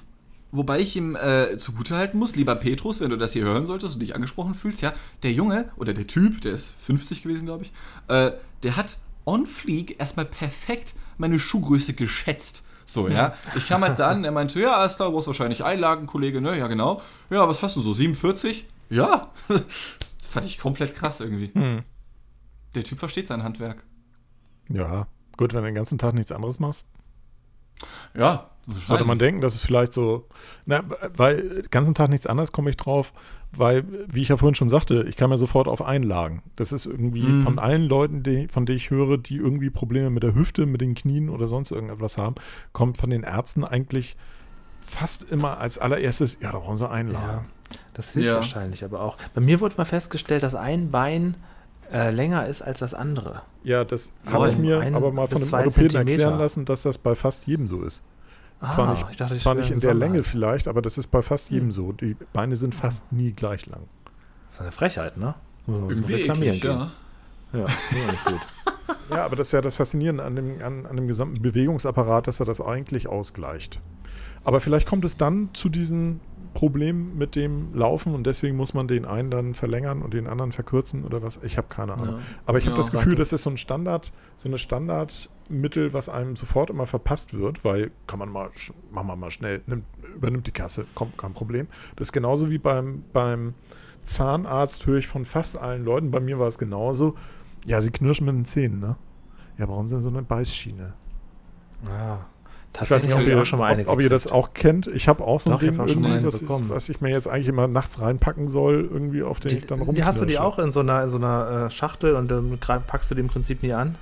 wobei 0.51 0.79
ich 0.79 0.95
ihm 0.95 1.15
äh, 1.15 1.57
zugutehalten 1.57 2.19
muss, 2.19 2.35
lieber 2.35 2.55
Petrus, 2.55 3.01
wenn 3.01 3.11
du 3.11 3.17
das 3.17 3.33
hier 3.33 3.43
hören 3.43 3.67
solltest 3.67 3.93
und 3.93 3.99
dich 3.99 4.15
angesprochen 4.15 4.55
fühlst, 4.55 4.81
ja, 4.81 4.93
der 5.21 5.33
Junge 5.33 5.69
oder 5.77 5.93
der 5.93 6.07
Typ, 6.07 6.41
der 6.41 6.53
ist 6.53 6.73
50 6.79 7.21
gewesen, 7.21 7.45
glaube 7.45 7.65
ich, 7.65 7.73
äh, 8.07 8.31
der 8.63 8.77
hat 8.77 8.97
on 9.25 9.45
fleek 9.45 9.99
erstmal 9.99 10.25
perfekt 10.25 10.95
meine 11.19 11.37
Schuhgröße 11.37 11.93
geschätzt. 11.93 12.63
So, 12.85 13.07
ja. 13.07 13.33
Ich 13.55 13.67
kam 13.67 13.83
halt 13.83 13.99
da 13.99 14.09
an, 14.09 14.23
er 14.23 14.31
meinte, 14.31 14.59
ja, 14.59 14.87
du 14.87 15.11
brauchst 15.11 15.27
wahrscheinlich 15.27 15.63
Einlagen, 15.63 16.07
Kollege, 16.07 16.41
ne? 16.41 16.57
Ja, 16.57 16.67
genau. 16.67 17.01
Ja, 17.29 17.47
was 17.47 17.61
hast 17.61 17.75
du 17.75 17.81
so? 17.81 17.93
47? 17.93 18.65
Ja. 18.89 19.31
Das 19.47 20.27
fand 20.27 20.45
ich 20.45 20.59
komplett 20.59 20.95
krass 20.95 21.19
irgendwie. 21.19 21.51
Hm. 21.53 21.83
Der 22.75 22.83
Typ 22.83 22.99
versteht 22.99 23.27
sein 23.27 23.43
Handwerk. 23.43 23.83
Ja, 24.69 25.07
gut, 25.37 25.53
wenn 25.53 25.61
du 25.61 25.65
den 25.65 25.75
ganzen 25.75 25.97
Tag 25.97 26.13
nichts 26.13 26.31
anderes 26.31 26.59
machst. 26.59 26.85
Ja, 28.15 28.47
Sollte 28.67 29.05
man 29.05 29.17
denken, 29.19 29.41
dass 29.41 29.55
es 29.55 29.61
vielleicht 29.61 29.91
so, 29.91 30.27
na, 30.65 30.83
weil 31.15 31.41
den 31.49 31.69
ganzen 31.71 31.93
Tag 31.95 32.09
nichts 32.09 32.27
anderes 32.27 32.51
komme 32.51 32.69
ich 32.69 32.77
drauf, 32.77 33.11
weil, 33.51 33.83
wie 34.07 34.21
ich 34.21 34.29
ja 34.29 34.37
vorhin 34.37 34.55
schon 34.55 34.69
sagte, 34.69 35.03
ich 35.09 35.17
kam 35.17 35.31
ja 35.31 35.37
sofort 35.37 35.67
auf 35.67 35.81
Einlagen. 35.81 36.41
Das 36.55 36.71
ist 36.71 36.85
irgendwie 36.85 37.23
Mhm. 37.33 37.41
von 37.41 37.59
allen 37.59 37.81
Leuten, 37.83 38.23
die, 38.23 38.47
von 38.47 38.65
denen 38.65 38.77
ich 38.77 38.89
höre, 38.91 39.17
die 39.17 39.37
irgendwie 39.37 39.69
Probleme 39.71 40.09
mit 40.09 40.23
der 40.23 40.35
Hüfte, 40.35 40.65
mit 40.67 40.79
den 40.79 40.93
Knien 40.95 41.29
oder 41.29 41.47
sonst 41.47 41.71
irgendetwas 41.71 42.17
haben, 42.17 42.35
kommt 42.71 42.97
von 42.97 43.09
den 43.09 43.23
Ärzten 43.23 43.65
eigentlich 43.65 44.15
fast 44.79 45.23
immer 45.23 45.57
als 45.57 45.77
allererstes, 45.77 46.37
ja, 46.39 46.51
da 46.51 46.59
brauchen 46.59 46.77
sie 46.77 46.89
Einlagen. 46.89 47.45
Ja, 47.71 47.77
das 47.93 48.11
hilft 48.11 48.27
Ja. 48.29 48.35
wahrscheinlich 48.35 48.85
aber 48.85 49.01
auch. 49.01 49.17
Bei 49.33 49.41
mir 49.41 49.59
wurde 49.59 49.75
mal 49.77 49.85
festgestellt, 49.85 50.43
dass 50.43 50.55
ein 50.55 50.91
Bein 50.91 51.35
äh, 51.91 52.09
länger 52.11 52.45
ist 52.47 52.61
als 52.61 52.79
das 52.79 52.93
andere. 52.93 53.41
Ja, 53.63 53.83
das 53.83 54.11
So 54.23 54.33
habe 54.33 54.49
ich 54.49 54.57
mir 54.57 54.79
ein 54.79 54.95
aber 54.95 55.11
mal 55.11 55.27
von 55.27 55.41
einem 55.41 55.53
Orthopäden 55.53 55.89
Zentimeter. 55.89 56.09
erklären 56.23 56.39
lassen, 56.39 56.65
dass 56.65 56.83
das 56.83 56.97
bei 56.97 57.15
fast 57.15 57.45
jedem 57.47 57.67
so 57.67 57.81
ist. 57.83 58.01
zwar 58.59 58.87
Ah, 58.89 58.91
nicht, 58.93 59.05
ich 59.09 59.17
dachte, 59.17 59.33
das 59.33 59.43
zwar 59.43 59.55
nicht 59.55 59.71
in 59.71 59.79
der. 59.79 59.93
Länge 59.93 60.23
vielleicht, 60.23 60.67
aber 60.67 60.81
das 60.81 60.97
ist 60.97 61.07
bei 61.07 61.21
fast 61.21 61.49
jedem 61.49 61.67
Hm. 61.67 61.71
so. 61.71 61.91
Die 61.91 62.15
Beine 62.33 62.55
sind 62.55 62.73
fast 62.75 63.11
nie 63.11 63.31
gleich 63.33 63.65
lang. 63.67 63.81
Das 64.47 64.55
ist 64.55 64.61
eine 64.61 64.71
Frechheit, 64.71 65.17
ne? 65.17 65.33
Muss 65.65 65.79
man 65.81 65.89
Irgendwie 65.89 66.13
reklamieren 66.15 66.55
eklig, 66.55 66.61
gehen. 66.61 66.71
ja. 66.71 66.91
Ja, 67.53 67.59
ja 67.59 68.11
nicht 68.11 68.25
gut. 68.25 68.39
Ja, 69.09 69.25
aber 69.25 69.35
das 69.35 69.47
ist 69.47 69.51
ja 69.53 69.61
das 69.61 69.75
Faszinierende 69.75 70.23
an 70.23 70.35
dem, 70.35 70.61
an, 70.61 70.85
an 70.85 70.95
dem 70.95 71.07
gesamten 71.07 71.41
Bewegungsapparat, 71.41 72.27
dass 72.27 72.39
er 72.39 72.45
das 72.45 72.61
eigentlich 72.61 73.07
ausgleicht. 73.07 73.79
Aber 74.45 74.59
vielleicht 74.61 74.87
kommt 74.87 75.03
es 75.05 75.17
dann 75.17 75.49
zu 75.53 75.67
diesem 75.69 76.19
Problem 76.53 77.17
mit 77.17 77.35
dem 77.35 77.73
Laufen 77.73 78.13
und 78.13 78.27
deswegen 78.27 78.57
muss 78.57 78.73
man 78.73 78.87
den 78.87 79.05
einen 79.05 79.31
dann 79.31 79.53
verlängern 79.53 80.01
und 80.01 80.13
den 80.13 80.27
anderen 80.27 80.51
verkürzen 80.51 81.05
oder 81.05 81.23
was. 81.23 81.39
Ich 81.43 81.57
habe 81.57 81.67
keine 81.69 81.93
Ahnung. 81.93 82.15
Ja. 82.15 82.19
Aber 82.45 82.57
ich 82.57 82.65
habe 82.65 82.75
Ja, 82.75 82.81
das 82.81 82.91
Gefühl, 82.91 83.15
das 83.15 83.31
ist 83.31 83.43
so 83.43 83.49
ein 83.49 83.57
Standard, 83.57 84.11
so 84.35 84.49
eine 84.49 84.57
Standardmittel, 84.57 85.93
was 85.93 86.09
einem 86.09 86.35
sofort 86.35 86.69
immer 86.69 86.87
verpasst 86.87 87.33
wird, 87.33 87.63
weil 87.63 87.91
kann 88.07 88.19
man 88.19 88.29
mal, 88.29 88.49
machen 88.91 89.07
wir 89.07 89.15
mal 89.15 89.31
schnell, 89.31 89.61
nimmt, 89.65 89.85
übernimmt 90.15 90.47
die 90.47 90.51
Kasse, 90.51 90.85
kommt 90.93 91.17
kein 91.17 91.33
Problem. 91.33 91.67
Das 91.95 92.09
ist 92.09 92.11
genauso 92.11 92.49
wie 92.49 92.57
beim, 92.57 93.03
beim 93.13 93.53
Zahnarzt, 94.03 94.85
höre 94.87 94.97
ich 94.97 95.07
von 95.07 95.25
fast 95.25 95.57
allen 95.57 95.85
Leuten, 95.85 96.11
bei 96.11 96.19
mir 96.19 96.37
war 96.37 96.47
es 96.47 96.57
genauso. 96.57 97.15
Ja, 97.65 97.79
sie 97.79 97.91
knirschen 97.91 98.25
mit 98.25 98.35
den 98.35 98.45
Zähnen, 98.45 98.79
ne? 98.79 98.97
Ja, 99.57 99.67
brauchen 99.67 99.87
sie 99.87 100.01
so 100.01 100.09
eine 100.09 100.23
Beißschiene. 100.23 100.93
Ja. 101.85 102.25
Ich 102.73 102.79
weiß 102.89 103.03
nicht, 103.03 103.11
Tatsächlich 103.11 103.13
ob 103.15 103.21
ich 103.21 103.27
ihr, 103.27 103.41
auch 103.41 103.45
schon 103.45 103.59
mal 103.59 103.65
eine 103.73 103.81
ob, 103.83 103.93
ob 103.95 104.01
ihr 104.01 104.09
das 104.09 104.31
auch 104.31 104.53
kennt. 104.53 104.87
Ich 104.87 105.07
habe 105.07 105.23
auch 105.23 105.41
so 105.41 105.49
ein 105.49 105.53
Doch, 105.53 105.61
ich 105.61 105.69
Ding 105.69 105.77
mal 105.77 105.89
irgendwie, 105.89 106.11
eine 106.11 106.27
was, 106.27 106.39
bekommen. 106.39 106.65
ich, 106.65 106.69
was 106.71 106.89
ich 106.89 107.01
mir 107.01 107.09
jetzt 107.09 107.27
eigentlich 107.27 107.47
immer 107.47 107.67
nachts 107.67 107.99
reinpacken 107.99 108.47
soll, 108.47 108.87
irgendwie 108.89 109.23
auf 109.23 109.39
den 109.39 109.57
ich 109.57 109.67
dann 109.67 109.85
Die, 109.85 109.93
die 109.93 110.03
hast 110.05 110.21
du 110.21 110.25
die 110.25 110.39
auch 110.39 110.57
in 110.57 110.71
so 110.71 110.79
einer, 110.79 111.03
in 111.03 111.09
so 111.09 111.17
einer 111.17 111.65
äh, 111.65 111.69
Schachtel 111.69 112.15
und 112.15 112.31
dann 112.31 112.57
packst 112.59 113.11
du 113.11 113.15
die 113.15 113.21
im 113.21 113.27
Prinzip 113.27 113.61
nie 113.61 113.73
an? 113.73 113.95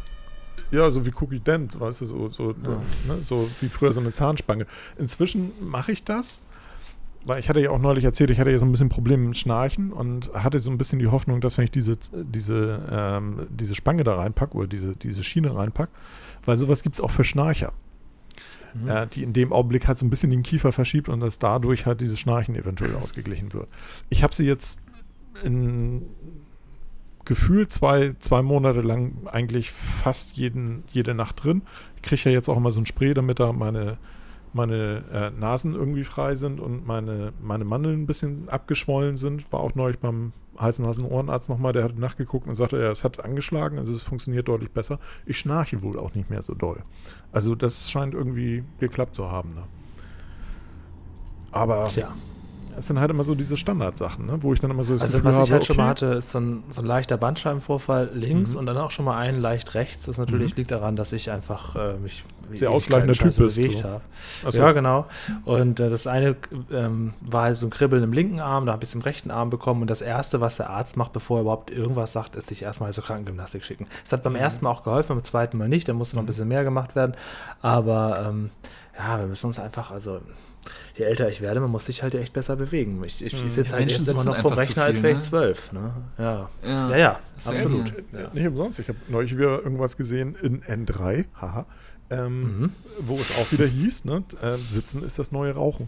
Ja, 0.71 0.91
so 0.91 1.05
wie 1.05 1.11
Cookie 1.19 1.39
Dent, 1.39 1.79
weißt 1.79 2.01
du, 2.01 2.05
so, 2.05 2.29
so, 2.29 2.49
ne, 2.49 2.77
so 3.23 3.49
wie 3.59 3.69
früher 3.69 3.91
so 3.91 3.99
eine 4.01 4.11
Zahnspange. 4.11 4.67
Inzwischen 4.99 5.51
mache 5.59 5.91
ich 5.91 6.03
das, 6.03 6.41
weil 7.25 7.39
ich 7.39 7.49
hatte 7.49 7.59
ja 7.59 7.71
auch 7.71 7.79
neulich 7.79 8.03
erzählt, 8.03 8.29
ich 8.29 8.39
hatte 8.39 8.51
ja 8.51 8.59
so 8.59 8.65
ein 8.65 8.71
bisschen 8.71 8.89
Probleme 8.89 9.27
mit 9.29 9.37
Schnarchen 9.37 9.91
und 9.91 10.31
hatte 10.33 10.59
so 10.59 10.69
ein 10.69 10.77
bisschen 10.77 10.99
die 10.99 11.07
Hoffnung, 11.07 11.41
dass 11.41 11.57
wenn 11.57 11.65
ich 11.65 11.71
diese, 11.71 11.93
diese, 12.13 12.81
ähm, 12.91 13.47
diese 13.49 13.73
Spange 13.73 14.03
da 14.03 14.15
reinpacke 14.15 14.55
oder 14.55 14.67
diese, 14.67 14.95
diese 14.95 15.23
Schiene 15.23 15.55
reinpacke, 15.55 15.91
weil 16.45 16.55
sowas 16.55 16.83
gibt 16.83 16.95
es 16.95 17.01
auch 17.01 17.11
für 17.11 17.23
Schnarcher, 17.23 17.73
Mhm. 18.73 18.89
äh, 18.89 19.07
die 19.07 19.23
in 19.23 19.33
dem 19.33 19.53
Augenblick 19.53 19.87
halt 19.87 19.97
so 19.97 20.05
ein 20.05 20.09
bisschen 20.09 20.31
den 20.31 20.43
Kiefer 20.43 20.71
verschiebt 20.71 21.09
und 21.09 21.19
dass 21.19 21.39
dadurch 21.39 21.85
halt 21.85 22.01
dieses 22.01 22.19
Schnarchen 22.19 22.55
eventuell 22.55 22.95
ausgeglichen 22.95 23.53
wird. 23.53 23.67
Ich 24.09 24.23
habe 24.23 24.33
sie 24.33 24.45
jetzt 24.45 24.77
in 25.43 26.03
gefühlt 27.25 27.71
zwei, 27.71 28.15
zwei 28.19 28.41
Monate 28.41 28.81
lang 28.81 29.27
eigentlich 29.27 29.71
fast 29.71 30.35
jeden, 30.35 30.83
jede 30.91 31.13
Nacht 31.13 31.43
drin. 31.43 31.61
Ich 31.95 32.01
kriege 32.01 32.21
ja 32.25 32.31
jetzt 32.31 32.49
auch 32.49 32.57
immer 32.57 32.71
so 32.71 32.81
ein 32.81 32.87
Spray, 32.87 33.13
damit 33.13 33.39
da 33.39 33.53
meine, 33.53 33.97
meine 34.51 35.03
äh, 35.13 35.39
Nasen 35.39 35.75
irgendwie 35.75 36.03
frei 36.03 36.33
sind 36.33 36.59
und 36.59 36.87
meine, 36.87 37.33
meine 37.39 37.65
Mandeln 37.65 38.01
ein 38.01 38.07
bisschen 38.07 38.49
abgeschwollen 38.49 39.15
sind. 39.15 39.51
War 39.53 39.59
auch 39.59 39.75
neulich 39.75 39.99
beim 39.99 40.33
Hals-Nasen-Ohrenarzt 40.59 41.49
nochmal, 41.49 41.73
der 41.73 41.83
hat 41.85 41.97
nachgeguckt 41.97 42.47
und 42.47 42.55
sagte, 42.55 42.77
ja, 42.81 42.91
es 42.91 43.03
hat 43.03 43.23
angeschlagen, 43.23 43.77
also 43.77 43.93
es 43.93 44.03
funktioniert 44.03 44.47
deutlich 44.47 44.71
besser. 44.71 44.99
Ich 45.25 45.37
schnarche 45.39 45.81
wohl 45.81 45.97
auch 45.97 46.13
nicht 46.13 46.29
mehr 46.29 46.41
so 46.41 46.53
doll. 46.53 46.83
Also 47.31 47.55
das 47.55 47.89
scheint 47.89 48.13
irgendwie 48.13 48.63
geklappt 48.79 49.15
zu 49.15 49.31
haben. 49.31 49.53
Ne? 49.55 49.63
Aber 51.51 51.87
Tja. 51.87 52.09
es 52.77 52.87
sind 52.87 52.99
halt 52.99 53.11
immer 53.11 53.23
so 53.23 53.35
diese 53.35 53.57
Standardsachen, 53.57 54.25
ne? 54.25 54.41
wo 54.43 54.53
ich 54.53 54.59
dann 54.59 54.71
immer 54.71 54.83
so 54.83 54.93
das 54.93 55.01
Also 55.01 55.17
Gefühl 55.19 55.25
was 55.29 55.35
ich 55.35 55.41
habe, 55.41 55.51
halt 55.53 55.65
schon 55.65 55.77
mal 55.77 55.83
okay, 55.83 55.89
hatte, 55.91 56.05
ist 56.17 56.31
so 56.31 56.39
ein, 56.39 56.63
so 56.69 56.81
ein 56.81 56.87
leichter 56.87 57.17
Bandscheibenvorfall 57.17 58.11
links 58.13 58.53
Mhm. 58.53 58.59
und 58.59 58.65
dann 58.67 58.77
auch 58.77 58.91
schon 58.91 59.05
mal 59.05 59.17
ein 59.17 59.39
leicht 59.39 59.73
rechts. 59.73 60.05
Das 60.05 60.17
natürlich 60.17 60.55
liegt 60.55 60.71
daran, 60.71 60.95
dass 60.95 61.11
ich 61.11 61.31
einfach 61.31 61.75
äh, 61.75 61.97
mich 61.97 62.23
Sehr 62.57 62.71
ausgleichender 62.71 63.13
Typ 63.13 63.25
bist, 63.25 63.37
bewegt 63.37 63.77
so. 63.77 63.83
habe. 63.83 64.01
Ach 64.45 64.51
so. 64.51 64.59
Ja, 64.59 64.71
genau. 64.71 65.05
Und 65.45 65.79
äh, 65.79 65.89
das 65.89 66.07
eine 66.07 66.35
ähm, 66.71 67.13
war 67.21 67.43
halt 67.43 67.57
so 67.57 67.67
ein 67.67 67.69
Kribbeln 67.69 68.03
im 68.03 68.13
linken 68.13 68.39
Arm, 68.39 68.65
da 68.65 68.71
habe 68.73 68.83
ich 68.83 68.89
es 68.89 68.95
im 68.95 69.01
rechten 69.01 69.31
Arm 69.31 69.49
bekommen. 69.49 69.81
Und 69.81 69.89
das 69.89 70.01
Erste, 70.01 70.41
was 70.41 70.57
der 70.57 70.69
Arzt 70.69 70.97
macht, 70.97 71.13
bevor 71.13 71.37
er 71.39 71.41
überhaupt 71.41 71.71
irgendwas 71.71 72.13
sagt, 72.13 72.35
ist 72.35 72.47
sich 72.47 72.63
erstmal 72.63 72.93
zur 72.93 73.03
Krankengymnastik 73.03 73.63
schicken. 73.63 73.87
Es 74.05 74.11
hat 74.11 74.23
beim 74.23 74.33
Mhm. 74.33 74.39
ersten 74.39 74.65
Mal 74.65 74.71
auch 74.71 74.83
geholfen, 74.83 75.15
beim 75.15 75.23
zweiten 75.23 75.57
Mal 75.57 75.69
nicht. 75.69 75.87
Da 75.87 75.93
musste 75.93 76.15
noch 76.15 76.23
ein 76.23 76.27
bisschen 76.27 76.47
mehr 76.47 76.63
gemacht 76.63 76.95
werden. 76.95 77.15
Aber 77.61 78.25
ähm, 78.27 78.49
ja, 78.97 79.19
wir 79.19 79.27
müssen 79.27 79.47
uns 79.47 79.59
einfach, 79.59 79.91
also 79.91 80.21
je 80.95 81.05
älter 81.05 81.29
ich 81.29 81.41
werde, 81.41 81.61
man 81.61 81.71
muss 81.71 81.85
sich 81.85 82.03
halt 82.03 82.13
echt 82.15 82.33
besser 82.33 82.55
bewegen. 82.57 83.01
Ich, 83.05 83.23
ich, 83.23 83.33
ich 83.33 83.53
sitze 83.53 83.71
Ja, 83.71 83.77
halt 83.77 83.85
Menschen 83.87 84.05
jetzt 84.05 84.13
immer 84.13 84.23
noch 84.25 84.35
vom 84.37 84.53
Rechner, 84.53 84.83
als 84.83 84.95
viel, 84.95 85.03
wäre 85.03 85.13
ich 85.13 85.19
ne? 85.19 85.23
zwölf. 85.23 85.71
Ne? 85.71 85.93
Ja. 86.17 86.49
Ja. 86.63 86.89
ja, 86.89 86.97
ja, 86.97 87.19
absolut. 87.45 87.93
Nicht 88.33 88.47
umsonst. 88.47 88.79
Ich 88.79 88.89
habe 88.89 88.97
neulich 89.07 89.33
wieder 89.37 89.63
irgendwas 89.63 89.95
gesehen 89.95 90.35
in 90.41 90.61
N3, 90.63 91.25
haha, 91.39 91.65
ähm, 92.09 92.41
Mhm. 92.61 92.71
wo 92.99 93.15
es 93.15 93.31
auch 93.39 93.51
wieder 93.51 93.65
hieß, 93.67 94.05
ne, 94.05 94.23
äh, 94.41 94.57
Sitzen 94.65 95.03
ist 95.03 95.19
das 95.19 95.31
neue 95.31 95.53
Rauchen. 95.53 95.87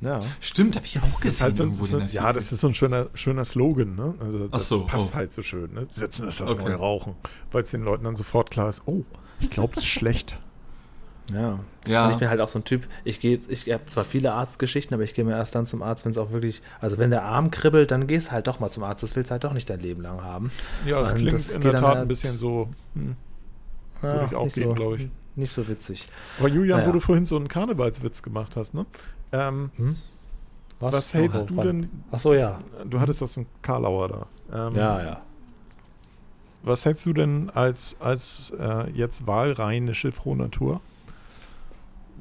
ja. 0.00 0.20
Stimmt, 0.40 0.76
habe 0.76 0.86
ich 0.86 0.98
auch 0.98 1.02
Das 1.02 1.10
ist 1.12 1.20
gesehen. 1.22 1.42
halt 1.44 1.56
so, 1.56 1.62
irgendwo 1.64 1.84
so, 1.84 1.98
ja, 2.00 2.32
das 2.32 2.52
ist 2.52 2.60
so 2.60 2.66
ein 2.68 2.74
schöner, 2.74 3.06
schöner 3.14 3.44
Slogan, 3.44 3.94
ne? 3.94 4.14
Also 4.20 4.40
das 4.40 4.50
Ach 4.52 4.60
so, 4.60 4.84
passt 4.86 5.12
oh. 5.12 5.16
halt 5.16 5.32
so 5.32 5.42
schön, 5.42 5.72
ne? 5.72 5.86
Sitzen 5.90 6.26
ist 6.28 6.40
das 6.40 6.50
Okay. 6.50 6.64
neue 6.64 6.74
Rauchen. 6.74 7.14
Weil 7.52 7.62
es 7.62 7.70
den 7.70 7.82
Leuten 7.84 8.04
dann 8.04 8.16
sofort 8.16 8.50
klar 8.50 8.68
ist, 8.68 8.82
oh, 8.86 9.04
ich 9.40 9.50
glaube, 9.50 9.74
das 9.74 9.84
ist 9.84 9.90
schlecht. 9.90 10.38
Ja. 11.32 11.58
Ja. 11.88 12.04
Und 12.06 12.12
ich 12.12 12.18
bin 12.18 12.28
halt 12.28 12.40
auch 12.40 12.48
so 12.48 12.60
ein 12.60 12.64
Typ, 12.64 12.86
ich 13.02 13.18
gehe, 13.18 13.40
ich 13.48 13.68
habe 13.72 13.84
zwar 13.86 14.04
viele 14.04 14.30
Arztgeschichten, 14.32 14.94
aber 14.94 15.02
ich 15.02 15.12
gehe 15.12 15.24
mir 15.24 15.32
erst 15.32 15.56
dann 15.56 15.66
zum 15.66 15.82
Arzt, 15.82 16.04
wenn 16.04 16.12
es 16.12 16.18
auch 16.18 16.30
wirklich, 16.30 16.62
also 16.80 16.98
wenn 16.98 17.10
der 17.10 17.24
Arm 17.24 17.50
kribbelt, 17.50 17.90
dann 17.90 18.06
gehst 18.06 18.30
halt 18.30 18.46
doch 18.46 18.60
mal 18.60 18.70
zum 18.70 18.84
Arzt. 18.84 19.02
Das 19.02 19.16
willst 19.16 19.30
du 19.30 19.32
halt 19.32 19.42
doch 19.42 19.52
nicht 19.52 19.68
dein 19.68 19.80
Leben 19.80 20.02
lang 20.02 20.22
haben. 20.22 20.52
Ja, 20.86 21.00
das 21.00 21.10
Und 21.14 21.18
klingt 21.18 21.32
das 21.32 21.48
in 21.48 21.62
der 21.62 21.72
Tat 21.72 21.82
halt- 21.82 21.96
ein 21.98 22.06
bisschen 22.06 22.36
so. 22.36 22.68
Hm. 22.94 23.16
Würde 24.02 24.16
Ja, 24.18 24.26
ich 24.26 24.34
auch 24.36 24.44
nicht 24.44 24.54
gehen, 24.54 24.68
so, 24.68 24.74
glaub 24.74 24.98
ich. 25.00 25.10
Nicht 25.36 25.52
so 25.52 25.68
witzig. 25.68 26.08
Aber 26.38 26.48
Julian, 26.48 26.78
Naja. 26.78 26.88
wo 26.88 26.92
du 26.92 27.00
vorhin 27.00 27.26
so 27.26 27.36
einen 27.36 27.48
Karnevalswitz 27.48 28.22
gemacht 28.22 28.56
hast, 28.56 28.74
ne? 28.74 28.86
Ähm, 29.32 29.70
Hm? 29.76 29.96
was 30.80 31.14
hältst 31.14 31.42
Oh, 31.42 31.46
du 31.46 31.56
wann? 31.56 31.66
denn? 31.66 31.90
Ach 32.10 32.18
so, 32.18 32.34
ja. 32.34 32.58
Du 32.84 32.98
hattest 33.00 33.20
doch 33.22 33.28
so 33.28 33.40
einen 33.40 33.48
Karlauer 33.62 34.08
da. 34.50 34.66
Ähm, 34.68 34.74
Ja, 34.76 35.02
ja. 35.04 35.20
Was 36.62 36.84
hältst 36.84 37.06
du 37.06 37.12
denn 37.12 37.50
als, 37.50 37.96
als 38.00 38.50
äh, 38.58 38.90
jetzt 38.90 39.26
wahlrheinische 39.26 40.10
Frohnatur 40.10 40.80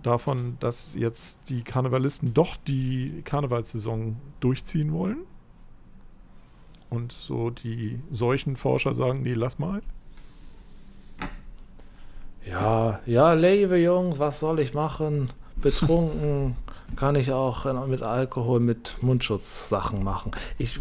davon, 0.04 0.58
dass 0.60 0.94
jetzt 0.94 1.40
die 1.50 1.64
Karnevalisten 1.64 2.34
doch 2.34 2.56
die 2.58 3.22
Karnevalssaison 3.26 4.18
durchziehen 4.42 4.92
wollen? 4.94 5.20
Und 6.92 7.12
so 7.12 7.50
die 7.50 8.00
Seuchenforscher 8.12 8.94
sagen, 8.94 9.24
nee, 9.24 9.34
lass 9.34 9.58
mal. 9.58 9.82
Ja, 12.50 13.00
ja, 13.06 13.34
liebe 13.34 13.78
Jungs, 13.78 14.20
was 14.20 14.40
soll 14.40 14.60
ich 14.60 14.74
machen? 14.74 15.30
Betrunken 15.56 16.56
kann 16.96 17.16
ich 17.16 17.32
auch 17.32 17.66
äh, 17.66 17.74
mit 17.88 18.02
Alkohol, 18.04 18.60
mit 18.60 18.98
Mundschutzsachen 19.02 20.04
machen. 20.04 20.32
Ich, 20.58 20.80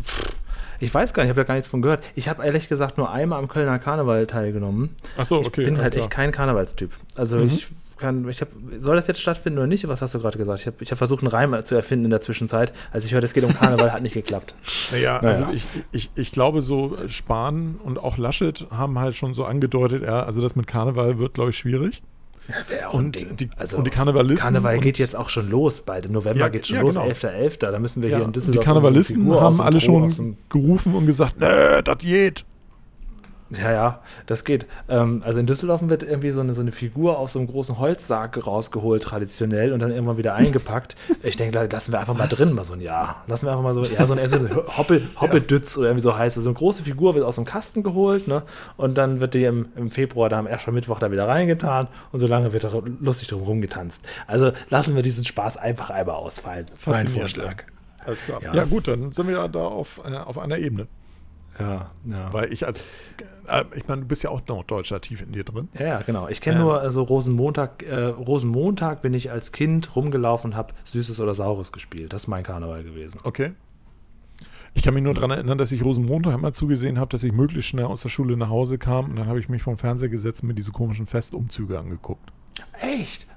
ich 0.81 0.93
weiß 0.93 1.15
gar 1.15 1.23
nicht, 1.23 1.29
ich 1.29 1.31
habe 1.31 1.43
da 1.43 1.47
gar 1.49 1.55
nichts 1.55 1.69
von 1.69 1.81
gehört. 1.81 2.05
Ich 2.15 2.29
habe 2.29 2.45
ehrlich 2.45 2.69
gesagt 2.69 2.99
nur 2.99 3.11
einmal 3.11 3.39
am 3.39 3.49
Kölner 3.49 3.79
Karneval 3.79 4.27
teilgenommen. 4.27 4.95
Achso, 5.17 5.41
ich 5.41 5.47
okay. 5.47 5.65
bin 5.65 5.75
alles 5.75 5.83
halt 5.85 5.93
klar. 5.95 6.05
echt 6.05 6.11
kein 6.13 6.33
Karnevalstyp. 6.33 6.91
Also 7.17 7.39
Mhm. 7.39 7.47
ich 7.47 7.67
kann, 7.97 8.29
ich 8.29 8.41
hab, 8.41 8.49
soll 8.79 8.97
das 8.97 9.07
jetzt 9.07 9.21
stattfinden 9.21 9.59
oder 9.59 9.67
nicht? 9.67 9.87
Was 9.89 10.03
hast 10.03 10.15
du 10.15 10.19
gerade 10.19 10.39
gesagt? 10.39 10.61
Ich 10.61 10.67
habe 10.67 10.77
ich 10.81 10.91
hab 10.91 10.99
versucht, 10.99 11.21
einen 11.23 11.29
Reim 11.29 11.65
zu 11.65 11.75
erfinden 11.75 12.05
in 12.07 12.11
der 12.11 12.21
Zwischenzeit. 12.21 12.73
Als 12.93 13.05
ich 13.05 13.13
hörte, 13.13 13.27
es 13.27 13.33
geht 13.35 13.45
um 13.45 13.55
Karneval, 13.55 13.93
hat 13.93 14.03
nicht 14.03 14.15
geklappt. 14.15 14.55
Naja, 14.93 15.21
Naja. 15.23 15.29
also 15.47 15.53
ich, 15.53 15.65
ich, 15.93 16.11
ich 16.17 16.33
glaube, 16.33 16.63
so 16.63 16.97
Spahn 17.09 17.77
und 17.85 17.99
auch 17.99 18.19
Laschet 18.19 18.67
haben 18.71 18.99
halt 18.99 19.15
schon 19.17 19.35
so 19.35 19.45
angedeutet, 19.45 20.03
ja, 20.03 20.23
also 20.25 20.43
das 20.43 20.57
mit 20.57 20.67
Karneval 20.67 21.19
wird, 21.19 21.35
glaube 21.35 21.51
ich, 21.51 21.57
schwierig. 21.59 22.03
Auch 22.89 22.93
Und 22.93 23.19
die, 23.41 23.49
und 23.75 23.85
die 23.87 23.91
Karnevalisten. 23.91 24.37
Karneval 24.45 24.79
geht 24.81 24.99
jetzt 24.99 25.17
auch 25.17 25.31
schon 25.31 25.49
los. 25.49 25.81
Bald 25.81 26.05
im 26.05 26.13
November 26.13 26.41
Ja, 26.41 26.49
geht 26.49 26.67
schon 26.67 26.77
ja, 26.77 26.83
los, 26.83 26.95
genau. 26.97 27.07
11.11. 27.07 27.59
Da 27.71 27.79
müssen 27.79 28.03
wir 28.03 28.11
ja, 28.11 28.19
hier 28.19 28.27
in 28.27 28.33
Düsseldorf. 28.33 28.63
die 28.63 28.67
Karnevalisten 28.67 29.33
haben 29.41 29.61
alle 29.63 29.79
Tro- 29.79 30.11
schon 30.11 30.37
gerufen 30.51 30.95
und 30.95 31.07
gesagt, 31.07 31.41
nee, 31.41 31.81
das 31.83 31.99
geht. 31.99 32.45
Ja, 33.51 33.71
ja, 33.71 34.03
das 34.27 34.45
geht. 34.45 34.67
Ähm, 34.89 35.23
also 35.25 35.39
in 35.39 35.47
Düsseldorf 35.47 35.81
wird 35.85 36.03
irgendwie 36.03 36.31
so 36.31 36.41
eine, 36.41 36.55
so 36.55 36.63
eine 36.63 36.73
Figur 36.73 37.19
aus 37.19 37.35
so 37.35 37.39
einem 37.39 37.49
großen 37.49 37.79
Holzsarg 37.79 38.47
rausgeholt, 38.47 39.03
traditionell, 39.03 39.73
und 39.73 39.81
dann 39.81 39.91
irgendwann 39.91 40.17
wieder 40.17 40.35
eingepackt. 40.35 40.97
Ich 41.23 41.37
denke, 41.37 41.69
lassen 41.71 41.93
wir 41.93 42.01
einfach 42.01 42.17
mal 42.17 42.27
drin, 42.27 42.53
mal 42.55 42.65
so 42.65 42.73
ein 42.73 42.81
Jahr. 42.81 43.23
Lassen 43.27 43.47
wir 43.47 43.53
einfach 43.53 43.63
mal 43.63 43.75
so, 43.75 43.83
ja, 43.83 44.07
so 44.07 44.15
ein, 44.15 44.29
so 44.29 44.37
ein 44.37 44.51
Hoppe, 44.55 45.03
Hoppedütz 45.21 45.77
oder 45.77 45.89
irgendwie 45.89 46.03
so 46.03 46.17
heißt 46.17 46.37
es. 46.37 46.45
So 46.45 46.51
eine 46.51 46.57
große 46.57 46.85
Figur 46.85 47.15
wird 47.15 47.25
aus 47.25 47.35
dem 47.37 47.45
Kasten 47.45 47.83
geholt, 47.83 48.27
ne? 48.29 48.43
Und 48.77 48.97
dann 48.99 49.21
wird 49.21 49.35
die 49.35 49.45
im, 49.45 49.69
im 49.77 49.91
Februar, 49.91 50.29
da 50.31 50.39
am 50.39 50.47
Aschermittwoch 50.47 50.99
da 50.99 51.11
wieder 51.13 51.29
reingetan 51.29 51.89
und 52.13 52.19
so 52.19 52.27
lange 52.27 52.53
wird 52.53 52.65
da 52.65 52.71
lustig 53.01 53.29
drum 53.29 53.43
rumgetanzt. 53.43 54.05
Also 54.27 54.53
lassen 54.71 54.97
wir 54.97 55.03
diesen 55.03 55.25
Spaß 55.25 55.59
einfach 55.59 55.91
einmal 55.91 56.17
ausfallen. 56.17 56.67
Mein 56.87 57.09
Vorschlag. 57.09 57.65
Alles 58.05 58.19
klar. 58.21 58.43
Ja. 58.43 58.55
Ja. 58.55 58.65
gut, 58.65 58.89
dann 58.89 59.13
sind 59.13 59.29
wir 59.29 59.35
ja 59.35 59.49
da 59.49 59.65
auf, 59.65 60.01
äh, 60.05 60.17
auf 60.17 60.39
einer 60.39 60.59
Ebene. 60.59 60.87
Ja, 61.59 61.91
ja. 62.05 62.33
Weil 62.33 62.53
ich 62.53 62.67
als, 62.67 62.85
äh, 63.47 63.65
ich 63.77 63.87
meine, 63.87 64.03
du 64.03 64.09
bist 64.09 64.23
ja 64.25 64.31
auch 64.31 64.41
Norddeutscher 64.49 65.01
tief 65.01 65.21
in 65.23 65.33
dir 65.33 65.45
drin. 65.45 65.69
Ja, 65.79 65.87
ja, 65.87 66.03
genau. 66.03 66.29
Ich 66.29 66.41
kenne 66.41 66.57
Ähm. 66.57 66.63
nur 66.65 66.81
also 66.81 67.03
Rosenmontag. 67.03 67.83
Äh, 67.83 68.07
Rosenmontag 68.07 69.03
bin 69.03 69.15
ich 69.15 69.31
als 69.31 69.53
Kind 69.53 69.95
rumgelaufen 69.95 70.51
und 70.53 70.57
habe 70.57 70.75
Süßes 70.85 71.21
oder 71.21 71.35
Saures 71.35 71.71
gespielt. 71.73 72.13
Das 72.13 72.23
ist 72.25 72.29
mein 72.29 72.43
Karneval 72.43 72.83
gewesen. 72.83 73.21
Okay. 73.23 73.53
Ich 74.77 74.83
kann 74.83 74.95
mich 74.95 75.05
nur 75.05 75.15
daran 75.15 75.31
erinnern, 75.31 75.57
dass 75.57 75.71
ich 75.71 75.85
Rosenmontag 75.85 76.35
immer 76.35 76.53
zugesehen 76.53 76.99
habe, 76.99 77.09
dass 77.11 77.23
ich 77.23 77.33
möglichst 77.33 77.69
schnell 77.71 77.85
aus 77.85 78.03
der 78.03 78.09
Schule 78.09 78.37
nach 78.37 78.49
Hause 78.49 78.77
kam 78.77 79.05
und 79.11 79.17
dann 79.17 79.29
habe 79.29 79.39
ich 79.39 79.49
mich 79.49 79.63
vom 79.63 79.77
Fernseher 79.79 80.09
gesetzt 80.09 80.43
und 80.43 80.49
mir 80.49 80.55
diese 80.55 80.73
komischen 80.73 81.07
Festumzüge 81.07 81.79
angeguckt. 81.79 82.33
Echt? 82.81 83.29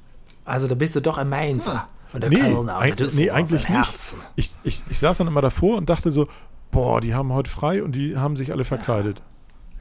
Also 0.46 0.66
da 0.68 0.74
bist 0.74 0.96
du 0.96 1.00
doch 1.02 1.20
ein 1.20 1.30
Mainzer. 1.30 1.88
Und 2.14 2.24
der 2.24 2.30
Nee, 2.32 2.38
Kölner, 2.40 2.80
eig- 2.80 3.16
nee, 3.16 3.30
eigentlich 3.30 3.70
nicht. 3.70 4.16
Ich, 4.36 4.56
ich, 4.64 4.84
ich 4.90 4.98
saß 4.98 5.18
dann 5.20 5.28
immer 5.28 5.42
davor 5.42 5.78
und 5.78 5.90
dachte 5.90 6.10
so, 6.10 6.28
boah, 6.72 7.02
die 7.02 7.14
haben 7.14 7.32
heute 7.34 7.50
frei 7.50 7.84
und 7.84 7.94
die 7.96 8.18
haben 8.18 8.36
sich 8.36 8.52
alle 8.52 8.64
verkleidet. 8.64 9.22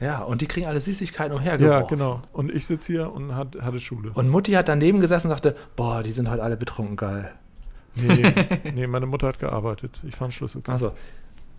Ja, 0.01 0.21
und 0.23 0.43
die 0.43 0.47
kriegen 0.47 0.67
alle 0.67 0.81
Süßigkeiten 0.81 1.33
Ja, 1.33 1.39
umhergeworfen. 1.39 1.89
genau. 1.99 2.23
Und 2.33 2.53
ich 2.53 2.67
sitze 2.67 2.93
hier 2.93 3.13
und 3.13 3.35
hat, 3.35 3.57
hatte 3.63 3.81
Schule. 3.81 4.11
Und 4.13 4.29
Mutti 4.29 4.53
hat 4.53 4.69
daneben 4.69 5.01
gesessen 5.01 5.29
und 5.29 5.31
sagte, 5.33 5.57
boah, 5.75 6.03
die 6.03 6.11
sind 6.11 6.31
heute 6.31 6.43
alle 6.43 6.57
betrunken 6.57 6.97
geil. 6.97 7.33
Nee, 7.95 8.23
nee, 8.75 8.87
meine 8.87 9.07
Mutter 9.07 9.29
hat 9.29 9.39
gearbeitet. 9.39 9.99
Ich 10.07 10.15
fand 10.15 10.35
Schlüssel. 10.35 10.63
Also, 10.67 10.93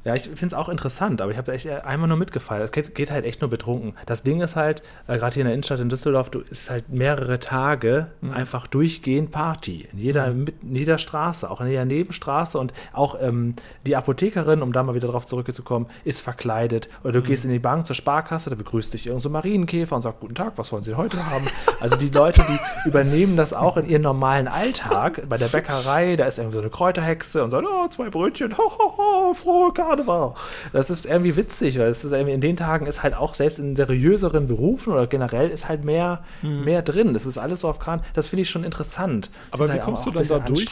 ja, 0.03 0.15
ich 0.15 0.23
finde 0.23 0.47
es 0.47 0.53
auch 0.53 0.69
interessant, 0.69 1.19
aber 1.21 1.31
ich 1.31 1.37
habe 1.37 1.51
echt 1.51 1.67
einmal 1.67 2.07
nur 2.07 2.17
mitgefeiert. 2.17 2.75
Es 2.77 2.93
geht, 2.93 3.11
halt 3.11 3.25
echt 3.25 3.41
nur 3.41 3.49
betrunken. 3.49 3.93
Das 4.05 4.23
Ding 4.23 4.39
ist 4.39 4.55
halt, 4.55 4.81
äh, 5.07 5.17
gerade 5.17 5.33
hier 5.33 5.41
in 5.41 5.47
der 5.47 5.53
Innenstadt 5.53 5.79
in 5.79 5.89
Düsseldorf, 5.89 6.29
du 6.29 6.39
ist 6.39 6.69
halt 6.69 6.89
mehrere 6.89 7.39
Tage 7.39 8.07
einfach 8.31 8.67
durchgehend 8.67 9.31
Party. 9.31 9.87
In 9.91 9.99
jeder, 9.99 10.31
mit, 10.31 10.55
in 10.63 10.75
jeder 10.75 10.97
Straße, 10.97 11.49
auch 11.49 11.59
in 11.59 11.67
jeder 11.67 11.83
Nebenstraße 11.83 12.57
und 12.57 12.73
auch 12.93 13.17
ähm, 13.21 13.55
die 13.85 13.97
Apothekerin, 13.97 14.61
um 14.61 14.71
da 14.71 14.83
mal 14.83 14.95
wieder 14.95 15.09
drauf 15.09 15.25
zurückzukommen, 15.25 15.87
ist 16.05 16.21
verkleidet. 16.21 16.87
Oder 17.03 17.13
du 17.13 17.21
gehst 17.21 17.43
in 17.43 17.51
die 17.51 17.59
Bank 17.59 17.85
zur 17.85 17.95
Sparkasse, 17.95 18.49
da 18.49 18.55
begrüßt 18.55 18.93
dich 18.93 19.07
irgendein 19.07 19.23
so 19.23 19.29
Marienkäfer 19.29 19.95
und 19.95 20.03
sagt, 20.03 20.21
guten 20.21 20.35
Tag, 20.35 20.53
was 20.55 20.71
wollen 20.71 20.83
Sie 20.83 20.95
heute 20.95 21.25
haben? 21.25 21.45
Also 21.79 21.95
die 21.97 22.09
Leute, 22.09 22.45
die 22.47 22.87
übernehmen 22.87 23.35
das 23.35 23.53
auch 23.53 23.77
in 23.77 23.87
ihren 23.87 24.03
normalen 24.03 24.47
Alltag. 24.47 25.27
Bei 25.27 25.37
der 25.37 25.47
Bäckerei, 25.47 26.15
da 26.15 26.25
ist 26.25 26.37
irgendwie 26.37 26.55
so 26.55 26.61
eine 26.61 26.69
Kräuterhexe 26.69 27.43
und 27.43 27.49
sagt, 27.49 27.67
oh, 27.69 27.87
zwei 27.89 28.09
Brötchen, 28.09 28.57
ho, 28.57 28.63
ho, 28.63 28.97
ho, 28.97 29.33
frohe 29.33 29.73
Karneval. 29.87 30.33
Das 30.73 30.89
ist 30.89 31.05
irgendwie 31.05 31.35
witzig, 31.35 31.79
weil 31.79 31.87
es 31.87 32.03
ist 32.03 32.11
irgendwie 32.11 32.33
in 32.33 32.41
den 32.41 32.57
Tagen 32.57 32.85
ist 32.85 33.03
halt 33.03 33.13
auch 33.13 33.33
selbst 33.33 33.59
in 33.59 33.75
seriöseren 33.75 34.47
Berufen 34.47 34.93
oder 34.93 35.07
generell 35.07 35.49
ist 35.49 35.67
halt 35.67 35.83
mehr, 35.83 36.23
mehr 36.41 36.81
drin. 36.81 37.13
Das 37.13 37.25
ist 37.25 37.37
alles 37.37 37.61
so 37.61 37.69
auf 37.69 37.79
Kran. 37.79 38.01
Das 38.13 38.27
finde 38.27 38.41
ich 38.43 38.49
schon 38.49 38.63
interessant. 38.63 39.29
Aber 39.51 39.65
Das 39.65 39.69
wie 39.69 39.79
halt 39.79 39.83
kommst 39.83 40.05
du 40.05 40.11
dann 40.11 40.27
da 40.27 40.39
durch? 40.39 40.67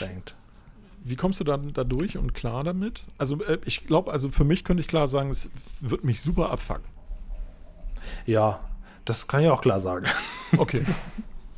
Wie 1.04 1.16
kommst 1.16 1.40
du 1.40 1.44
dann 1.44 1.72
da 1.72 1.84
durch 1.84 2.18
und 2.18 2.34
klar 2.34 2.64
damit? 2.64 3.04
Also 3.20 3.42
äh, 3.44 3.60
ich 3.66 3.86
glaube, 3.86 4.12
also 4.12 4.30
für 4.30 4.44
mich 4.44 4.64
könnte 4.64 4.82
ich 4.82 4.88
klar 4.88 5.08
sagen, 5.08 5.30
es 5.30 5.52
wird 5.80 6.04
mich 6.04 6.22
super 6.22 6.50
abfucken. 6.50 6.84
Ja, 8.26 8.60
das 9.06 9.28
kann 9.28 9.42
ich 9.42 9.50
auch 9.50 9.62
klar 9.62 9.80
sagen. 9.80 10.08
Okay. 10.58 10.84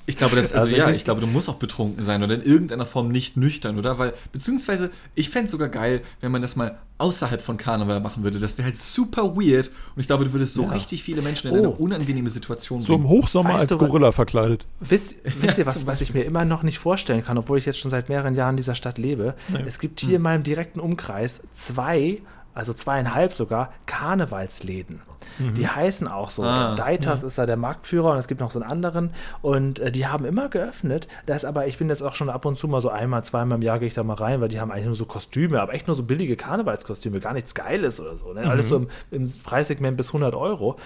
Ich 0.10 0.16
glaube, 0.16 0.38
das, 0.38 0.54
also, 0.54 0.66
Also 0.68 0.76
ja, 0.78 0.90
ich- 0.90 1.04
glaube, 1.04 1.20
du 1.22 1.28
musst 1.28 1.50
auch 1.50 1.56
betrunken 1.58 2.04
sein 2.04 2.24
oder 2.24 2.34
in 2.36 2.42
irgendeiner 2.42 2.86
Form 2.86 3.10
nicht 3.10 3.36
nüchtern, 3.36 3.78
oder? 3.78 4.00
Weil, 4.00 4.14
beziehungsweise, 4.32 4.90
ich 5.16 5.30
fände 5.30 5.46
es 5.46 5.52
sogar 5.52 5.68
geil, 5.68 6.02
wenn 6.22 6.32
man 6.32 6.42
das 6.42 6.56
mal 6.56 6.78
außerhalb 6.98 7.42
von 7.42 7.58
Karneval 7.58 8.00
machen 8.00 8.24
würde. 8.24 8.40
Das 8.40 8.58
wäre 8.58 8.66
halt 8.68 8.78
super 8.78 9.36
weird 9.36 9.68
und 9.96 10.00
ich 10.00 10.08
glaube, 10.08 10.24
du 10.24 10.32
würdest 10.34 10.54
so 10.54 10.64
Ja. 10.64 10.70
richtig 10.70 11.04
viele 11.04 11.22
Menschen 11.22 11.48
in 11.50 11.54
Oh. 11.56 11.58
eine 11.58 11.70
unangenehme 11.72 12.30
Situation 12.30 12.80
So 12.80 12.94
im 12.96 13.02
bringen. 13.04 13.10
Hochsommer 13.22 13.50
Weißt 13.50 13.60
als 13.60 13.70
du, 13.72 13.78
Gorilla 13.78 14.12
verkleidet. 14.14 14.66
Wisst, 14.80 15.14
wisst 15.42 15.58
ihr, 15.58 15.66
was, 15.66 15.86
was 15.86 16.00
ich 16.00 16.14
mir 16.14 16.24
immer 16.24 16.46
noch 16.46 16.64
nicht 16.64 16.80
vorstellen 16.80 17.24
kann, 17.24 17.38
obwohl 17.38 17.58
ich 17.58 17.66
jetzt 17.66 17.78
schon 17.80 17.92
seit 17.92 18.08
mehreren 18.08 18.34
Jahren 18.34 18.52
in 18.54 18.58
dieser 18.58 18.76
Stadt 18.76 18.98
lebe? 18.98 19.36
Es 19.66 19.78
gibt 19.78 20.00
Hm. 20.02 20.08
hier 20.08 20.16
in 20.16 20.24
meinem 20.24 20.44
direkten 20.44 20.80
Umkreis 20.80 21.42
zwei, 21.54 22.22
also 22.54 22.74
zweieinhalb 22.74 23.34
sogar, 23.34 23.74
Karnevalsläden. 23.86 25.02
Mhm. 25.40 25.54
Die 25.54 25.68
heißen 25.68 26.08
auch 26.08 26.30
so. 26.30 26.44
Ah, 26.44 26.76
Deitas 26.76 27.24
ist 27.24 27.38
da 27.38 27.46
der 27.46 27.58
Marktführer 27.58 28.12
und 28.12 28.18
es 28.18 28.28
gibt 28.28 28.42
noch 28.42 28.52
so 28.52 28.60
einen 28.60 28.70
anderen. 28.70 29.12
Und 29.42 29.80
äh, 29.80 29.92
die 29.92 30.08
haben 30.08 30.26
immer 30.26 30.50
geöffnet. 30.50 31.08
Das 31.26 31.46
aber, 31.46 31.68
ich 31.68 31.78
bin 31.78 31.90
jetzt 31.90 32.02
auch 32.02 32.16
schon 32.16 32.30
ab 32.30 32.46
und 32.46 32.58
zu 32.58 32.68
mal 32.68 32.82
so 32.82 32.90
einmal, 32.90 33.24
zweimal 33.24 33.58
im 33.58 33.62
Jahr 33.62 33.80
gehe 33.80 33.88
ich 33.88 33.94
da 33.94 34.04
mal 34.04 34.16
rein, 34.16 34.42
weil 34.42 34.50
die 34.50 34.60
haben 34.60 34.72
eigentlich 34.72 34.86
nur 34.86 34.96
so 34.96 35.06
Kostüme, 35.06 35.62
aber 35.62 35.74
echt 35.74 35.88
nur 35.88 35.96
so 35.96 36.04
billige 36.04 36.36
Karnevalskostüme, 36.36 37.20
gar 37.20 37.34
nichts 37.34 37.56
Geiles 37.56 38.00
oder 38.00 38.18
so. 38.18 38.34
Ne? 38.34 38.42
Mhm. 38.42 38.48
Alles 38.48 38.70
so 38.70 38.78
im, 38.78 38.88
im 39.12 39.32
Preissegment 39.44 39.98
bis 39.98 40.10
100 40.10 40.36
Euro. 40.36 40.78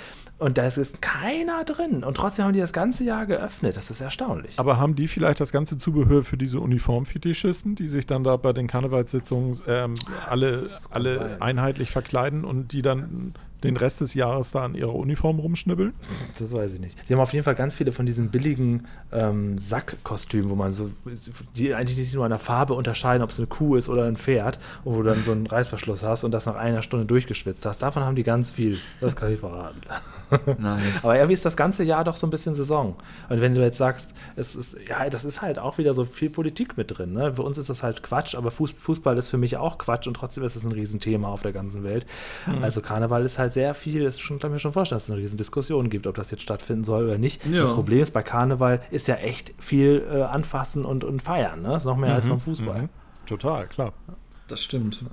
Und 0.42 0.58
da 0.58 0.66
ist 0.66 1.02
keiner 1.04 1.64
drin. 1.66 2.04
Und 2.04 2.18
trotzdem 2.18 2.46
haben 2.46 2.54
die 2.54 2.60
das 2.60 2.74
ganze 2.74 3.04
Jahr 3.04 3.28
geöffnet. 3.28 3.78
Das 3.78 3.92
ist 3.92 4.02
erstaunlich. 4.02 4.58
Aber 4.58 4.80
haben 4.80 4.96
die 4.96 5.08
vielleicht 5.08 5.40
das 5.40 5.52
ganze 5.52 5.78
Zubehör 5.78 6.24
für 6.24 6.36
diese 6.36 6.60
Uniformfetischisten, 6.60 7.76
die 7.76 7.88
sich 7.88 8.08
dann 8.08 8.24
da 8.24 8.38
bei 8.38 8.52
den 8.52 8.66
Karnevalssitzungen 8.66 9.62
ähm, 9.68 9.94
alle, 10.28 10.68
alle 10.90 11.20
sein. 11.20 11.42
einheitlich 11.42 11.92
verkleiden 11.92 12.44
und 12.44 12.72
die 12.72 12.82
dann 12.82 13.36
den 13.64 13.78
Rest 13.78 14.02
des 14.02 14.14
Jahres 14.14 14.52
da 14.52 14.66
an 14.66 14.76
ihrer 14.76 14.96
Uniform 14.96 15.40
rumschnibbeln? 15.40 15.94
Das 16.38 16.54
weiß 16.54 16.74
ich 16.74 16.80
nicht. 16.80 17.08
Sie 17.08 17.14
haben 17.14 17.22
auf 17.22 17.34
jeden 17.34 17.44
Fall 17.44 17.56
ganz 17.56 17.76
viele 17.76 17.92
von 17.92 18.06
diesen 18.06 18.30
billigen 18.30 18.88
ähm, 19.12 19.58
Sackkostümen, 19.58 20.50
wo 20.50 20.56
man 20.56 20.74
so, 20.74 20.92
die 21.56 21.74
eigentlich 21.74 21.98
nicht 21.98 22.14
nur 22.14 22.26
an 22.26 22.32
der 22.32 22.40
Farbe 22.40 22.74
unterscheiden, 22.74 23.24
ob 23.24 23.30
es 23.30 23.38
eine 23.38 23.48
Kuh 23.48 23.76
ist 23.76 23.90
oder 23.90 24.06
ein 24.06 24.18
Pferd, 24.18 24.60
und 24.84 24.96
wo 24.96 25.04
du 25.04 25.10
dann 25.10 25.24
so 25.24 25.32
einen 25.32 25.48
Reißverschluss 25.48 26.04
hast 26.04 26.24
und 26.24 26.32
das 26.32 26.46
nach 26.46 26.56
einer 26.56 26.82
Stunde 26.82 27.06
durchgeschwitzt 27.06 27.66
hast. 27.66 27.82
Davon 27.82 28.04
haben 28.04 28.16
die 28.16 28.24
ganz 28.24 28.52
viel. 28.52 28.80
Das 29.00 29.16
kann 29.16 29.32
ich 29.32 29.40
verraten. 29.40 29.82
Nice. 30.58 31.04
Aber 31.04 31.16
irgendwie 31.16 31.34
ist 31.34 31.44
das 31.44 31.58
ganze 31.58 31.84
Jahr 31.84 32.06
doch 32.06 32.16
so 32.16 32.26
ein 32.26 32.30
bisschen 32.30 32.56
Saison. 32.56 32.96
Und 33.28 33.42
wenn 33.42 33.54
du 33.54 33.62
jetzt 33.62 33.78
sagst, 33.78 34.14
es 34.38 34.56
ist, 34.56 34.78
ja, 34.88 35.10
das 35.10 35.26
ist 35.26 35.42
halt 35.42 35.60
auch 35.60 35.78
wieder 35.78 35.94
so 35.94 36.06
viel 36.06 36.30
Politik 36.30 36.78
mit 36.78 36.98
drin. 36.98 37.12
Ne? 37.12 37.34
Für 37.34 37.42
uns 37.42 37.58
ist 37.58 37.70
das 37.70 37.84
halt 37.84 38.02
Quatsch, 38.02 38.36
aber 38.36 38.50
Fuß, 38.50 38.72
Fußball 38.72 39.18
ist 39.18 39.28
für 39.28 39.38
mich 39.38 39.58
auch 39.58 39.78
Quatsch 39.78 40.08
und 40.08 40.14
trotzdem 40.14 40.46
ist 40.46 40.56
es 40.56 40.64
ein 40.64 40.72
Riesenthema 40.72 41.28
auf 41.28 41.42
der 41.42 41.52
ganzen 41.52 41.84
Welt. 41.84 42.06
Also 42.62 42.82
Karneval 42.82 43.26
ist 43.26 43.40
halt 43.40 43.51
sehr 43.52 43.74
viel, 43.74 44.04
das 44.04 44.20
schon, 44.20 44.40
kann 44.40 44.52
ich 44.52 44.54
mir 44.54 44.60
schon 44.60 44.74
vorstellen, 44.74 44.98
dass 44.98 45.06
es 45.06 45.12
eine 45.12 45.22
riesen 45.22 45.38
Diskussion 45.38 45.90
gibt, 45.90 46.08
ob 46.08 46.16
das 46.16 46.32
jetzt 46.32 46.42
stattfinden 46.42 46.84
soll 46.84 47.06
oder 47.06 47.18
nicht. 47.18 47.46
Ja. 47.46 47.62
Das 47.62 47.74
Problem 47.74 48.02
ist, 48.02 48.12
bei 48.12 48.24
Karneval 48.24 48.82
ist 48.92 49.08
ja 49.08 49.16
echt 49.16 49.54
viel 49.60 50.06
äh, 50.10 50.22
anfassen 50.24 50.86
und, 50.86 51.04
und 51.04 51.22
feiern. 51.22 51.62
Ne? 51.62 51.70
Das 51.70 51.84
ist 51.84 51.86
noch 51.86 51.98
mehr 51.98 52.14
als 52.14 52.28
beim 52.28 52.40
Fußball. 52.40 52.84
Mhm. 52.84 52.90
Total, 53.26 53.68
klar. 53.68 53.94
Das 54.48 54.62
stimmt. 54.62 55.04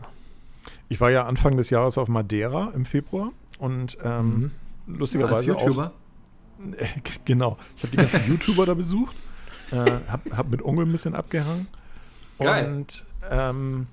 Ich 0.88 1.00
war 1.00 1.10
ja 1.10 1.26
Anfang 1.26 1.56
des 1.56 1.70
Jahres 1.70 1.98
auf 1.98 2.08
Madeira 2.08 2.72
im 2.74 2.84
Februar 2.86 3.30
und 3.58 3.98
ähm, 4.02 4.50
Als 4.88 4.98
lustigerweise 4.98 5.46
YouTuber. 5.46 5.92
auch. 5.92 7.24
Genau. 7.24 7.58
Ich 7.76 7.82
habe 7.82 7.90
die 7.92 7.96
ganzen 7.96 8.20
YouTuber 8.28 8.66
da 8.66 8.74
besucht, 8.74 9.16
äh, 9.70 9.76
habe 10.08 10.36
hab 10.36 10.48
mit 10.48 10.64
Onkel 10.64 10.86
ein 10.86 10.92
bisschen 10.92 11.14
abgehangen. 11.14 11.68
Geil. 12.38 12.66
Und 12.66 13.06
ähm, 13.30 13.86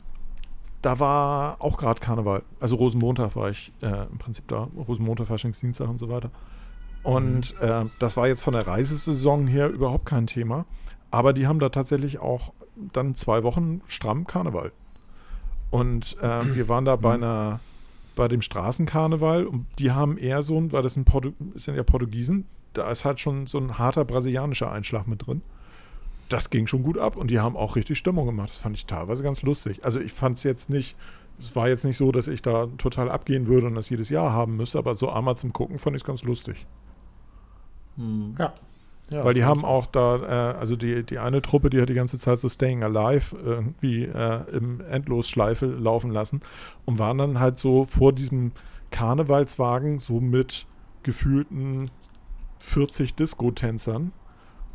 da 0.86 1.00
war 1.00 1.58
auch 1.60 1.78
gerade 1.78 2.00
Karneval. 2.00 2.44
Also 2.60 2.76
Rosenmontag 2.76 3.36
war 3.36 3.50
ich 3.50 3.72
äh, 3.82 4.06
im 4.12 4.20
Prinzip 4.20 4.48
da. 4.48 4.70
Rosenmontag, 4.88 5.28
Faschingsdienstag 5.28 5.90
und 5.90 5.98
so 5.98 6.10
weiter. 6.10 6.30
Und 7.02 7.60
äh, 7.60 7.86
das 7.98 8.16
war 8.18 8.28
jetzt 8.28 8.42
von 8.44 8.54
der 8.54 8.68
Reisesaison 8.68 9.48
her 9.48 9.72
überhaupt 9.72 10.06
kein 10.06 10.28
Thema. 10.28 10.66
Aber 11.10 11.34
die 11.34 11.48
haben 11.48 11.60
da 11.60 11.70
tatsächlich 11.70 12.20
auch 12.20 12.54
dann 12.94 13.16
zwei 13.16 13.42
Wochen 13.42 13.82
stramm 13.88 14.28
Karneval. 14.28 14.72
Und 15.72 16.18
äh, 16.22 16.56
wir 16.56 16.70
waren 16.70 16.86
da 16.86 16.96
bei 16.98 17.16
einer, 17.16 17.62
bei 18.16 18.28
dem 18.28 18.44
Straßenkarneval 18.44 19.48
und 19.48 19.66
die 19.80 19.92
haben 19.92 20.20
eher 20.20 20.44
so 20.44 20.60
ein, 20.60 20.72
weil 20.72 20.84
das 20.84 20.96
ein 20.98 21.06
Portu 21.06 21.32
sind 21.56 21.76
ja 21.76 21.84
Portugiesen, 21.84 22.46
da 22.74 22.92
ist 22.92 23.06
halt 23.06 23.20
schon 23.20 23.48
so 23.48 23.58
ein 23.58 23.80
harter 23.80 24.06
brasilianischer 24.06 24.72
Einschlag 24.72 25.08
mit 25.08 25.26
drin. 25.26 25.42
Das 26.30 26.50
ging 26.50 26.68
schon 26.68 26.84
gut 26.84 26.98
ab 26.98 27.18
und 27.18 27.30
die 27.30 27.40
haben 27.40 27.56
auch 27.56 27.76
richtig 27.76 27.98
Stimmung 27.98 28.26
gemacht. 28.26 28.50
Das 28.50 28.58
fand 28.58 28.76
ich 28.76 28.86
teilweise 28.86 29.24
ganz 29.24 29.42
lustig. 29.44 29.86
Also 29.86 30.00
ich 30.00 30.12
fand 30.12 30.38
es 30.38 30.44
jetzt 30.44 30.70
nicht, 30.70 30.96
es 31.38 31.56
war 31.56 31.68
jetzt 31.68 31.86
nicht 31.86 31.98
so, 31.98 32.12
dass 32.12 32.28
ich 32.28 32.42
da 32.42 32.68
total 32.78 33.12
abgehen 33.12 33.48
würde 33.48 33.68
und 33.68 33.76
das 33.76 33.90
jedes 33.90 34.10
Jahr 34.10 34.32
haben 34.32 34.58
müsste, 34.58 34.78
aber 34.80 34.96
so 34.96 35.10
einmal 35.10 35.38
zum 35.38 35.54
Gucken 35.54 35.78
fand 35.78 35.96
ich 35.96 36.02
es 36.02 36.06
ganz 36.06 36.24
lustig. 36.24 36.66
Hm. 37.98 38.36
Ja. 38.40 38.54
Ja, 39.12 39.24
Weil 39.24 39.36
die 39.36 39.44
haben 39.44 39.64
auch 39.64 39.86
da, 39.86 40.16
äh, 40.16 40.58
also 40.58 40.76
die, 40.76 41.04
die 41.04 41.20
eine 41.20 41.44
Truppe, 41.44 41.70
die 41.70 41.80
hat 41.80 41.90
die 41.90 41.94
ganze 41.94 42.18
Zeit 42.18 42.40
so 42.40 42.50
Staying 42.50 42.84
Alive 42.84 43.36
irgendwie 43.38 44.04
äh, 44.04 44.50
im 44.52 44.82
Endlosschleife 44.82 45.68
laufen 45.68 46.10
lassen 46.10 46.42
und 46.86 46.98
waren 46.98 47.20
dann 47.20 47.40
halt 47.40 47.60
so 47.60 47.86
vor 47.86 48.14
diesem 48.14 48.52
Karnevalswagen 48.90 50.00
so 50.00 50.20
mit 50.20 50.66
gefühlten 51.04 51.92
40 52.60 53.14
Disco-Tänzern 53.14 54.12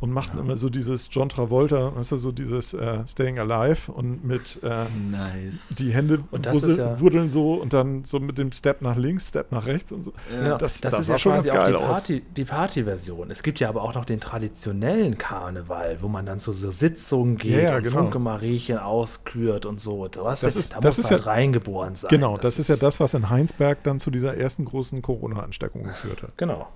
und 0.01 0.11
machten 0.11 0.37
immer 0.39 0.57
so 0.57 0.69
dieses 0.69 1.07
John 1.11 1.29
Travolta, 1.29 1.95
weißt 1.95 2.11
du, 2.11 2.17
so 2.17 2.31
dieses 2.33 2.73
äh, 2.73 3.07
Staying 3.07 3.39
Alive 3.39 3.91
und 3.91 4.25
mit 4.25 4.59
äh, 4.63 4.85
Nice. 5.09 5.75
die 5.77 5.91
Hände 5.93 6.19
Und 6.31 6.45
das 6.47 6.55
wussel- 6.55 6.71
ist 6.71 6.77
ja- 6.79 6.99
wurdeln 6.99 7.29
so 7.29 7.53
und 7.53 7.71
dann 7.71 8.03
so 8.03 8.19
mit 8.19 8.37
dem 8.37 8.51
Step 8.51 8.81
nach 8.81 8.97
links, 8.97 9.29
Step 9.29 9.51
nach 9.51 9.65
rechts 9.67 9.91
und 9.91 10.03
so. 10.03 10.11
Genau, 10.29 10.57
das- 10.57 10.81
das, 10.81 10.91
das 10.91 10.99
ist 11.01 11.07
ja 11.09 11.17
schon 11.19 11.33
quasi 11.33 11.47
ganz 11.49 11.59
auch 11.59 11.65
die 11.67 11.71
geil 11.73 11.81
aus. 11.81 11.87
Party, 11.99 12.23
die 12.35 12.43
Party-Version. 12.45 13.31
Es 13.31 13.43
gibt 13.43 13.59
ja 13.59 13.69
aber 13.69 13.83
auch 13.83 13.93
noch 13.93 14.05
den 14.05 14.19
traditionellen 14.19 15.17
Karneval, 15.17 15.97
wo 16.01 16.07
man 16.07 16.25
dann 16.25 16.39
zu 16.39 16.51
so 16.51 16.71
Sitzungen 16.71 17.37
geht 17.37 17.51
Ja, 17.51 17.59
ja, 17.61 17.77
und 17.77 17.83
genau. 17.83 18.01
Funke 18.01 18.19
Mariechen 18.19 18.79
auskürt 18.79 19.65
und 19.67 19.79
so. 19.79 20.07
Was, 20.17 20.41
Das 20.41 20.55
ist- 20.55 20.73
da 20.73 20.79
das 20.81 20.97
muss 20.97 21.05
ist 21.05 21.11
halt 21.11 21.25
ja- 21.25 21.31
reingeboren 21.31 21.95
sein. 21.95 22.09
Genau, 22.09 22.37
das, 22.37 22.57
ist 22.57 22.69
ja 22.69 22.75
das, 22.75 22.99
was 22.99 23.13
in 23.13 23.29
Heinsberg 23.29 23.83
dann 23.83 23.99
zu 23.99 24.09
dieser 24.09 24.35
ersten 24.35 24.65
großen 24.65 25.01
Corona-Ansteckung 25.03 25.83
geführt 25.83 26.23
hat. 26.23 26.37
Genau. 26.37 26.67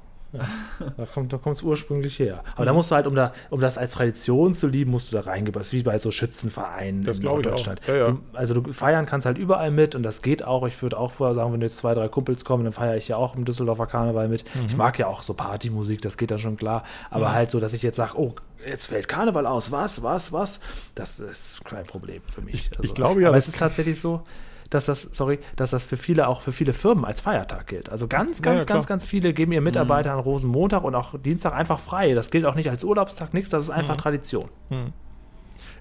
Da 0.97 1.05
kommt 1.05 1.31
da 1.33 1.39
es 1.45 1.61
ursprünglich 1.61 2.19
her. 2.19 2.43
Aber 2.55 2.65
da 2.65 2.73
musst 2.73 2.91
du 2.91 2.95
halt, 2.95 3.07
um, 3.07 3.15
da, 3.15 3.33
um 3.49 3.59
das 3.59 3.77
als 3.77 3.93
Tradition 3.93 4.53
zu 4.53 4.67
lieben, 4.67 4.91
musst 4.91 5.11
du 5.11 5.15
da 5.15 5.21
reingehen. 5.21 5.53
Das 5.53 5.67
ist 5.67 5.73
wie 5.73 5.83
bei 5.83 5.97
so 5.97 6.11
Schützenvereinen 6.11 7.03
Das 7.03 7.19
in 7.19 7.23
ich. 7.25 7.29
Deutschland. 7.29 7.81
Ja, 7.87 7.95
ja. 7.95 8.17
Also 8.33 8.53
du 8.53 8.73
feiern 8.73 9.05
kannst 9.05 9.25
halt 9.25 9.37
überall 9.37 9.71
mit 9.71 9.95
und 9.95 10.03
das 10.03 10.21
geht 10.21 10.43
auch. 10.43 10.67
Ich 10.67 10.81
würde 10.81 10.97
auch 10.97 11.13
vorher 11.13 11.35
sagen, 11.35 11.53
wenn 11.53 11.61
jetzt 11.61 11.77
zwei, 11.77 11.93
drei 11.93 12.07
Kumpels 12.07 12.43
kommen, 12.45 12.63
dann 12.63 12.73
feiere 12.73 12.97
ich 12.97 13.07
ja 13.07 13.17
auch 13.17 13.35
im 13.35 13.45
Düsseldorfer 13.45 13.87
Karneval 13.87 14.27
mit. 14.27 14.43
Mhm. 14.55 14.65
Ich 14.65 14.75
mag 14.75 14.99
ja 14.99 15.07
auch 15.07 15.23
so 15.23 15.33
Partymusik, 15.33 16.01
das 16.01 16.17
geht 16.17 16.31
dann 16.31 16.39
schon 16.39 16.57
klar. 16.57 16.83
Aber 17.09 17.31
halt 17.31 17.51
so, 17.51 17.59
dass 17.59 17.73
ich 17.73 17.83
jetzt 17.83 17.95
sage, 17.95 18.17
oh, 18.19 18.35
jetzt 18.67 18.87
fällt 18.87 19.07
Karneval 19.07 19.45
aus. 19.45 19.71
Was, 19.71 20.03
was, 20.03 20.33
was? 20.33 20.59
Das 20.95 21.19
ist 21.19 21.63
kein 21.65 21.85
Problem 21.85 22.21
für 22.27 22.41
mich. 22.41 22.69
Also, 22.71 22.83
ich 22.83 22.93
glaube 22.93 23.21
ja, 23.21 23.29
Aber 23.29 23.37
es 23.37 23.47
ist 23.47 23.59
tatsächlich 23.59 23.99
so, 23.99 24.23
dass 24.69 24.85
das, 24.85 25.03
sorry, 25.11 25.39
dass 25.55 25.71
das 25.71 25.83
für 25.83 25.97
viele, 25.97 26.27
auch 26.27 26.41
für 26.41 26.51
viele 26.51 26.73
Firmen 26.73 27.05
als 27.05 27.21
Feiertag 27.21 27.67
gilt. 27.67 27.89
Also 27.89 28.07
ganz, 28.07 28.39
Ja, 28.39 28.45
ganz, 28.45 28.59
ja, 28.59 28.73
ganz, 28.73 28.87
ganz 28.87 29.05
viele 29.05 29.33
geben 29.33 29.51
ihren 29.51 29.63
Mitarbeitern 29.63 30.19
Rosenmontag 30.19 30.83
und 30.83 30.95
auch 30.95 31.17
Dienstag 31.19 31.53
einfach 31.53 31.79
frei. 31.79 32.13
Das 32.13 32.31
gilt 32.31 32.45
auch 32.45 32.55
nicht 32.55 32.69
als 32.69 32.83
Urlaubstag, 32.83 33.33
nichts, 33.33 33.49
das 33.49 33.65
ist 33.65 33.69
einfach 33.69 33.97
Tradition. 33.97 34.49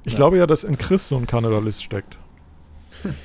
Ich 0.05 0.17
glaube 0.17 0.39
ja, 0.39 0.47
dass 0.47 0.65
in 0.65 0.77
Chris 0.79 1.09
so 1.09 1.17
ein 1.17 1.27
Karnevalist 1.27 1.83
steckt. 1.83 2.19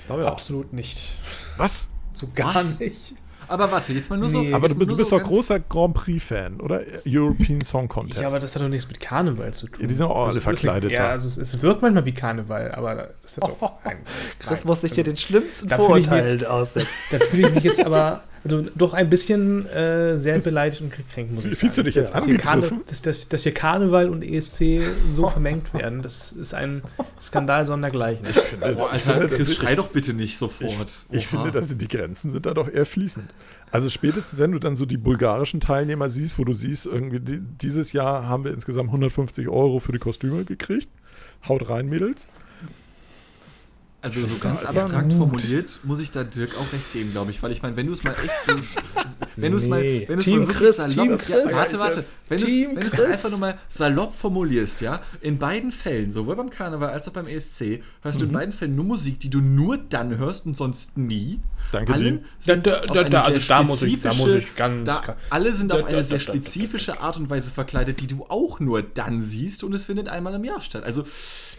Glaube 0.07 0.21
ich 0.21 0.27
auch. 0.27 0.33
Absolut 0.33 0.73
nicht. 0.73 1.15
Was? 1.57 1.89
So 2.11 2.27
gar 2.33 2.55
Was? 2.55 2.79
nicht. 2.79 3.15
Aber 3.49 3.71
warte, 3.71 3.93
jetzt 3.93 4.09
mal 4.11 4.17
nur 4.17 4.29
so. 4.29 4.41
Nee. 4.41 4.53
Aber 4.53 4.69
du, 4.69 4.75
du 4.75 4.95
bist 4.95 5.09
so 5.09 5.17
doch 5.17 5.25
großer 5.25 5.59
Grand 5.59 5.95
Prix-Fan, 5.95 6.61
oder? 6.61 6.81
European 7.05 7.61
Song 7.61 7.87
Contest. 7.87 8.21
Ja, 8.21 8.27
aber 8.27 8.39
das 8.39 8.55
hat 8.55 8.61
doch 8.61 8.69
nichts 8.69 8.87
mit 8.87 8.99
Karneval 8.99 9.53
zu 9.53 9.67
tun. 9.67 9.81
Ja, 9.81 9.87
die 9.87 9.93
sind 9.95 10.05
auch 10.05 10.27
alle 10.27 10.37
ist 10.37 10.43
verkleidet 10.43 10.91
Ja, 10.91 11.09
also 11.09 11.27
es, 11.27 11.37
es 11.37 11.61
wirkt 11.61 11.81
manchmal 11.81 12.05
wie 12.05 12.13
Karneval, 12.13 12.71
aber 12.71 13.09
das 13.21 13.37
hat 13.37 13.43
doch 13.43 13.71
ein, 13.83 13.97
Chris 14.37 14.65
muss 14.65 14.81
sich 14.81 14.93
hier 14.93 15.03
den 15.03 15.17
schlimmsten 15.17 15.67
ich 15.67 15.73
Vorurteilen 15.73 16.45
aussetzen. 16.45 16.89
Da 17.11 17.17
fühle 17.17 17.47
ich 17.47 17.55
mich 17.55 17.63
jetzt 17.63 17.83
aber 17.83 18.21
also 18.43 18.65
doch 18.75 18.93
ein 18.93 19.09
bisschen 19.09 19.67
äh, 19.67 20.17
sehr 20.17 20.39
beleidigt 20.39 20.81
und 20.81 20.95
gekränkt, 20.95 21.33
muss 21.33 21.45
ich 21.45 21.51
sagen. 21.51 21.59
Fühlst 21.59 21.77
du 21.77 21.83
dich 21.83 21.95
jetzt 21.95 22.13
dass 22.13 22.23
angegriffen? 22.23 22.81
dass, 22.87 23.01
dass, 23.01 23.29
dass 23.29 23.43
hier 23.43 23.53
Karneval 23.53 24.09
und 24.09 24.23
ESC 24.23 24.81
so 25.11 25.27
vermengt 25.29 25.73
werden, 25.73 26.01
das 26.01 26.31
ist 26.31 26.53
ein 26.53 26.81
Skandal 27.19 27.65
sondergleichen. 27.65 28.25
Boah, 28.59 28.91
Alter, 28.91 29.27
Chris, 29.27 29.55
schrei 29.55 29.75
doch 29.75 29.89
bitte 29.89 30.13
nicht 30.13 30.37
sofort. 30.37 31.05
Ich 31.11 31.33
Oha. 31.33 31.41
finde, 31.43 31.51
dass 31.51 31.75
die 31.75 31.87
Grenzen 31.87 32.31
sind 32.31 32.45
da 32.45 32.53
doch 32.53 32.71
eher 32.71 32.85
fließend. 32.85 33.29
Also 33.71 33.89
spätestens, 33.89 34.39
wenn 34.39 34.51
du 34.51 34.59
dann 34.59 34.77
so 34.77 34.85
die 34.85 34.97
bulgarischen 34.97 35.59
Teilnehmer 35.59 36.09
siehst, 36.09 36.39
wo 36.39 36.43
du 36.43 36.53
siehst, 36.53 36.85
irgendwie 36.85 37.19
die, 37.19 37.39
dieses 37.39 37.93
Jahr 37.93 38.27
haben 38.27 38.43
wir 38.43 38.51
insgesamt 38.51 38.89
150 38.89 39.47
Euro 39.47 39.79
für 39.79 39.91
die 39.91 39.99
Kostüme 39.99 40.43
gekriegt. 40.45 40.89
Haut 41.47 41.69
rein, 41.69 41.87
Mädels. 41.87 42.27
Also 44.01 44.25
so 44.25 44.35
ganz 44.39 44.63
aber 44.63 44.79
abstrakt 44.81 45.09
gut. 45.09 45.17
formuliert 45.17 45.79
muss 45.83 45.99
ich 45.99 46.09
da 46.09 46.23
Dirk 46.23 46.55
auch 46.57 46.71
recht 46.71 46.93
geben, 46.93 47.11
glaube 47.11 47.31
ich, 47.31 47.43
weil 47.43 47.51
ich 47.51 47.61
meine, 47.61 47.75
wenn 47.75 47.85
du 47.87 47.91
es 47.93 48.01
mal 48.01 48.11
echt 48.23 48.33
so, 48.47 48.55
wenn 49.35 49.51
du 49.51 49.57
es 49.57 49.67
mal, 49.67 49.83
wenn 49.83 50.05
du 50.07 50.13
es 50.19 50.23
Team 50.25 50.39
mal 50.39 50.47
wirklich 50.47 50.57
Chris, 50.57 50.75
salopp, 50.77 50.93
Team 50.95 51.09
ja, 51.11 51.17
Chris. 51.17 51.53
warte, 51.53 51.79
warte, 51.79 52.05
wenn 52.29 52.37
du 52.39 52.45
es 52.81 52.91
du 52.93 53.05
einfach 53.05 53.29
nur 53.29 53.39
mal 53.39 53.57
salopp 53.67 54.13
formulierst, 54.13 54.79
ja, 54.79 55.01
in 55.19 55.37
beiden 55.37 55.73
Fällen, 55.73 56.13
sowohl 56.13 56.37
beim 56.37 56.49
Karneval 56.49 56.91
als 56.91 57.09
auch 57.09 57.11
beim 57.11 57.27
ESC, 57.27 57.83
hörst 58.01 58.21
du 58.21 58.25
Mhm. 58.25 58.29
in 58.29 58.33
beiden 58.37 58.53
Fällen 58.53 58.75
nur 58.75 58.85
Musik, 58.85 59.19
die 59.19 59.29
du 59.29 59.41
nur 59.41 59.77
dann 59.77 60.17
hörst 60.17 60.45
und 60.45 60.55
sonst 60.55 60.97
nie. 60.97 61.41
Danke, 61.73 61.91
alle 61.93 62.21
sind 62.39 62.65
Da- 62.67 62.79
da- 62.79 62.85
da- 62.85 62.99
eine 63.01 63.09
da- 63.09 63.25
sehr 63.25 63.33
also 63.35 63.47
da 63.49 63.63
muss 63.63 63.81
ich- 63.81 63.99
da 64.01 64.09
muss 64.09 64.15
spezifische- 64.17 64.37
ich 64.37 64.55
ganz 64.55 64.85
da, 64.87 65.15
alle 65.29 65.53
sind 65.53 65.71
Da- 65.71 65.75
auf 65.75 65.83
eine 65.83 65.97
da- 65.97 66.03
sehr 66.03 66.17
da- 66.19 66.23
da- 66.25 66.31
da- 66.31 66.39
spezifische 66.39 67.01
Art 67.01 67.17
und 67.17 67.29
Weise 67.29 67.51
verkleidet, 67.51 67.99
die 67.99 68.07
du 68.07 68.25
auch 68.29 68.61
nur 68.61 68.81
dann 68.81 69.21
siehst 69.21 69.65
und 69.65 69.73
es 69.73 69.83
findet 69.83 70.07
einmal 70.07 70.33
im 70.35 70.43
Jahr 70.45 70.61
statt. 70.61 70.83
Also 70.85 71.03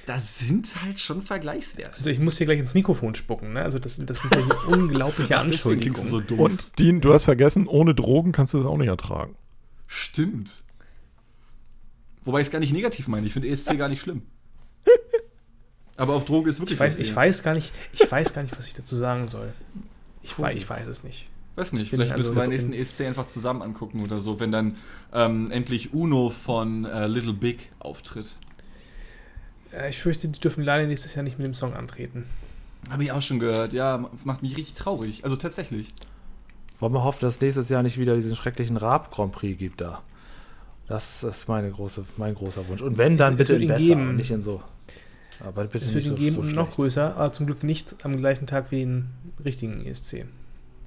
da 0.06 0.18
sind 0.18 0.82
halt 0.84 0.98
schon 0.98 1.22
Vergleichswerte. 1.22 1.98
Also 1.98 2.10
ich 2.10 2.18
muss 2.18 2.38
hier 2.38 2.46
gleich 2.46 2.58
ins 2.58 2.74
Mikrofon 2.74 3.14
spucken, 3.14 3.52
ne? 3.52 3.62
Also 3.62 3.78
das, 3.78 3.96
das 4.04 4.18
sind 4.18 4.34
ja 4.34 4.40
hier 4.40 4.68
unglaubliche 4.78 5.36
Ach, 5.36 5.42
Anschuldigungen. 5.42 6.08
so. 6.08 6.34
Und 6.34 6.78
Dean, 6.78 7.00
du 7.00 7.12
hast 7.12 7.24
vergessen, 7.24 7.66
ohne 7.66 7.94
Drogen 7.94 8.32
kannst 8.32 8.54
du 8.54 8.58
das 8.58 8.66
auch 8.66 8.76
nicht 8.76 8.88
ertragen. 8.88 9.36
Stimmt. 9.86 10.62
Wobei 12.22 12.40
ich 12.40 12.48
es 12.48 12.50
gar 12.50 12.60
nicht 12.60 12.72
negativ 12.72 13.08
meine. 13.08 13.26
Ich 13.26 13.32
finde 13.32 13.48
ESC 13.48 13.76
gar 13.78 13.88
nicht 13.88 14.00
schlimm. 14.00 14.22
Aber 15.96 16.14
auf 16.14 16.24
Droge 16.24 16.48
ist 16.48 16.60
wirklich 16.60 16.74
ich 16.74 16.80
weiß, 16.80 16.98
ich 16.98 17.14
weiß 17.14 17.42
gar 17.42 17.54
nicht, 17.54 17.72
ich 17.92 18.10
weiß 18.10 18.32
gar 18.32 18.42
nicht, 18.42 18.56
was 18.56 18.66
ich 18.66 18.74
dazu 18.74 18.96
sagen 18.96 19.28
soll. 19.28 19.52
Ich 20.22 20.38
weiß, 20.38 20.56
ich 20.56 20.68
weiß 20.68 20.86
es 20.88 21.02
nicht. 21.04 21.28
Weiß 21.56 21.72
nicht, 21.72 21.90
vielleicht 21.90 22.12
also 22.12 22.22
müssen 22.22 22.36
wir 22.36 22.42
den 22.42 22.50
nächsten 22.50 22.72
ESC 22.72 23.02
einfach 23.02 23.26
zusammen 23.26 23.60
angucken 23.60 24.02
oder 24.02 24.20
so, 24.20 24.40
wenn 24.40 24.52
dann 24.52 24.76
ähm, 25.12 25.50
endlich 25.50 25.92
Uno 25.92 26.30
von 26.30 26.84
äh, 26.84 27.06
Little 27.06 27.34
Big 27.34 27.70
auftritt. 27.80 28.36
Äh, 29.72 29.90
Ich 29.90 29.98
fürchte, 29.98 30.28
die 30.28 30.40
dürfen 30.40 30.62
leider 30.64 30.86
nächstes 30.86 31.14
Jahr 31.14 31.22
nicht 31.24 31.38
mit 31.38 31.46
dem 31.46 31.54
Song 31.54 31.74
antreten. 31.74 32.24
Habe 32.88 33.04
ich 33.04 33.12
auch 33.12 33.22
schon 33.22 33.38
gehört. 33.38 33.72
Ja, 33.72 34.08
macht 34.24 34.42
mich 34.42 34.56
richtig 34.56 34.74
traurig. 34.74 35.22
Also 35.24 35.36
tatsächlich. 35.36 35.88
Wollen 36.78 36.94
wir 36.94 37.04
hoffen, 37.04 37.18
dass 37.20 37.34
es 37.34 37.40
nächstes 37.40 37.68
Jahr 37.68 37.82
nicht 37.82 37.98
wieder 37.98 38.16
diesen 38.16 38.34
schrecklichen 38.36 38.76
Raab 38.78 39.10
Grand 39.10 39.32
Prix 39.32 39.58
gibt 39.58 39.80
da. 39.82 40.02
Das 40.88 41.22
ist 41.22 41.46
meine 41.48 41.70
große, 41.70 42.04
mein 42.16 42.34
großer 42.34 42.66
Wunsch. 42.68 42.80
Und 42.80 42.96
wenn, 42.98 43.16
dann 43.18 43.34
Es- 43.34 43.40
es 43.40 43.48
bitte 43.48 43.60
wird 43.60 43.62
in 43.62 43.68
besser 43.68 43.86
geben. 43.86 44.16
nicht 44.16 44.30
in 44.30 44.42
so. 44.42 44.62
Aber 45.44 45.64
bitte 45.64 45.84
Es 45.84 45.94
nicht 45.94 45.94
wird 45.94 46.04
ihn 46.06 46.10
so, 46.10 46.16
geben 46.16 46.34
so 46.36 46.40
und 46.42 46.54
noch 46.54 46.70
größer, 46.72 47.16
aber 47.16 47.32
zum 47.32 47.46
Glück 47.46 47.62
nicht 47.62 47.94
am 48.04 48.16
gleichen 48.16 48.46
Tag 48.46 48.70
wie 48.70 48.80
den 48.80 49.10
richtigen 49.44 49.84
ESC. 49.86 50.24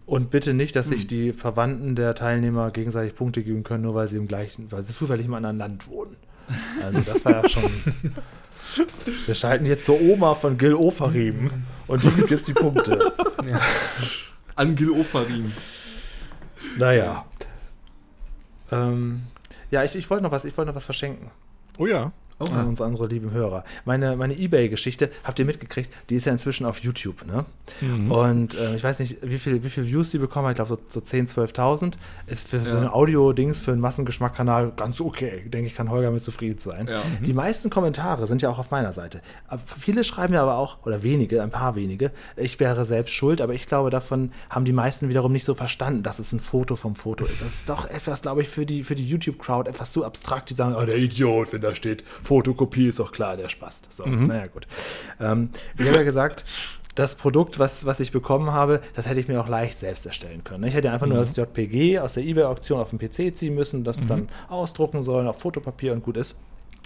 Und 0.06 0.32
bitte 0.32 0.54
nicht, 0.54 0.76
dass 0.76 0.90
sich 0.90 1.02
Hm. 1.04 1.08
die 1.08 1.32
Verwandten 1.34 1.96
der 1.96 2.14
Teilnehmer 2.16 2.72
gegenseitig 2.72 3.16
Punkte 3.16 3.42
geben 3.44 3.64
können, 3.64 3.84
nur 3.84 3.96
weil 3.96 4.08
sie 4.08 4.18
im 4.18 4.28
gleichen, 4.28 4.72
weil 4.72 4.84
sie 4.84 4.94
zufällig 4.94 5.28
im 5.28 5.34
anderen 5.36 5.58
Land 5.58 5.88
wohnen. 5.88 6.18
Also 6.84 7.00
das 7.02 7.24
war 7.24 7.44
ja 7.44 7.48
schon. 7.50 7.64
Wir 9.26 9.36
schalten 9.36 9.66
jetzt 9.66 9.86
zur 9.86 10.00
Oma 10.02 10.36
von 10.36 10.58
Gil 10.58 10.74
Ofarim 10.74 11.52
und 11.88 12.04
die 12.04 12.10
gibt 12.12 12.32
jetzt 12.32 12.48
die 12.48 12.54
Punkte. 12.54 13.14
Ja. 13.46 13.60
Angel 14.56 14.92
Ofarim. 14.92 15.52
Naja. 16.78 17.26
Ähm, 18.72 19.24
ja, 19.72 19.84
ich, 19.84 19.96
ich 19.96 20.10
wollte 20.10 20.24
noch 20.24 20.32
was, 20.32 20.46
ich 20.46 20.56
wollte 20.58 20.70
noch 20.70 20.76
was 20.76 20.86
verschenken. 20.86 21.32
Oh 21.78 21.86
ja. 21.86 22.12
Oh, 22.40 22.46
an 22.54 22.68
uns 22.68 22.82
andere 22.82 23.08
lieben 23.08 23.32
Hörer. 23.32 23.64
Meine, 23.86 24.16
meine 24.16 24.36
Ebay-Geschichte, 24.38 25.10
habt 25.24 25.40
ihr 25.40 25.46
mitgekriegt, 25.46 25.90
die 26.10 26.16
ist 26.16 26.26
ja 26.26 26.32
inzwischen 26.32 26.66
auf 26.66 26.80
YouTube, 26.80 27.26
ne? 27.26 27.46
Mhm. 27.82 28.12
Und 28.12 28.56
äh, 28.56 28.76
ich 28.76 28.84
weiß 28.84 29.00
nicht, 29.00 29.18
wie 29.22 29.38
viel, 29.40 29.64
wie 29.64 29.70
viel 29.70 29.86
Views 29.88 30.10
die 30.12 30.18
bekommen 30.18 30.48
hat, 30.48 30.54
ich 30.60 30.66
glaube 30.66 30.82
so, 30.90 31.00
so 31.00 31.06
10.000, 31.06 31.54
12.000. 31.54 31.94
Ist 32.28 32.48
für 32.50 32.60
so 32.60 32.76
Ja. 32.78 32.82
ein 32.84 32.88
Audio-Dings, 32.90 33.62
für 33.62 33.72
einen 33.72 33.82
Massengeschmack-Kanal 33.82 34.74
ganz 34.76 35.00
okay. 35.00 35.44
Denke 35.48 35.68
ich, 35.68 35.76
kann 35.76 35.90
Holger 35.90 36.12
mit 36.12 36.24
zufrieden 36.24 36.58
sein. 36.60 36.88
Ja. 36.88 37.02
Die 37.26 37.34
meisten 37.34 37.70
Kommentare 37.70 38.28
sind 38.28 38.42
ja 38.42 38.50
auch 38.50 38.60
auf 38.60 38.72
meiner 38.72 38.94
Seite. 38.94 39.22
Aber 39.48 39.62
viele 39.62 40.04
schreiben 40.04 40.34
ja 40.34 40.42
aber 40.42 40.58
auch, 40.58 40.78
oder 40.86 41.04
wenige, 41.04 41.42
ein 41.44 41.52
paar 41.52 41.76
wenige, 41.76 42.12
ich 42.36 42.60
wäre 42.60 42.86
selbst 42.86 43.14
schuld, 43.14 43.42
aber 43.42 43.54
ich 43.54 43.68
glaube, 43.68 43.90
davon 43.90 44.32
haben 44.50 44.66
die 44.66 44.74
meisten 44.74 45.10
wiederum 45.10 45.32
nicht 45.32 45.46
so 45.46 45.54
verstanden, 45.54 46.04
dass 46.04 46.20
es 46.20 46.32
ein 46.32 46.40
Foto 46.40 46.76
vom 46.76 46.96
Foto 46.96 47.26
ist. 47.26 47.42
Das 47.42 47.54
ist 47.54 47.70
doch 47.70 47.90
etwas, 47.90 48.22
glaube 48.22 48.42
ich, 48.42 48.50
für 48.50 48.66
die, 48.66 48.84
für 48.84 48.96
die 48.96 49.08
YouTube-Crowd 49.08 49.70
etwas 49.70 49.92
zu 49.92 50.04
abstrakt. 50.06 50.50
Die 50.50 50.54
sagen, 50.54 50.76
oh, 50.78 50.86
der 50.86 50.98
Idiot, 50.98 51.54
wenn 51.54 51.62
da 51.62 51.74
steht, 51.76 52.04
Fotokopie 52.24 52.88
ist 52.88 53.00
doch 53.00 53.12
klar, 53.12 53.38
der 53.38 53.50
Spaß. 53.50 53.84
So, 53.90 54.06
naja, 54.06 54.48
gut. 54.48 54.68
Ähm, 55.20 55.50
ich 55.78 55.86
habe 55.86 55.98
ja 55.98 56.04
gesagt, 56.04 56.46
das 56.96 57.16
Produkt, 57.16 57.60
was, 57.60 57.86
was 57.86 58.00
ich 58.00 58.12
bekommen 58.12 58.52
habe, 58.52 58.82
das 58.94 59.08
hätte 59.08 59.20
ich 59.20 59.28
mir 59.28 59.42
auch 59.42 59.48
leicht 59.48 59.80
selbst 59.80 60.06
erstellen 60.06 60.44
können. 60.44 60.64
Ich 60.64 60.76
hätte 60.76 60.92
einfach 60.92 61.08
nur 61.08 61.18
das 61.18 61.36
JPG 61.36 62.00
aus 62.00 62.14
der 62.14 62.24
eBay-Auktion 62.24 62.80
auf 62.80 62.92
den 62.92 63.00
PC 63.00 63.36
ziehen 63.36 63.56
müssen, 63.56 63.84
das 63.84 64.06
dann 64.06 64.30
ausdrucken 64.48 65.02
sollen 65.02 65.28
auf 65.28 65.40
Fotopapier 65.40 65.94
und 65.94 66.04
gut 66.04 66.18
ist. 66.18 66.36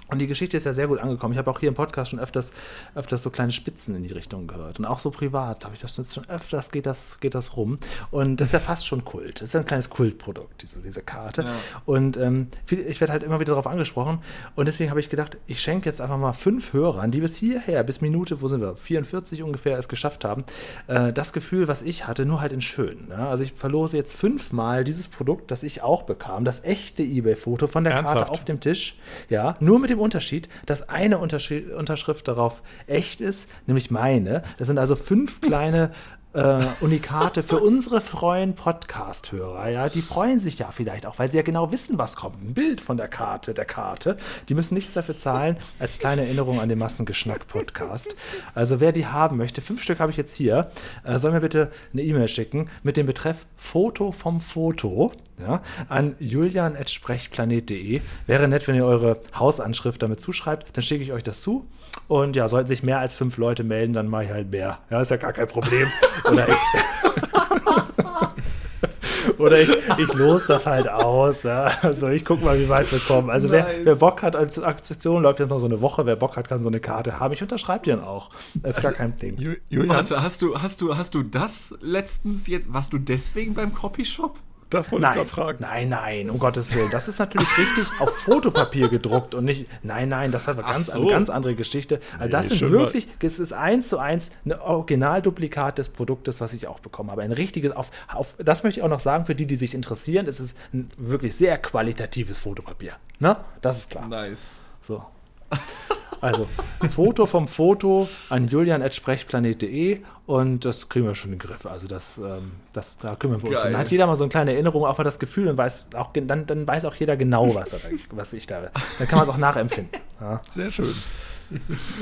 Und 0.09 0.19
die 0.19 0.27
Geschichte 0.27 0.57
ist 0.57 0.63
ja 0.63 0.73
sehr 0.73 0.87
gut 0.87 0.99
angekommen. 0.99 1.33
Ich 1.33 1.37
habe 1.37 1.51
auch 1.51 1.59
hier 1.59 1.69
im 1.69 1.75
Podcast 1.75 2.11
schon 2.11 2.19
öfters, 2.19 2.53
öfters 2.95 3.23
so 3.23 3.29
kleine 3.29 3.51
Spitzen 3.51 3.95
in 3.95 4.03
die 4.03 4.13
Richtung 4.13 4.47
gehört. 4.47 4.79
Und 4.79 4.85
auch 4.85 4.99
so 4.99 5.11
privat 5.11 5.65
habe 5.65 5.75
ich 5.75 5.81
das 5.81 5.97
jetzt 5.97 6.13
schon 6.13 6.27
öfters, 6.29 6.71
geht 6.71 6.85
das, 6.85 7.19
geht 7.19 7.35
das 7.35 7.57
rum. 7.57 7.77
Und 8.11 8.37
das 8.37 8.49
ist 8.49 8.53
ja 8.53 8.59
fast 8.59 8.87
schon 8.87 9.03
Kult. 9.03 9.41
Das 9.41 9.49
ist 9.49 9.55
ein 9.55 9.65
kleines 9.65 9.89
Kultprodukt, 9.89 10.61
diese, 10.61 10.81
diese 10.81 11.01
Karte. 11.01 11.43
Ja. 11.43 11.53
Und 11.85 12.17
ähm, 12.17 12.47
ich 12.69 13.01
werde 13.01 13.13
halt 13.13 13.23
immer 13.23 13.39
wieder 13.39 13.51
darauf 13.51 13.67
angesprochen. 13.67 14.19
Und 14.55 14.67
deswegen 14.67 14.89
habe 14.89 14.99
ich 14.99 15.09
gedacht, 15.09 15.37
ich 15.45 15.61
schenke 15.61 15.89
jetzt 15.89 15.99
einfach 16.01 16.17
mal 16.17 16.33
fünf 16.33 16.73
Hörern, 16.73 17.11
die 17.11 17.19
bis 17.19 17.35
hierher, 17.35 17.83
bis 17.83 18.01
Minute, 18.01 18.41
wo 18.41 18.47
sind 18.47 18.61
wir, 18.61 18.75
44 18.75 19.43
ungefähr 19.43 19.77
es 19.77 19.89
geschafft 19.89 20.23
haben, 20.23 20.45
äh, 20.87 21.11
das 21.11 21.33
Gefühl, 21.33 21.67
was 21.67 21.81
ich 21.81 22.07
hatte, 22.07 22.25
nur 22.25 22.41
halt 22.41 22.53
in 22.53 22.61
schön. 22.61 23.07
Ne? 23.09 23.27
Also 23.27 23.43
ich 23.43 23.53
verlose 23.53 23.97
jetzt 23.97 24.15
fünfmal 24.15 24.83
dieses 24.83 25.07
Produkt, 25.07 25.51
das 25.51 25.63
ich 25.63 25.81
auch 25.81 26.03
bekam, 26.03 26.45
das 26.45 26.63
echte 26.63 27.03
Ebay-Foto 27.03 27.67
von 27.67 27.83
der 27.83 27.93
Karte 27.93 28.07
Ernsthaft? 28.09 28.31
auf 28.31 28.45
dem 28.45 28.59
Tisch. 28.59 28.97
Ja, 29.29 29.57
nur 29.59 29.79
mit 29.79 29.89
dem 29.89 29.96
Unterschied, 29.99 30.49
dass 30.65 30.89
eine 30.89 31.19
Unterschrift 31.19 32.27
darauf 32.27 32.63
echt 32.87 33.21
ist, 33.21 33.49
nämlich 33.65 33.91
meine. 33.91 34.43
Das 34.57 34.67
sind 34.67 34.77
also 34.77 34.95
fünf 34.95 35.41
kleine 35.41 35.91
äh, 36.37 36.59
Unikate 36.81 37.41
für 37.41 37.57
unsere 37.57 38.01
treuen 38.01 38.53
Podcast-Hörer. 38.53 39.69
Ja, 39.69 39.89
die 39.89 40.03
freuen 40.03 40.39
sich 40.39 40.59
ja 40.59 40.69
vielleicht 40.71 41.07
auch, 41.07 41.17
weil 41.17 41.31
sie 41.31 41.37
ja 41.37 41.43
genau 41.43 41.71
wissen, 41.71 41.97
was 41.97 42.15
kommt. 42.15 42.41
Ein 42.43 42.53
Bild 42.53 42.79
von 42.79 42.95
der 42.95 43.07
Karte, 43.07 43.55
der 43.55 43.65
Karte. 43.65 44.17
Die 44.47 44.53
müssen 44.53 44.75
nichts 44.75 44.93
dafür 44.93 45.17
zahlen, 45.17 45.57
als 45.79 45.97
kleine 45.97 46.21
Erinnerung 46.21 46.59
an 46.59 46.69
den 46.69 46.77
Massengeschnack-Podcast. 46.77 48.15
Also 48.53 48.79
wer 48.79 48.91
die 48.91 49.07
haben 49.07 49.37
möchte, 49.37 49.61
fünf 49.61 49.81
Stück 49.81 49.99
habe 49.99 50.11
ich 50.11 50.17
jetzt 50.17 50.35
hier, 50.35 50.69
äh, 51.03 51.17
soll 51.17 51.31
mir 51.31 51.41
bitte 51.41 51.71
eine 51.91 52.03
E-Mail 52.03 52.27
schicken 52.27 52.69
mit 52.83 52.97
dem 52.97 53.07
Betreff 53.07 53.47
Foto 53.55 54.11
vom 54.11 54.39
Foto 54.39 55.11
ja, 55.39 55.61
an 55.89 56.15
julian.sprechplanet.de. 56.19 58.01
Wäre 58.27 58.47
nett, 58.47 58.67
wenn 58.67 58.75
ihr 58.75 58.85
eure 58.85 59.19
Hausanschrift 59.35 60.01
damit 60.01 60.19
zuschreibt, 60.19 60.75
dann 60.75 60.83
schicke 60.83 61.03
ich 61.03 61.13
euch 61.13 61.23
das 61.23 61.41
zu. 61.41 61.67
Und 62.07 62.35
ja, 62.35 62.47
sollten 62.47 62.67
sich 62.67 62.83
mehr 62.83 62.99
als 62.99 63.15
fünf 63.15 63.37
Leute 63.37 63.63
melden, 63.63 63.93
dann 63.93 64.07
mache 64.07 64.25
ich 64.25 64.29
halt 64.31 64.51
mehr. 64.51 64.79
Ja, 64.89 65.01
ist 65.01 65.11
ja 65.11 65.17
gar 65.17 65.33
kein 65.33 65.47
Problem. 65.47 65.87
Oder 66.31 66.47
ich, 66.49 66.55
Oder 69.39 69.59
ich, 69.61 69.69
ich 69.97 70.13
los 70.13 70.45
das 70.47 70.65
halt 70.65 70.87
aus. 70.89 71.43
Ja. 71.43 71.71
Also 71.81 72.07
ich 72.07 72.25
guck 72.25 72.41
mal, 72.43 72.57
wie 72.59 72.69
weit 72.69 72.91
wir 72.91 72.99
kommen. 72.99 73.29
Also 73.29 73.51
wer, 73.51 73.63
Nice. 73.63 73.75
wer 73.83 73.95
Bock 73.95 74.21
hat, 74.23 74.35
als 74.35 74.57
Aktion 74.59 75.21
läuft 75.23 75.39
jetzt 75.39 75.49
noch 75.49 75.59
so 75.59 75.65
eine 75.67 75.81
Woche, 75.81 76.05
wer 76.05 76.15
Bock 76.15 76.37
hat, 76.37 76.47
kann 76.47 76.63
so 76.63 76.69
eine 76.69 76.79
Karte 76.79 77.19
haben. 77.19 77.33
Ich 77.33 77.41
unterschreibe 77.41 77.83
die 77.83 77.89
dann 77.91 78.03
auch. 78.03 78.29
Das 78.55 78.77
ist 78.77 78.83
gar 78.83 78.93
kein 78.93 79.17
Ding. 79.17 79.37
Ju- 79.37 79.57
Julian, 79.69 79.95
Warte, 79.95 80.21
hast 80.23 80.41
du, 80.41 80.59
hast 80.61 80.81
du, 80.81 80.97
hast 80.97 81.13
du 81.13 81.23
das 81.23 81.75
letztens 81.81 82.47
jetzt, 82.47 82.73
warst 82.73 82.93
du 82.93 82.97
deswegen 82.97 83.53
beim 83.53 83.73
Copyshop? 83.73 84.39
Das 84.69 84.91
wollte 84.91 85.03
ich 85.03 85.09
Nein, 85.09 85.17
gerade 85.17 85.29
fragen. 85.29 85.57
nein, 85.61 85.89
nein, 85.89 86.29
um 86.29 86.39
Gottes 86.39 86.75
Willen. 86.75 86.89
Das 86.89 87.07
ist 87.07 87.19
natürlich 87.19 87.47
richtig 87.57 87.85
auf 87.99 88.09
Fotopapier 88.09 88.89
gedruckt 88.89 89.33
und 89.33 89.45
nicht. 89.45 89.67
Nein, 89.83 90.09
nein, 90.09 90.31
das 90.31 90.47
hat 90.47 90.57
eine 90.57 90.67
ganz, 90.67 90.87
so. 90.87 90.99
eine 90.99 91.09
ganz 91.09 91.29
andere 91.29 91.55
Geschichte. 91.55 92.01
Also 92.19 92.31
das 92.31 92.49
sind 92.49 92.71
wirklich, 92.71 93.07
es 93.21 93.39
ist 93.39 93.53
eins 93.53 93.87
zu 93.87 93.97
eins 93.97 94.31
ein 94.45 94.53
Originalduplikat 94.53 95.77
des 95.77 95.89
Produktes, 95.89 96.41
was 96.41 96.53
ich 96.53 96.67
auch 96.67 96.79
bekommen 96.79 97.11
habe. 97.11 97.21
Ein 97.21 97.31
richtiges, 97.31 97.71
auf, 97.71 97.91
auf, 98.13 98.35
das 98.39 98.63
möchte 98.63 98.81
ich 98.81 98.83
auch 98.83 98.89
noch 98.89 98.99
sagen, 98.99 99.23
für 99.23 99.35
die, 99.35 99.45
die 99.45 99.55
sich 99.55 99.73
interessieren, 99.73 100.27
es 100.27 100.39
ist 100.39 100.57
ein 100.73 100.89
wirklich 100.97 101.35
sehr 101.35 101.57
qualitatives 101.57 102.37
Fotopapier. 102.37 102.93
Ne? 103.19 103.37
Das 103.61 103.79
ist 103.79 103.89
klar. 103.89 104.07
Nice. 104.07 104.59
So. 104.81 105.03
Also, 106.21 106.47
Foto 106.89 107.25
vom 107.25 107.47
Foto 107.47 108.07
an 108.29 108.47
julian.sprechplanet.de 108.47 110.01
und 110.25 110.65
das 110.65 110.89
kriegen 110.89 111.05
wir 111.05 111.15
schon 111.15 111.33
in 111.33 111.39
den 111.39 111.47
Griff. 111.47 111.65
Also, 111.65 111.87
das, 111.87 112.17
ähm, 112.17 112.53
das 112.73 112.97
da 112.97 113.15
kümmern 113.15 113.41
wir 113.41 113.49
uns. 113.49 113.61
Geil. 113.61 113.71
Dann 113.71 113.79
hat 113.81 113.91
jeder 113.91 114.07
mal 114.07 114.15
so 114.15 114.23
eine 114.23 114.29
kleine 114.29 114.53
Erinnerung, 114.53 114.85
auch 114.85 114.97
mal 114.97 115.03
das 115.03 115.19
Gefühl 115.19 115.47
und 115.47 115.57
weiß 115.57 115.89
auch, 115.95 116.11
dann, 116.13 116.45
dann 116.45 116.67
weiß 116.67 116.85
auch 116.85 116.95
jeder 116.95 117.17
genau, 117.17 117.53
was, 117.53 117.73
er, 117.73 117.79
da- 117.79 117.89
was 118.11 118.33
ich 118.33 118.47
da. 118.47 118.61
Dann 118.97 119.07
kann 119.07 119.19
man 119.19 119.27
es 119.27 119.33
auch 119.33 119.37
nachempfinden. 119.37 119.99
Ja. 120.19 120.41
Sehr 120.53 120.71
schön. 120.71 120.93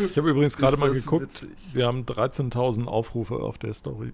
Ich 0.10 0.18
habe 0.18 0.30
übrigens 0.30 0.58
gerade 0.58 0.78
mal 0.78 0.92
geguckt. 0.92 1.24
witzig. 1.24 1.50
Wir 1.74 1.86
haben 1.86 2.04
13.000 2.06 2.88
Aufrufe 2.88 3.36
auf 3.36 3.58
der 3.58 3.74
Story 3.74 4.14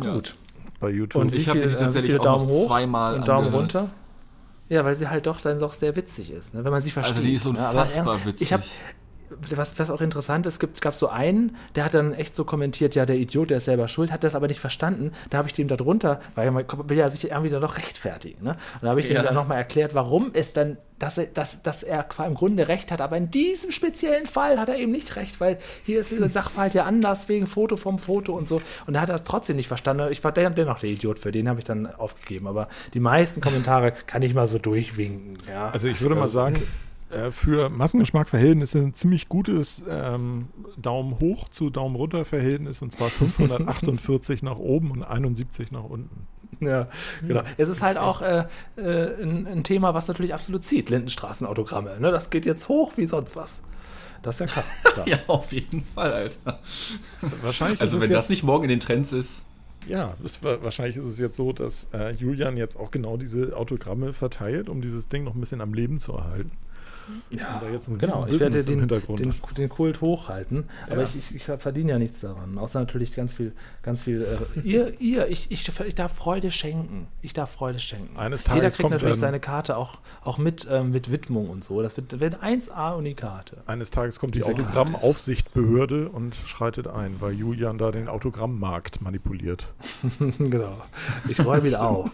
Gut. 0.00 0.36
bei 0.80 0.88
YouTube. 0.90 1.20
Und 1.22 1.34
Ich 1.34 1.48
habe 1.48 1.60
die 1.66 1.74
äh, 1.74 1.76
tatsächlich 1.76 2.18
auch 2.18 2.24
Daumen 2.24 2.48
hoch 2.48 2.66
zweimal 2.68 3.16
und 3.16 3.28
Daumen 3.28 3.46
angehört. 3.48 3.74
runter? 3.74 3.90
Ja, 4.68 4.84
weil 4.84 4.94
sie 4.94 5.08
halt 5.08 5.26
doch 5.26 5.40
dann 5.40 5.58
doch 5.58 5.72
sehr 5.72 5.96
witzig 5.96 6.30
ist, 6.30 6.54
ne? 6.54 6.64
wenn 6.64 6.70
man 6.70 6.82
sie 6.82 6.90
versteht. 6.90 7.16
Also 7.16 7.26
die 7.26 7.34
ist 7.34 7.44
ne? 7.44 7.50
Unfassbar 7.50 8.18
ja, 8.18 8.24
witzig. 8.26 8.42
Ich 8.42 8.52
habe 8.52 8.64
was, 9.54 9.78
was 9.78 9.90
auch 9.90 10.00
interessant 10.00 10.46
ist, 10.46 10.58
gibt, 10.58 10.74
es 10.76 10.80
gab 10.80 10.94
so 10.94 11.08
einen, 11.08 11.56
der 11.74 11.84
hat 11.84 11.94
dann 11.94 12.12
echt 12.14 12.34
so 12.34 12.44
kommentiert, 12.44 12.94
ja, 12.94 13.06
der 13.06 13.16
Idiot, 13.16 13.50
der 13.50 13.58
ist 13.58 13.64
selber 13.66 13.88
schuld, 13.88 14.10
hat 14.12 14.24
das 14.24 14.34
aber 14.34 14.46
nicht 14.48 14.60
verstanden. 14.60 15.12
Da 15.30 15.38
habe 15.38 15.48
ich 15.48 15.54
dem 15.54 15.68
da 15.68 15.76
drunter, 15.76 16.20
weil 16.34 16.50
man 16.50 16.64
will 16.86 16.96
ja 16.98 17.08
sich 17.10 17.30
irgendwie 17.30 17.50
dann 17.50 17.60
doch 17.60 17.76
rechtfertigen. 17.76 18.44
Ne? 18.44 18.50
Und 18.52 18.82
da 18.82 18.88
habe 18.90 19.00
ich 19.00 19.08
Ja. 19.08 19.20
dem 19.20 19.26
dann 19.26 19.34
nochmal 19.34 19.58
erklärt, 19.58 19.94
warum 19.94 20.30
es 20.34 20.52
dann, 20.52 20.76
dass 20.98 21.16
er, 21.18 21.26
dass, 21.26 21.62
dass 21.62 21.82
er 21.84 22.06
im 22.26 22.34
Grunde 22.34 22.66
recht 22.68 22.90
hat, 22.90 23.00
aber 23.00 23.16
in 23.16 23.30
diesem 23.30 23.70
speziellen 23.70 24.26
Fall 24.26 24.58
hat 24.58 24.68
er 24.68 24.76
eben 24.76 24.90
nicht 24.90 25.14
recht, 25.16 25.40
weil 25.40 25.58
hier 25.84 26.00
ist 26.00 26.10
dieser 26.10 26.28
Sachverhalt 26.28 26.74
ja 26.74 26.84
anders, 26.84 27.28
wegen 27.28 27.46
Foto 27.46 27.76
vom 27.76 27.98
Foto 28.00 28.32
und 28.36 28.48
so. 28.48 28.60
Und 28.86 28.94
da 28.94 29.00
hat 29.02 29.08
er 29.08 29.14
es 29.14 29.22
trotzdem 29.22 29.56
nicht 29.56 29.68
verstanden. 29.68 30.08
Ich 30.10 30.24
war 30.24 30.32
der- 30.32 30.50
dennoch 30.50 30.80
der 30.80 30.90
Idiot, 30.90 31.18
für 31.20 31.30
den 31.30 31.48
habe 31.48 31.60
ich 31.60 31.64
dann 31.64 31.86
aufgegeben. 31.86 32.48
Aber 32.48 32.66
die 32.94 33.00
meisten 33.00 33.40
Kommentare 33.40 33.92
kann 34.06 34.22
ich 34.22 34.34
mal 34.34 34.48
so 34.48 34.58
durchwinken. 34.58 35.38
Ja. 35.48 35.68
Also 35.70 35.86
ich 35.88 36.00
würde 36.00 36.16
mal 36.16 36.22
Das- 36.22 36.32
sagen, 36.32 36.62
äh, 37.10 37.30
für 37.30 37.68
Massengeschmack-Verhältnisse 37.70 38.78
ein 38.78 38.94
ziemlich 38.94 39.28
gutes 39.28 39.82
ähm, 39.88 40.48
Daumen 40.76 41.18
hoch 41.20 41.48
zu 41.48 41.70
Daumen 41.70 41.96
runter 41.96 42.24
Verhältnis 42.24 42.82
und 42.82 42.92
zwar 42.92 43.08
548 43.10 44.42
nach 44.42 44.58
oben 44.58 44.90
und 44.90 45.02
71 45.04 45.70
nach 45.70 45.84
unten. 45.84 46.26
Ja, 46.60 46.88
genau. 47.26 47.42
Es 47.56 47.68
ist 47.68 47.82
halt 47.82 47.98
auch 47.98 48.20
äh, 48.20 48.44
äh, 48.76 49.22
ein, 49.22 49.46
ein 49.46 49.64
Thema, 49.64 49.94
was 49.94 50.08
natürlich 50.08 50.34
absolut 50.34 50.64
zieht, 50.64 50.90
Lindenstraßenautogramme. 50.90 52.00
Ne? 52.00 52.10
Das 52.10 52.30
geht 52.30 52.46
jetzt 52.46 52.68
hoch 52.68 52.92
wie 52.96 53.04
sonst 53.04 53.36
was. 53.36 53.62
Das 54.22 54.40
ist 54.40 54.56
ja 54.56 54.62
klar. 54.92 55.06
Ja, 55.06 55.18
auf 55.28 55.52
jeden 55.52 55.84
Fall, 55.84 56.12
Alter. 56.12 56.58
Wahrscheinlich 57.42 57.80
Also 57.80 57.98
ist 57.98 58.02
wenn 58.04 58.10
das 58.12 58.28
nicht 58.28 58.42
morgen 58.42 58.64
in 58.64 58.70
den 58.70 58.80
Trends 58.80 59.12
ist. 59.12 59.44
ja, 59.86 60.14
war- 60.42 60.60
wahrscheinlich 60.64 60.96
ist 60.96 61.04
es 61.04 61.18
jetzt 61.18 61.36
so, 61.36 61.52
dass 61.52 61.86
äh, 61.94 62.12
Julian 62.14 62.56
jetzt 62.56 62.76
auch 62.76 62.90
genau 62.90 63.16
diese 63.16 63.56
Autogramme 63.56 64.12
verteilt, 64.12 64.68
um 64.68 64.80
dieses 64.82 65.06
Ding 65.08 65.22
noch 65.22 65.36
ein 65.36 65.40
bisschen 65.40 65.60
am 65.60 65.72
Leben 65.74 66.00
zu 66.00 66.12
erhalten. 66.14 66.50
Ja, 67.30 67.60
genau. 67.98 68.26
Ich 68.26 68.40
werde 68.40 68.64
den, 68.64 68.88
den, 68.88 69.34
den 69.56 69.68
Kult 69.68 70.00
hochhalten, 70.00 70.64
aber 70.86 70.98
Ja. 70.98 71.02
ich, 71.02 71.16
ich, 71.16 71.34
ich 71.34 71.42
verdiene 71.44 71.92
ja 71.92 71.98
nichts 71.98 72.20
daran. 72.20 72.58
Außer 72.58 72.78
natürlich 72.80 73.14
ganz 73.14 73.34
viel, 73.34 73.52
ganz 73.82 74.02
viel. 74.02 74.22
Äh, 74.22 74.60
ihr, 74.60 75.00
ihr, 75.00 75.28
ich, 75.28 75.50
ich, 75.50 75.68
ich 75.68 75.94
darf 75.94 76.14
Freude 76.14 76.50
schenken. 76.50 77.06
Ich 77.22 77.32
darf 77.32 77.50
Freude 77.50 77.78
schenken. 77.78 78.16
Eines 78.16 78.42
Jeder 78.42 78.54
Tages 78.54 78.74
kriegt 78.74 78.82
kommt 78.82 78.94
natürlich 78.94 79.18
seine 79.18 79.40
Karte 79.40 79.76
auch, 79.76 79.98
auch 80.22 80.38
mit, 80.38 80.66
ähm, 80.70 80.90
mit 80.90 81.10
Widmung 81.10 81.50
und 81.50 81.64
so. 81.64 81.82
Das 81.82 81.96
wird, 81.96 82.20
wird 82.20 82.42
1A-Unikarte. 82.42 83.58
Eines 83.66 83.90
Tages 83.90 84.18
kommt 84.18 84.34
die 84.34 84.42
Autogrammaufsichtbehörde 84.42 86.08
und 86.08 86.34
schreitet 86.34 86.86
ein, 86.86 87.16
weil 87.20 87.32
Julian 87.32 87.78
da 87.78 87.90
den 87.90 88.08
Autogrammmarkt 88.08 89.00
manipuliert. 89.00 89.68
genau. 90.38 90.82
Ich 91.28 91.44
räume 91.44 91.68
ihn 91.68 91.74
auf. 91.74 92.12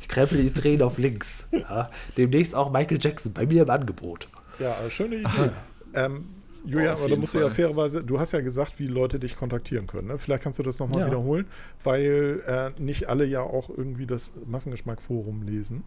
Ich 0.00 0.08
krempel 0.08 0.42
die 0.42 0.52
Tränen 0.52 0.82
auf 0.82 0.98
links. 0.98 1.48
Ja. 1.52 1.88
Demnächst 2.16 2.54
auch 2.54 2.70
Michael 2.70 2.98
Jackson 3.00 3.32
bei 3.32 3.46
mir 3.46 3.62
im 3.62 3.70
Angebot. 3.70 4.21
Ja, 4.62 4.76
schöne 4.88 5.16
Idee. 5.16 5.50
ähm, 5.94 6.26
Julian, 6.64 6.92
Auf 6.94 7.00
aber 7.00 7.08
jeden 7.08 7.20
musst 7.20 7.34
du 7.34 7.38
ja 7.38 7.46
Fall. 7.46 7.54
fairerweise, 7.56 8.04
du 8.04 8.20
hast 8.20 8.30
ja 8.32 8.40
gesagt, 8.40 8.78
wie 8.78 8.86
Leute 8.86 9.18
dich 9.18 9.36
kontaktieren 9.36 9.88
können. 9.88 10.06
Ne? 10.08 10.18
Vielleicht 10.18 10.44
kannst 10.44 10.60
du 10.60 10.62
das 10.62 10.78
nochmal 10.78 11.00
Ja. 11.00 11.06
wiederholen, 11.08 11.46
weil 11.82 12.40
äh, 12.46 12.70
nicht 12.80 13.08
alle 13.08 13.24
ja 13.24 13.40
auch 13.40 13.68
irgendwie 13.68 14.06
das 14.06 14.30
Massengeschmack-Forum 14.46 15.42
lesen. 15.42 15.82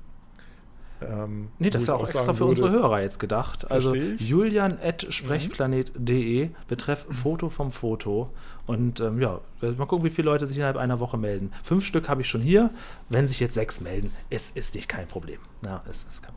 Ähm, 1.01 1.47
Nee, 1.59 1.69
das 1.69 1.83
ist 1.83 1.87
ja 1.87 1.95
ich 1.95 2.01
auch 2.01 2.05
extra 2.09 2.33
für 2.33 2.43
unsere 2.45 2.71
Hörer 2.71 3.01
jetzt 3.01 3.19
gedacht. 3.19 3.69
Also 3.71 3.95
julian.sprechplanet.de 3.95 6.49
betreff 6.67 7.05
Foto 7.09 7.49
vom 7.49 7.71
Foto. 7.71 8.29
Und 8.65 8.99
ähm, 8.99 9.21
ja, 9.21 9.39
mal 9.77 9.85
gucken, 9.85 10.03
wie 10.05 10.09
viele 10.09 10.29
Leute 10.29 10.45
sich 10.47 10.57
innerhalb 10.57 10.75
einer 10.77 10.99
Woche 10.99 11.17
melden. 11.17 11.51
Fünf 11.63 11.85
Stück 11.85 12.09
habe 12.09 12.19
ich 12.21 12.27
schon 12.27 12.41
hier. 12.41 12.69
Wenn 13.09 13.27
sich 13.27 13.39
jetzt 13.39 13.53
sechs 13.55 13.79
melden, 13.81 14.11
es 14.29 14.51
ist 14.51 14.75
nicht 14.75 14.87
kein 14.89 15.07
Problem. 15.07 15.39
Ja, 15.65 15.83
es 15.89 16.03
ist 16.03 16.21
kein 16.23 16.34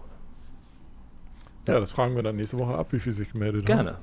Ja, 1.69 1.81
das 1.81 1.91
fragen 1.93 2.17
wir 2.17 2.23
dann 2.23 2.37
nächste 2.37 2.59
Woche 2.59 2.75
ab, 2.75 2.93
wie 2.93 3.01
viel 3.01 3.13
sich 3.13 3.31
gemeldet 3.33 3.63
haben. 3.63 3.67
Gerne. 3.67 3.97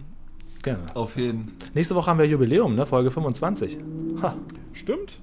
Gerne. 0.62 0.84
Auf 0.96 1.18
jeden. 1.18 1.52
Nächste 1.74 1.96
Woche 1.96 2.10
haben 2.10 2.20
wir 2.20 2.28
Jubiläum, 2.28 2.76
ne? 2.76 2.86
Folge 2.86 3.12
25. 3.12 3.78
Ha. 4.22 4.36
Stimmt. 4.74 5.20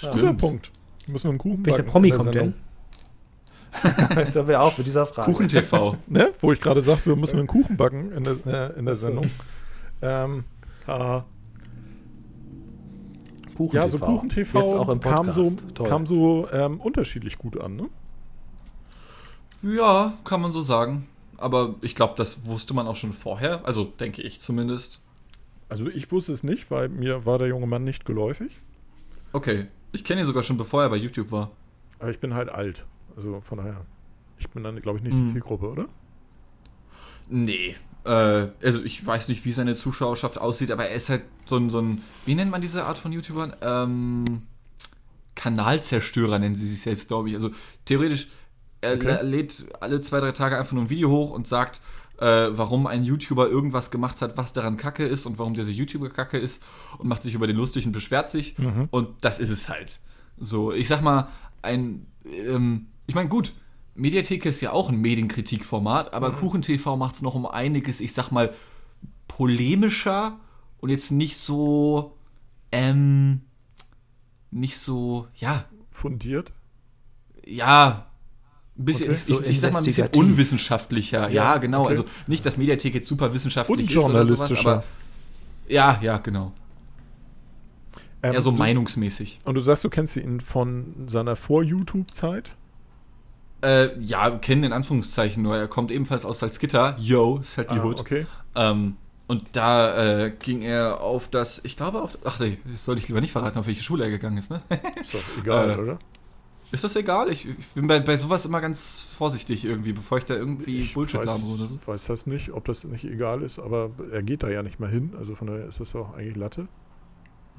Guter 0.00 0.12
Stimmt. 0.12 0.40
Punkt. 0.40 0.70
Müssen 1.06 1.24
wir 1.24 1.30
einen 1.30 1.38
Kuchen 1.38 1.66
Welcher 1.66 1.82
Promi 1.82 2.08
in 2.08 2.12
der 2.14 2.18
kommt 2.18 2.34
Sendung. 2.34 2.54
denn? 2.54 4.16
Jetzt 4.18 4.34
hören 4.34 4.48
wir 4.48 4.60
auf 4.62 4.76
mit 4.78 4.86
dieser 4.86 5.06
Frage. 5.06 5.30
Kuchen 5.32 5.48
TV. 5.48 5.96
Ne? 6.06 6.32
Wo 6.40 6.52
ich 6.52 6.60
gerade 6.60 6.82
sagte, 6.82 7.06
wir 7.06 7.16
müssen 7.16 7.38
einen 7.38 7.46
Kuchen 7.46 7.76
backen 7.76 8.10
in 8.12 8.24
der, 8.24 8.36
äh, 8.74 8.78
in 8.78 8.84
der 8.86 8.96
Sendung. 8.96 9.30
ähm, 10.02 10.44
haha. 10.86 11.24
Kuchen 13.56 13.76
Ja, 13.76 13.88
so 13.88 13.98
Kuchen 13.98 14.28
Jetzt 14.30 14.54
auch 14.54 14.86
TV 14.86 14.92
im 14.92 15.00
kam 15.00 15.26
Podcast. 15.26 15.34
so, 15.34 15.56
Toll. 15.74 15.88
kam 15.88 16.06
so 16.06 16.48
ähm, 16.52 16.80
unterschiedlich 16.80 17.38
gut 17.38 17.60
an. 17.60 17.76
Ne? 17.76 17.88
Ja, 19.62 20.14
kann 20.24 20.40
man 20.40 20.52
so 20.52 20.62
sagen. 20.62 21.06
Aber 21.40 21.74
ich 21.80 21.94
glaube, 21.94 22.14
das 22.16 22.44
wusste 22.46 22.74
man 22.74 22.86
auch 22.86 22.96
schon 22.96 23.12
vorher. 23.12 23.64
Also 23.66 23.84
denke 23.84 24.22
ich 24.22 24.40
zumindest. 24.40 25.00
Also 25.68 25.86
ich 25.88 26.10
wusste 26.12 26.32
es 26.32 26.42
nicht, 26.42 26.70
weil 26.70 26.88
mir 26.88 27.24
war 27.26 27.38
der 27.38 27.48
junge 27.48 27.66
Mann 27.66 27.84
nicht 27.84 28.04
geläufig. 28.04 28.50
Okay. 29.32 29.66
Ich 29.92 30.04
kenne 30.04 30.20
ihn 30.20 30.26
sogar 30.26 30.42
schon, 30.42 30.56
bevor 30.56 30.82
er 30.82 30.90
bei 30.90 30.96
YouTube 30.96 31.32
war. 31.32 31.50
Aber 31.98 32.10
ich 32.10 32.18
bin 32.20 32.34
halt 32.34 32.48
alt. 32.48 32.84
Also 33.16 33.40
von 33.40 33.58
daher. 33.58 33.84
Ich 34.38 34.48
bin 34.50 34.62
dann, 34.62 34.80
glaube 34.80 34.98
ich, 34.98 35.04
nicht 35.04 35.16
Mhm. 35.16 35.26
die 35.26 35.32
Zielgruppe, 35.32 35.68
oder? 35.68 35.86
Nee. 37.28 37.76
Äh, 38.04 38.48
also 38.62 38.82
ich 38.82 39.04
weiß 39.04 39.28
nicht, 39.28 39.44
wie 39.44 39.52
seine 39.52 39.74
Zuschauerschaft 39.74 40.38
aussieht, 40.38 40.70
aber 40.70 40.86
er 40.86 40.94
ist 40.94 41.08
halt 41.10 41.22
so 41.44 41.56
ein, 41.56 41.70
so 41.70 41.80
ein 41.80 42.02
wie 42.24 42.34
nennt 42.34 42.50
man 42.50 42.60
diese 42.62 42.84
Art 42.84 42.98
von 42.98 43.12
YouTubern? 43.12 43.54
Ähm, 43.60 44.42
Kanalzerstörer 45.34 46.38
nennen 46.38 46.54
sie 46.54 46.66
sich 46.66 46.82
selbst, 46.82 47.08
glaube 47.08 47.28
ich. 47.28 47.34
Also 47.34 47.50
theoretisch, 47.84 48.28
er 48.80 48.94
Okay. 48.94 49.06
lä- 49.06 49.22
lädt 49.22 49.64
alle 49.80 50.00
zwei, 50.00 50.20
drei 50.20 50.32
Tage 50.32 50.56
einfach 50.58 50.72
nur 50.72 50.84
ein 50.84 50.90
Video 50.90 51.10
hoch 51.10 51.30
und 51.30 51.46
sagt, 51.48 51.80
äh, 52.18 52.48
warum 52.52 52.86
ein 52.86 53.02
YouTuber 53.04 53.48
irgendwas 53.48 53.90
gemacht 53.90 54.20
hat, 54.22 54.36
was 54.36 54.52
daran 54.52 54.76
kacke 54.76 55.06
ist 55.06 55.24
und 55.26 55.38
warum 55.38 55.54
dieser 55.54 55.70
YouTuber 55.70 56.10
kacke 56.10 56.38
ist 56.38 56.62
und 56.98 57.08
macht 57.08 57.22
sich 57.22 57.34
über 57.34 57.46
den 57.46 57.56
lustig 57.56 57.86
und 57.86 57.92
beschwert 57.92 58.28
sich. 58.28 58.58
Mhm. 58.58 58.88
Und 58.90 59.08
das 59.24 59.38
ist 59.38 59.50
es 59.50 59.68
halt. 59.68 60.00
So, 60.38 60.72
ich 60.72 60.86
sag 60.88 61.00
mal, 61.02 61.28
ein, 61.62 62.06
ähm, 62.24 62.86
ich 63.06 63.14
meine, 63.14 63.28
gut, 63.28 63.52
Mediathek 63.94 64.44
ist 64.46 64.60
ja 64.60 64.72
auch 64.72 64.88
ein 64.88 64.96
Medienkritikformat, 65.00 66.12
aber 66.14 66.32
KuchenTV 66.32 66.96
macht 66.96 67.16
es 67.16 67.22
noch 67.22 67.34
um 67.34 67.44
einiges, 67.46 68.00
ich 68.00 68.12
sag 68.12 68.30
mal, 68.30 68.54
polemischer 69.28 70.38
und 70.78 70.90
jetzt 70.90 71.10
nicht 71.10 71.36
so, 71.38 72.16
ähm, 72.72 73.42
nicht 74.50 74.76
so, 74.78 75.26
ja, 75.36 75.64
Fundiert. 75.90 76.52
ja, 77.46 78.09
bisschen, 78.84 79.08
Okay, 79.10 79.16
ich, 79.16 79.24
so 79.24 79.40
ich, 79.42 79.46
ich 79.48 79.60
sag 79.60 79.72
mal 79.72 79.78
ein 79.78 79.84
bisschen 79.84 80.08
unwissenschaftlicher. 80.16 81.28
Ja, 81.30 81.58
genau. 81.58 81.82
okay. 81.82 81.90
Also 81.90 82.04
nicht, 82.26 82.44
dass 82.46 82.56
Mediathek 82.56 82.94
jetzt 82.94 83.08
super 83.08 83.32
wissenschaftlich 83.34 83.90
ist 83.90 83.96
oder 83.96 84.26
sowas, 84.26 84.52
aber 84.64 84.84
ja, 85.68 85.98
ja, 86.02 86.18
genau. 86.18 86.52
Ähm, 88.22 88.34
Eher 88.34 88.42
so 88.42 88.50
du- 88.50 88.56
meinungsmäßig. 88.58 89.38
Und 89.44 89.54
du 89.54 89.60
sagst, 89.60 89.82
du 89.84 89.88
kennst 89.90 90.16
ihn 90.16 90.40
von 90.40 90.94
seiner 91.06 91.36
Vor-YouTube-Zeit? 91.36 92.50
Äh, 93.62 93.98
ja, 94.02 94.30
kennen 94.30 94.64
in 94.64 94.72
Anführungszeichen 94.72 95.42
nur. 95.42 95.56
Er 95.56 95.68
kommt 95.68 95.90
ebenfalls 95.92 96.24
aus 96.24 96.40
Salzgitter. 96.40 96.96
Yo, 96.98 97.38
ist 97.38 97.56
halt 97.58 97.70
die 97.70 97.76
Ah, 97.78 97.84
Hood. 97.84 98.00
okay. 98.00 98.26
Ähm, 98.54 98.96
und 99.26 99.44
da 99.52 100.24
äh, 100.24 100.30
ging 100.38 100.62
er 100.62 101.00
auf 101.00 101.28
das, 101.28 101.60
ich 101.64 101.76
glaube 101.76 102.02
auf, 102.02 102.18
ach 102.24 102.40
nee, 102.40 102.58
das 102.70 102.84
sollte 102.84 103.00
ich 103.02 103.08
lieber 103.08 103.20
nicht 103.20 103.30
verraten, 103.32 103.58
auf 103.58 103.66
welche 103.66 103.82
Schule 103.82 104.04
er 104.04 104.10
gegangen 104.10 104.38
ist, 104.38 104.50
ne? 104.50 104.60
Ist 105.00 105.14
doch 105.14 105.20
egal, 105.40 105.70
Äh, 105.76 105.76
oder? 105.76 105.98
Ist 106.72 106.84
das 106.84 106.94
egal? 106.96 107.30
Ich, 107.30 107.48
ich 107.48 107.66
bin 107.74 107.86
bei, 107.88 107.98
bei 108.00 108.16
sowas 108.16 108.46
immer 108.46 108.60
ganz 108.60 109.00
vorsichtig 109.00 109.64
irgendwie, 109.64 109.92
bevor 109.92 110.18
ich 110.18 110.24
da 110.24 110.34
irgendwie 110.34 110.80
Ich 110.82 110.94
Bullshit 110.94 111.24
labere 111.24 111.46
oder 111.54 111.66
so. 111.66 111.78
weiß 111.84 112.04
das 112.06 112.26
nicht, 112.26 112.52
ob 112.52 112.64
das 112.66 112.84
nicht 112.84 113.04
egal 113.04 113.42
ist, 113.42 113.58
aber 113.58 113.90
er 114.12 114.22
geht 114.22 114.42
da 114.44 114.48
ja 114.48 114.62
nicht 114.62 114.78
mehr 114.78 114.88
hin. 114.88 115.12
Also 115.18 115.34
von 115.34 115.48
daher 115.48 115.66
ist 115.66 115.80
das 115.80 115.92
doch 115.92 116.14
eigentlich 116.14 116.36
Latte. 116.36 116.68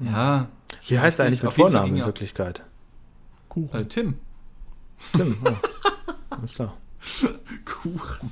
Ja. 0.00 0.48
Wie 0.88 0.98
heißt 0.98 1.18
er 1.18 1.26
eigentlich 1.26 1.42
mit 1.42 1.52
Vornamen 1.52 1.94
in 1.94 2.04
Wirklichkeit? 2.04 2.64
Kuchen. 3.48 3.80
Äh, 3.80 3.84
Tim. 3.84 4.14
Tim, 5.14 5.36
ja. 5.44 5.56
Alles 6.30 6.54
klar. 6.54 6.76
Kuchen. 7.66 8.30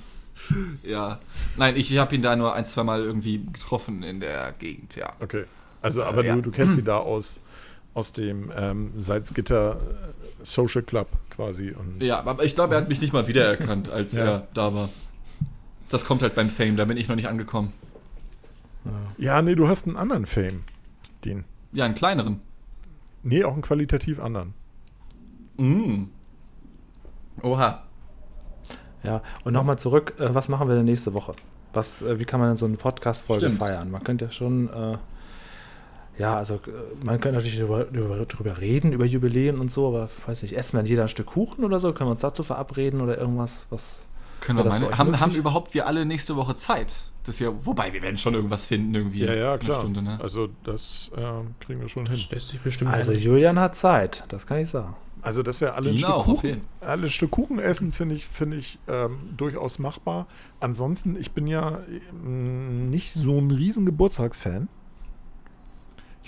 Ja. 0.83 1.21
Nein, 1.57 1.77
ich 1.77 1.97
habe 1.99 2.15
ihn 2.15 2.23
da 2.23 2.35
nur 2.37 2.55
ein, 2.55 2.65
zwei 2.65 2.83
Mal 2.85 3.03
irgendwie 3.03 3.45
getroffen 3.53 4.03
in 4.03 4.21
der 4.21 4.53
Gegend, 4.53 4.97
ja. 4.97 5.13
Okay. 5.21 5.45
Also, 5.83 6.01
Äh, 6.01 6.05
aber 6.05 6.25
ja. 6.25 6.35
du, 6.37 6.43
du 6.43 6.51
kennst 6.51 6.73
sie 6.77 6.83
da 6.83 6.97
aus, 6.99 7.41
aus 7.95 8.13
dem 8.13 8.53
ähm, 8.57 8.93
Salzgitter 8.97 9.77
äh, 9.77 10.45
Social 10.45 10.83
Club 10.83 11.09
quasi. 11.31 11.71
Und 11.73 12.03
Ja, 12.03 12.21
aber 12.25 12.45
ich 12.45 12.55
glaube, 12.55 12.75
er 12.75 12.81
hat 12.83 12.89
mich 12.89 13.01
nicht 13.01 13.13
mal 13.13 13.27
wiedererkannt, 13.27 13.91
als 13.91 14.13
Ja. 14.15 14.25
er 14.25 14.49
da 14.55 14.75
war. 14.75 14.89
Das 15.89 16.05
kommt 16.05 16.23
halt 16.23 16.35
beim 16.35 16.51
Fame, 16.51 16.77
da 16.77 16.85
bin 16.85 16.97
ich 16.97 17.09
noch 17.09 17.17
nicht 17.17 17.29
angekommen. 17.29 17.73
ja, 19.19 19.43
nee, 19.43 19.55
du 19.55 19.69
hast 19.69 19.87
einen 19.87 19.97
anderen 19.97 20.25
Fame. 20.27 20.63
Den. 21.25 21.45
Ja, 21.73 21.85
einen 21.85 21.95
kleineren. 21.95 22.41
Nee, 23.23 23.45
auch 23.45 23.53
einen 23.53 23.63
qualitativ 23.63 24.21
anderen. 24.21 24.55
Mm. 25.59 26.05
Oha. 27.43 27.83
Ja, 29.03 29.23
und 29.45 29.53
nochmal 29.53 29.79
zurück, 29.79 30.15
äh, 30.19 30.35
was 30.35 30.49
machen 30.49 30.69
wir 30.69 30.75
denn 30.77 30.85
nächste 30.85 31.13
Woche? 31.15 31.35
Was, 31.73 32.03
äh, 32.03 32.19
wie 32.19 32.25
kann 32.25 32.41
man 32.41 32.51
denn 32.51 32.57
so 32.57 32.67
eine 32.67 32.77
Podcast-Folge 32.77 33.51
feiern? 33.51 33.91
Man 33.91 34.03
könnte 34.05 34.27
ja 34.27 34.31
schon, 34.31 34.69
äh, 34.69 34.97
ja, 36.21 36.37
also 36.37 36.57
äh, 36.57 36.59
man 37.03 37.19
könnte 37.19 37.39
natürlich 37.39 37.59
darüber, 37.59 37.85
darüber, 37.85 38.27
darüber 38.27 38.61
reden, 38.61 38.93
über 38.93 39.07
Jubiläen 39.07 39.59
und 39.59 39.71
so, 39.71 39.89
aber 39.89 40.11
ich 40.17 40.29
weiß 40.29 40.43
nicht, 40.43 40.57
essen 40.57 40.77
wir 40.79 40.85
jeder 40.85 41.03
ein 41.03 41.09
Stück 41.09 41.27
Kuchen 41.27 41.65
oder 41.65 41.81
so? 41.81 41.95
Können 41.95 42.09
wir 42.09 42.13
uns 42.13 42.21
dazu 42.21 42.43
verabreden 42.43 43.01
oder 43.01 43.17
irgendwas, 43.17 43.67
was. 43.71 44.07
Können 44.41 44.59
wir 44.59 44.65
meine, 44.67 44.99
haben, 44.99 45.19
haben 45.19 45.35
überhaupt 45.35 45.73
wir 45.73 45.87
alle 45.87 46.05
nächste 46.05 46.37
Woche 46.37 46.57
Zeit? 46.57 47.11
Das 47.25 47.37
ist 47.37 47.41
ja, 47.41 47.53
wobei, 47.63 47.93
wir 47.93 48.03
werden 48.03 48.17
schon 48.17 48.35
irgendwas 48.35 48.67
finden, 48.67 48.95
irgendwie. 48.95 49.25
Ja, 49.25 49.35
ja, 49.35 49.51
Eine 49.53 49.59
klar. 49.59 49.81
Stunde, 49.81 50.03
ne? 50.03 50.19
Also, 50.23 50.49
das 50.65 51.11
ähm, 51.17 51.55
kriegen 51.61 51.81
wir 51.81 51.89
schon 51.89 52.07
hin. 52.07 52.15
Das 52.15 52.31
lässt 52.31 52.49
sich 52.49 52.61
bestimmt 52.61 52.93
Also 52.93 53.13
einrichten. 53.13 53.33
Julian 53.33 53.59
hat 53.59 53.77
Zeit, 53.77 54.25
das 54.29 54.47
kann 54.47 54.59
ich 54.59 54.69
sagen. 54.69 54.95
Also, 55.23 55.43
dass 55.43 55.61
wir 55.61 55.75
alle 55.75 55.91
ein 55.91 55.99
Stück 55.99 56.11
auch, 56.11 56.29
auf 56.29 56.41
Kuchen, 56.41 56.63
alle 56.81 57.05
ein 57.05 57.11
Stück 57.11 57.31
Kuchen 57.31 57.59
essen, 57.59 57.93
finde 57.93 58.15
ich, 58.15 58.27
finde 58.27 58.57
ich 58.57 58.79
ähm, 58.89 59.19
durchaus 59.37 59.79
machbar. 59.79 60.27
Ansonsten, 60.61 61.17
ich 61.19 61.33
bin 61.33 61.47
ja 61.47 61.81
ähm, 62.25 62.89
nicht 62.89 63.13
so 63.13 63.39
ein 63.39 63.51
riesen 63.51 63.85
Geburtstagsfan. 63.85 64.69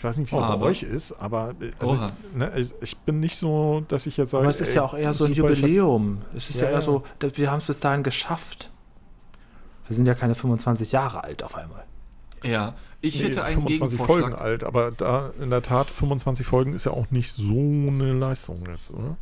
Ich 0.03 0.05
weiß 0.05 0.17
nicht, 0.17 0.33
wie 0.33 0.35
es 0.35 0.43
bei 0.43 0.49
Aber- 0.49 0.67
euch 0.67 0.83
ist, 0.83 1.13
aber 1.13 1.55
äh, 1.61 1.71
also 1.79 1.95
Oha. 1.95 2.11
ich, 2.33 2.37
ne, 2.37 2.53
ich, 2.59 2.75
ich 2.81 2.97
bin 2.99 3.21
nicht 3.21 3.37
so, 3.37 3.85
dass 3.87 4.05
ich 4.07 4.17
jetzt 4.17 4.31
sage. 4.31 4.43
Aber 4.43 4.51
es 4.51 4.61
ist 4.61 4.71
ey, 4.71 4.75
ja 4.75 4.83
auch 4.83 4.95
eher 4.95 5.15
so 5.15 5.27
ein 5.27 5.33
super, 5.33 5.51
ich 5.53 5.59
hab- 5.61 5.69
Jubiläum. 5.69 6.23
Es 6.35 6.51
ist 6.51 6.57
ja, 6.57 6.63
Ja, 6.65 6.69
eher 6.71 6.75
ja. 6.79 6.83
so, 6.83 7.05
dass 7.21 7.39
wir 7.39 7.49
haben 7.53 7.59
es 7.59 7.67
bis 7.67 7.79
dahin 7.79 8.03
geschafft. 8.03 8.73
Wir 9.87 9.95
sind 9.95 10.07
ja 10.07 10.15
keine 10.17 10.35
25 10.35 10.91
Jahre 10.91 11.23
alt 11.23 11.45
auf 11.45 11.55
einmal. 11.57 11.85
Ja, 12.43 12.75
ich 13.01 13.21
Nee, 13.21 13.27
hätte 13.27 13.45
einen 13.45 13.55
25 13.59 13.91
Gegenvorschlag. 13.99 14.31
Folgen 14.31 14.35
alt, 14.43 14.65
aber 14.65 14.91
da 14.91 15.31
in 15.41 15.51
der 15.51 15.63
Tat 15.63 15.89
25 15.89 16.45
Folgen 16.49 16.75
ist 16.75 16.85
ja 16.85 16.91
auch 16.91 17.09
nicht 17.13 17.31
so 17.33 17.53
eine 17.53 18.13
Leistung 18.13 18.65
jetzt, 18.69 18.91
oder? 18.91 19.17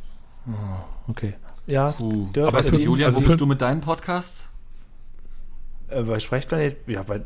Okay. 1.07 1.35
Ja, 1.67 1.91
Puh. 1.91 2.29
der- 2.33 2.47
Aber 2.47 2.57
also 2.57 2.75
Julian, 2.75 3.09
also 3.09 3.21
wo 3.21 3.27
bist 3.27 3.39
du 3.39 3.45
mit 3.45 3.61
deinem 3.61 3.81
Podcast? 3.81 4.49
Äh, 5.91 6.03
bei 6.03 6.19
Sprechplanet, 6.19 6.77
ja, 6.87 7.03
bei, 7.03 7.21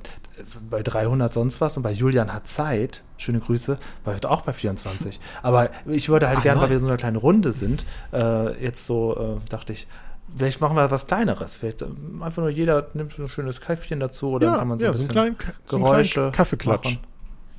bei 0.69 0.81
300 0.81 1.33
sonst 1.33 1.61
was 1.61 1.77
und 1.77 1.83
bei 1.83 1.91
Julian 1.91 2.33
hat 2.33 2.47
Zeit, 2.47 3.01
schöne 3.17 3.39
Grüße, 3.39 3.77
bei, 4.03 4.17
auch 4.23 4.41
bei 4.41 4.53
24. 4.53 5.19
Aber 5.43 5.69
ich 5.85 6.09
würde 6.09 6.27
halt 6.27 6.41
gerne, 6.41 6.61
weil 6.61 6.69
wir 6.69 6.79
so 6.79 6.87
eine 6.87 6.97
kleine 6.97 7.17
Runde 7.17 7.51
sind, 7.51 7.85
äh, 8.11 8.63
jetzt 8.63 8.85
so, 8.85 9.39
äh, 9.43 9.49
dachte 9.49 9.73
ich, 9.73 9.87
vielleicht 10.35 10.61
machen 10.61 10.75
wir 10.75 10.89
was 10.91 11.07
Kleineres. 11.07 11.55
Vielleicht 11.55 11.81
ähm, 11.81 12.21
einfach 12.23 12.41
nur 12.41 12.51
jeder 12.51 12.89
nimmt 12.93 13.13
so 13.13 13.23
ein 13.23 13.29
schönes 13.29 13.61
Käffchen 13.61 13.99
dazu 13.99 14.29
oder 14.31 14.47
dann 14.47 14.59
kann 14.59 14.67
man 14.67 14.79
so 14.79 14.85
ja, 14.85 14.91
ein 14.91 14.93
so 14.93 14.99
einen 14.99 15.07
bisschen 15.07 15.37
kleinen, 15.37 15.55
so 15.67 15.75
einen 15.77 15.85
Geräusche 15.85 16.13
kleinen 16.13 16.31
Kaffeeklatsch. 16.31 16.97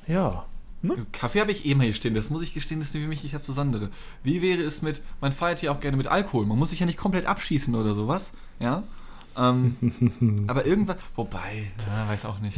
Ja. 0.07 0.45
Kaffee 1.11 1.41
habe 1.41 1.51
ich 1.51 1.65
eh 1.65 1.75
mal 1.75 1.83
hier 1.83 1.93
stehen. 1.93 2.13
Das 2.13 2.29
muss 2.29 2.43
ich 2.43 2.53
gestehen, 2.53 2.79
das 2.79 2.89
ist 2.93 3.01
für 3.01 3.07
mich 3.07 3.23
nicht 3.23 3.33
das 3.33 3.41
Besondere. 3.41 3.89
Wie 4.23 4.41
wäre 4.41 4.61
es 4.61 4.81
mit, 4.81 5.01
man 5.21 5.33
feiert 5.33 5.59
hier 5.59 5.71
auch 5.71 5.79
gerne 5.79 5.97
mit 5.97 6.07
Alkohol. 6.07 6.45
Man 6.45 6.57
muss 6.57 6.69
sich 6.69 6.79
ja 6.79 6.85
nicht 6.85 6.99
komplett 6.99 7.25
abschießen 7.25 7.73
oder 7.75 7.93
sowas. 7.93 8.31
Ja. 8.59 8.83
Ähm, 9.37 10.45
aber 10.47 10.65
irgendwann, 10.65 10.97
wobei, 11.15 11.71
ja, 11.87 12.09
weiß 12.09 12.25
auch 12.25 12.39
nicht. 12.39 12.57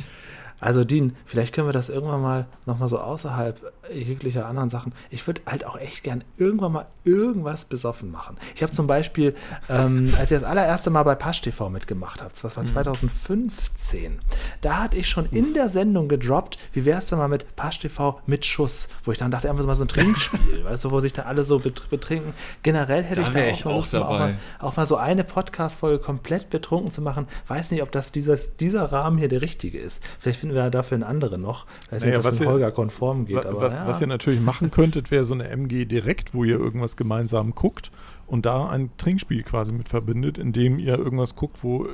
Also 0.60 0.84
Dean, 0.84 1.16
vielleicht 1.26 1.54
können 1.54 1.68
wir 1.68 1.74
das 1.74 1.90
irgendwann 1.90 2.22
mal 2.22 2.48
nochmal 2.66 2.90
so 2.90 3.00
außerhalb 3.00 3.74
jeglicher 3.94 4.46
anderen 4.46 4.70
Sachen. 4.70 4.94
Ich 5.10 5.26
würde 5.26 5.42
halt 5.46 5.66
auch 5.66 5.78
echt 5.78 6.04
gern 6.04 6.24
irgendwann 6.38 6.72
mal 6.74 6.86
irgendwas 7.04 7.66
besoffen 7.66 8.12
machen. 8.12 8.38
Ich 8.56 8.62
habe 8.62 8.72
zum 8.72 8.86
Beispiel, 8.88 9.36
ähm, 9.70 10.14
als 10.20 10.32
ich 10.32 10.38
das 10.38 10.44
allererste 10.44 10.90
Mal 10.90 11.04
bei 11.04 11.16
Pasch 11.16 11.42
TV 11.42 11.70
mitgemacht 11.70 12.22
habe, 12.22 12.32
das 12.40 12.56
war 12.58 12.66
2015, 12.66 14.20
da 14.62 14.84
hatte 14.84 14.98
ich 14.98 15.08
schon 15.10 15.26
in 15.32 15.54
der 15.54 15.70
Sendung 15.70 16.08
gedroppt, 16.08 16.58
wie 16.74 16.86
wäre 16.86 17.00
es 17.00 17.08
denn 17.08 17.18
mal 17.18 17.28
mit 17.28 17.56
Pasch 17.56 17.80
TV 17.80 18.20
mit 18.26 18.46
Schuss, 18.46 18.88
wo 19.04 19.12
ich 19.12 19.18
dann 19.18 19.32
dachte, 19.32 19.50
einfach 19.50 19.66
mal 19.66 19.76
so 19.76 19.84
ein 19.84 19.88
Trinkspiel, 19.88 20.64
weißt 20.64 20.86
du, 20.86 20.92
wo 20.92 21.00
sich 21.00 21.14
da 21.14 21.24
alle 21.24 21.44
so 21.44 21.60
bet- 21.60 21.90
betrinken. 21.90 22.34
Generell 22.64 23.04
hätte 23.04 23.22
Da 23.22 23.28
ich 23.28 23.34
da 23.34 23.40
auch 23.40 23.54
ich 23.54 23.66
mal 23.66 23.72
auch 23.72 23.76
Lust, 23.78 23.96
auch, 23.96 24.10
mal, 24.10 24.38
auch 24.60 24.78
mal 24.78 24.86
so 24.86 24.98
eine 24.98 25.24
Podcast-Folge 25.24 26.00
komplett 26.00 26.50
betrunken 26.50 26.92
zu 26.92 27.02
machen. 27.02 27.28
Weiß 27.48 27.72
nicht, 27.72 27.82
ob 27.82 27.92
das 27.92 28.12
dieses, 28.12 28.56
dieser 28.58 28.92
Rahmen 28.92 29.18
hier 29.18 29.28
der 29.30 29.42
richtige 29.42 29.78
ist. 29.80 30.04
Vielleicht 30.20 30.40
finden 30.50 30.64
wir 30.64 30.70
dafür 30.70 30.96
einen 30.96 31.04
anderen 31.04 31.42
noch. 31.42 31.66
Weiß 31.90 32.02
Naja, 32.02 32.06
nicht, 32.12 32.20
ob 32.20 32.26
was 32.26 32.36
das 32.38 32.46
ihr- 32.46 32.52
Holger 32.52 32.72
konform 32.72 33.26
geht. 33.26 33.38
Wa- 33.46 33.50
aber 33.50 33.62
was, 33.62 33.74
ja. 33.74 33.88
was 33.88 34.02
ihr 34.02 34.08
natürlich 34.08 34.42
machen 34.42 34.72
könntet, 34.72 35.12
wäre 35.12 35.24
so 35.24 35.34
eine 35.34 35.48
MG 35.50 35.86
direkt, 35.86 36.34
wo 36.34 36.44
ihr 36.44 36.58
irgendwas 36.60 36.98
gemeinsam 36.98 37.54
guckt 37.56 37.92
und 38.28 38.46
da 38.46 38.68
ein 38.70 38.90
Trinkspiel 38.98 39.44
quasi 39.44 39.72
mit 39.72 39.90
verbindet, 39.90 40.38
indem 40.38 40.80
ihr 40.80 40.98
irgendwas 40.98 41.36
guckt, 41.36 41.64
wo 41.64 41.88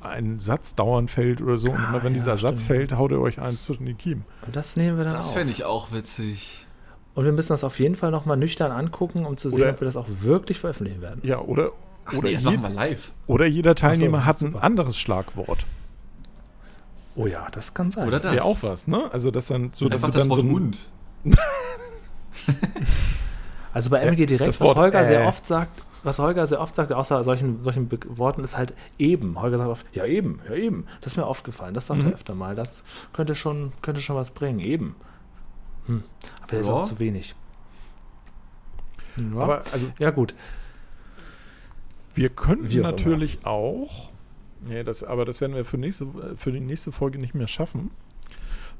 ein 0.00 0.38
Satz 0.38 0.74
dauernd 0.74 1.10
fällt 1.10 1.40
oder 1.40 1.56
so. 1.58 1.70
und 1.70 1.78
Ah, 1.78 1.88
immer 1.88 2.04
wenn 2.04 2.12
ja, 2.12 2.18
dieser 2.20 2.36
Satz 2.36 2.62
stimmt. 2.62 2.76
fällt, 2.88 2.92
haut 2.98 3.10
ihr 3.10 3.20
euch 3.20 3.40
einen 3.40 3.60
zwischen 3.60 3.86
die 3.86 3.94
Kiemen. 3.94 4.24
Und 4.46 4.54
das 4.54 4.76
nehmen 4.76 4.98
wir 4.98 5.04
dann 5.04 5.14
Das 5.14 5.28
auf. 5.28 5.34
fände 5.34 5.50
ich 5.50 5.64
auch 5.64 5.92
witzig. 5.92 6.66
Und 7.14 7.24
wir 7.24 7.32
müssen 7.32 7.52
das 7.52 7.64
auf 7.64 7.78
jeden 7.78 7.94
Fall 7.94 8.10
nochmal 8.10 8.36
nüchtern 8.36 8.72
angucken, 8.72 9.24
um 9.24 9.36
zu 9.36 9.48
sehen, 9.48 9.60
Oder- 9.62 9.70
ob 9.70 9.80
wir 9.80 9.86
das 9.86 9.96
auch 9.96 10.06
wirklich 10.20 10.58
veröffentlichen 10.58 11.00
werden. 11.00 11.20
Ja, 11.22 11.38
oder, 11.38 11.70
Ach 12.06 12.12
oder, 12.18 12.28
nee, 12.28 12.34
das 12.34 12.42
je, 12.42 12.50
machen 12.50 12.62
wir 12.62 12.70
live. 12.70 13.12
oder 13.28 13.46
jeder 13.46 13.74
Teilnehmer 13.74 14.18
so, 14.18 14.24
hat 14.26 14.42
ein 14.42 14.52
super. 14.52 14.64
anderes 14.64 14.96
Schlagwort. 14.98 15.64
Oh 17.16 17.26
ja, 17.26 17.46
das 17.52 17.74
kann 17.74 17.90
sein. 17.90 18.08
Oder 18.08 18.20
das? 18.20 18.32
Wäre 18.32 18.44
auch 18.44 18.62
was, 18.62 18.86
ne? 18.86 19.10
Also 19.12 19.30
das 19.30 19.46
dann 19.46 19.70
so, 19.72 19.88
dass 19.88 20.02
Einfach 20.04 20.20
du 20.20 20.28
das 20.28 20.28
dann 20.28 20.30
Wort 20.30 20.40
so 20.40 20.46
ein, 20.46 20.54
und. 20.54 20.88
Also 23.72 23.90
bei 23.90 23.98
MG 24.00 24.26
direkt, 24.26 24.48
das 24.48 24.60
was 24.60 24.68
Wort, 24.68 24.76
Holger 24.78 25.04
sehr 25.04 25.24
äh. 25.24 25.26
oft 25.26 25.46
sagt, 25.48 25.82
was 26.04 26.20
Holger 26.20 26.46
sehr 26.46 26.60
oft 26.60 26.76
sagt, 26.76 26.92
außer 26.92 27.24
solchen, 27.24 27.64
solchen 27.64 27.88
Be 27.88 27.98
Worten, 28.06 28.44
ist 28.44 28.56
halt 28.56 28.72
eben. 28.98 29.40
Holger 29.40 29.58
sagt 29.58 29.68
oft, 29.70 29.86
ja 29.96 30.04
eben, 30.04 30.40
ja 30.48 30.54
eben. 30.54 30.86
Das 31.00 31.14
ist 31.14 31.16
mir 31.16 31.26
aufgefallen. 31.26 31.74
Das 31.74 31.88
sagt 31.88 32.02
Mhm. 32.02 32.10
er 32.10 32.14
öfter 32.14 32.34
mal. 32.36 32.54
Das 32.54 32.84
könnte 33.12 33.34
schon, 33.34 33.72
könnte 33.82 34.00
schon 34.00 34.14
was 34.14 34.30
bringen. 34.30 34.60
Eben. 34.60 34.94
Hm. 35.86 36.04
Aber 36.42 36.52
das 36.52 36.60
ist 36.60 36.68
auch 36.68 36.84
zu 36.88 37.00
wenig. 37.00 37.34
Ja, 39.16 39.40
Aber 39.40 39.62
also 39.72 39.88
ja 39.98 40.10
gut. 40.10 40.34
wir 42.14 42.28
könnten 42.28 42.68
auch 42.78 42.82
natürlich 42.82 43.44
auch, 43.44 44.10
nee, 44.66 44.82
das, 44.84 45.02
aber 45.02 45.24
das 45.24 45.40
werden 45.40 45.54
wir 45.54 45.64
für, 45.64 45.78
nächste, 45.78 46.06
für 46.36 46.52
die 46.52 46.60
nächste 46.60 46.92
Folge 46.92 47.18
nicht 47.18 47.34
mehr 47.34 47.46
schaffen. 47.48 47.90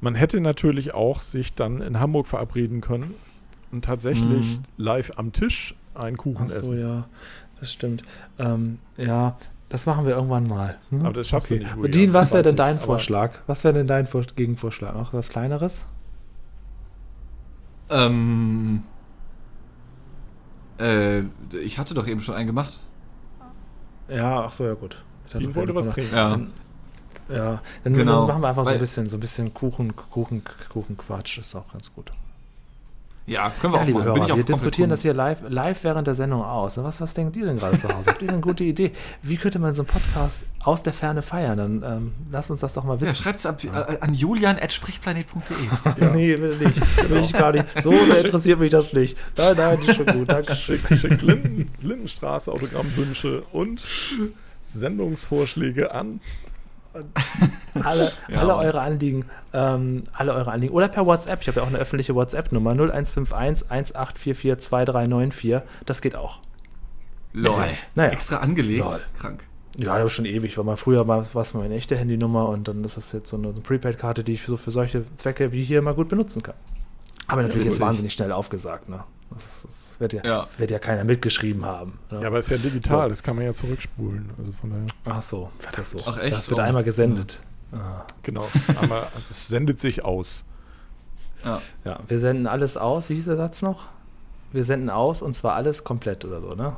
Man 0.00 0.14
hätte 0.14 0.40
natürlich 0.40 0.92
auch 0.94 1.22
sich 1.22 1.54
dann 1.54 1.80
in 1.80 2.00
Hamburg 2.00 2.26
verabreden 2.26 2.80
können 2.80 3.14
und 3.72 3.84
tatsächlich 3.84 4.58
Mhm. 4.58 4.62
live 4.76 5.12
am 5.16 5.32
Tisch 5.32 5.74
einen 5.94 6.16
Kuchen 6.16 6.46
Ach 6.46 6.50
so, 6.50 6.60
essen. 6.60 6.80
ja. 6.80 7.04
Das 7.60 7.72
stimmt. 7.72 8.02
Ähm, 8.38 8.78
ja, 8.96 9.36
das 9.68 9.86
machen 9.86 10.04
wir 10.06 10.14
irgendwann 10.16 10.44
mal. 10.44 10.76
Hm? 10.90 11.02
Aber 11.04 11.12
das 11.14 11.28
schaffst 11.28 11.50
du 11.50 11.54
nicht, 11.56 11.70
Julian. 11.74 11.92
Dean, 11.92 12.12
was 12.12 12.32
wäre 12.32 12.42
denn 12.42 12.52
nicht, 12.54 12.58
dein 12.58 12.76
aber- 12.76 12.84
Vorschlag? 12.84 13.38
Was 13.46 13.64
wäre 13.64 13.74
denn 13.74 13.86
dein 13.86 14.06
Vor 14.06 14.22
Gegenvorschlag? 14.36 14.94
Noch 14.94 15.12
was 15.14 15.28
Kleineres? 15.30 15.86
Ähm. 17.90 18.82
Äh, 20.80 21.22
ich 21.62 21.78
hatte 21.78 21.94
doch 21.94 22.06
eben 22.06 22.20
schon 22.20 22.34
einen 22.34 22.46
gemacht. 22.48 22.80
Ja, 24.08 24.42
ach 24.44 24.52
so, 24.52 24.66
ja 24.66 24.74
gut. 24.74 25.02
Ich 25.26 25.32
dachte, 25.32 25.44
Dean 25.44 25.54
wollte 25.54 25.74
was 25.74 25.88
trinken. 25.90 26.14
Ja. 26.14 26.30
Dann, 26.30 26.50
ja, 27.28 27.62
dann, 27.84 27.94
Genau. 27.94 28.18
dann 28.20 28.26
machen 28.28 28.42
wir 28.42 28.48
einfach 28.48 28.64
so 28.64 28.70
ein 28.72 28.78
bisschen, 28.78 29.08
so 29.08 29.16
ein 29.16 29.20
bisschen 29.20 29.54
Kuchen, 29.54 29.94
Kuchen, 29.96 30.42
Kuchenquatsch. 30.70 31.38
Ist 31.38 31.54
auch 31.54 31.70
ganz 31.72 31.92
gut. 31.94 32.10
Ja, 33.26 33.48
können 33.58 33.72
wir 33.72 33.78
Ja, 33.78 33.82
auch 33.82 33.86
liebe 33.86 33.98
machen. 34.00 34.04
Hörer, 34.08 34.14
Bin 34.16 34.24
ich 34.24 34.32
auch 34.32 34.36
wir 34.36 34.44
diskutieren 34.44 34.90
das 34.90 35.00
hier 35.00 35.14
live, 35.14 35.38
live 35.48 35.82
während 35.82 36.06
der 36.06 36.14
Sendung 36.14 36.44
aus. 36.44 36.76
Was, 36.76 37.00
was 37.00 37.14
denkt 37.14 37.34
ihr 37.36 37.46
denn 37.46 37.56
gerade 37.56 37.78
zu 37.78 37.88
Hause? 37.88 38.10
Habt 38.10 38.20
ihr 38.20 38.28
eine 38.28 38.40
gute 38.40 38.64
Idee? 38.64 38.92
Wie 39.22 39.38
könnte 39.38 39.58
man 39.58 39.72
so 39.74 39.80
einen 39.80 39.86
Podcast 39.86 40.44
aus 40.62 40.82
der 40.82 40.92
Ferne 40.92 41.22
feiern? 41.22 41.56
Dann 41.56 41.82
ähm, 41.82 42.12
lasst 42.30 42.50
uns 42.50 42.60
das 42.60 42.74
doch 42.74 42.84
mal 42.84 42.98
mit. 42.98 43.00
Ja, 43.04 43.06
wissen. 43.08 43.22
schreibt's 43.22 43.46
ab, 43.46 43.64
äh, 43.64 43.96
an 44.02 44.12
julian.sprechplanet.de. 44.12 45.56
Ja. 46.04 46.10
Nee, 46.14 46.38
will 46.38 46.54
nicht. 46.58 47.08
Will 47.10 47.22
ich 47.24 47.32
gar 47.32 47.52
nicht. 47.52 47.64
So 47.82 47.92
sehr 47.92 48.22
interessiert 48.26 48.58
mich 48.58 48.70
das 48.70 48.92
nicht. 48.92 49.16
Nein, 49.38 49.54
nein, 49.56 49.78
ist 49.86 49.96
schon 49.96 50.04
gut. 50.04 50.30
Danke. 50.30 50.54
Schick, 50.54 50.80
schick 50.94 51.22
Linden, 51.22 51.70
Lindenstraße, 51.80 52.52
Autogrammwünsche 52.52 53.42
und 53.52 53.82
Sendungsvorschläge 54.64 55.92
an. 55.92 56.20
alle, 57.82 58.12
Ja, 58.28 58.38
alle 58.38 58.56
eure 58.56 58.80
Anliegen, 58.80 59.24
ähm, 59.52 60.04
alle 60.12 60.32
eure 60.32 60.52
Anliegen. 60.52 60.72
Oder 60.72 60.88
per 60.88 61.06
WhatsApp. 61.06 61.42
Ich 61.42 61.48
habe 61.48 61.58
ja 61.58 61.64
auch 61.64 61.68
eine 61.68 61.78
öffentliche 61.78 62.14
WhatsApp-Nummer 62.14 62.70
0151 62.70 63.70
1844 63.70 64.58
2394. 64.64 65.56
Das 65.86 66.00
geht 66.00 66.14
auch. 66.14 66.40
Lol. 67.32 67.70
Naja. 67.96 68.10
Extra 68.12 68.36
angelegt. 68.36 68.78
Lol. 68.78 69.00
Krank. 69.18 69.44
Ja, 69.76 69.98
das 69.98 70.06
ist 70.06 70.12
schon 70.12 70.24
ewig, 70.24 70.56
weil 70.56 70.64
mal 70.64 70.76
früher 70.76 71.08
war 71.08 71.34
war 71.34 71.42
es 71.42 71.52
meine 71.52 71.74
echte 71.74 71.96
Handynummer 71.96 72.48
und 72.48 72.68
dann 72.68 72.84
ist 72.84 72.96
das 72.96 73.10
jetzt 73.10 73.28
so 73.28 73.36
eine 73.36 73.48
Prepaid-Karte, 73.48 74.22
die 74.22 74.34
ich 74.34 74.42
für, 74.42 74.52
so 74.52 74.56
für 74.56 74.70
solche 74.70 75.02
Zwecke 75.16 75.52
wie 75.52 75.64
hier 75.64 75.82
mal 75.82 75.94
gut 75.94 76.08
benutzen 76.08 76.44
kann. 76.44 76.54
Aber 77.26 77.42
natürlich 77.42 77.66
ist 77.66 77.74
witzig. 77.74 77.86
wahnsinnig 77.86 78.12
schnell 78.12 78.30
aufgesagt, 78.30 78.88
ne? 78.88 79.02
Das, 79.30 79.62
das 79.62 80.00
wird, 80.00 80.12
ja, 80.12 80.24
Ja. 80.24 80.46
wird 80.58 80.70
ja 80.70 80.78
keiner 80.78 81.02
mitgeschrieben 81.04 81.64
haben. 81.64 81.98
Ne? 82.10 82.20
Ja, 82.20 82.28
aber 82.28 82.38
es 82.38 82.46
ist 82.46 82.50
ja 82.50 82.56
digital, 82.58 83.02
So. 83.04 83.08
das 83.08 83.22
kann 83.22 83.36
man 83.36 83.44
ja 83.44 83.54
zurückspulen. 83.54 84.30
Also 84.38 84.52
von 84.52 84.70
daher, 84.70 84.86
Ach 85.04 85.22
so, 85.22 85.50
das 85.74 85.90
so. 85.90 85.98
Ach, 86.06 86.18
echt? 86.18 86.32
Das 86.34 86.48
wird 86.48 86.58
Warum? 86.58 86.68
einmal 86.68 86.84
gesendet. 86.84 87.40
Ah. 87.72 88.04
genau. 88.22 88.46
Aber 88.80 89.08
es 89.28 89.48
sendet 89.48 89.80
sich 89.80 90.04
aus. 90.04 90.44
Ja. 91.44 91.60
Ja, 91.84 91.98
wir 92.06 92.18
senden 92.20 92.46
alles 92.46 92.76
aus. 92.76 93.10
Wie 93.10 93.14
hieß 93.16 93.24
der 93.24 93.36
Satz 93.36 93.62
noch? 93.62 93.86
Wir 94.52 94.64
senden 94.64 94.88
aus 94.90 95.20
und 95.22 95.34
zwar 95.34 95.54
alles 95.56 95.82
komplett 95.82 96.24
oder 96.24 96.40
so, 96.40 96.54
ne? 96.54 96.76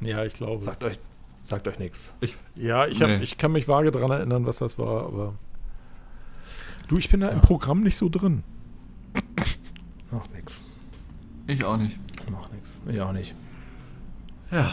Ja, 0.00 0.24
ich 0.24 0.32
glaube. 0.32 0.62
Sagt 0.62 0.82
euch, 0.84 0.98
sagt 1.42 1.68
euch 1.68 1.78
nichts. 1.78 2.14
Ja, 2.56 2.86
ich, 2.86 3.02
hab, 3.02 3.08
Nee. 3.10 3.18
ich 3.22 3.36
kann 3.36 3.52
mich 3.52 3.68
vage 3.68 3.90
daran 3.90 4.10
erinnern, 4.10 4.46
was 4.46 4.58
das 4.58 4.78
war, 4.78 5.04
aber. 5.04 5.34
Du, 6.88 6.96
ich 6.96 7.10
bin 7.10 7.20
da 7.20 7.28
im 7.28 7.42
Programm 7.42 7.82
nicht 7.82 7.98
so 7.98 8.08
drin. 8.08 8.42
Ich 11.48 11.64
auch 11.64 11.76
nicht. 11.76 11.98
Noch 12.30 12.50
nichts. 12.52 12.80
Ich 12.88 13.00
auch 13.00 13.12
nicht. 13.12 13.34
Ja. 14.52 14.66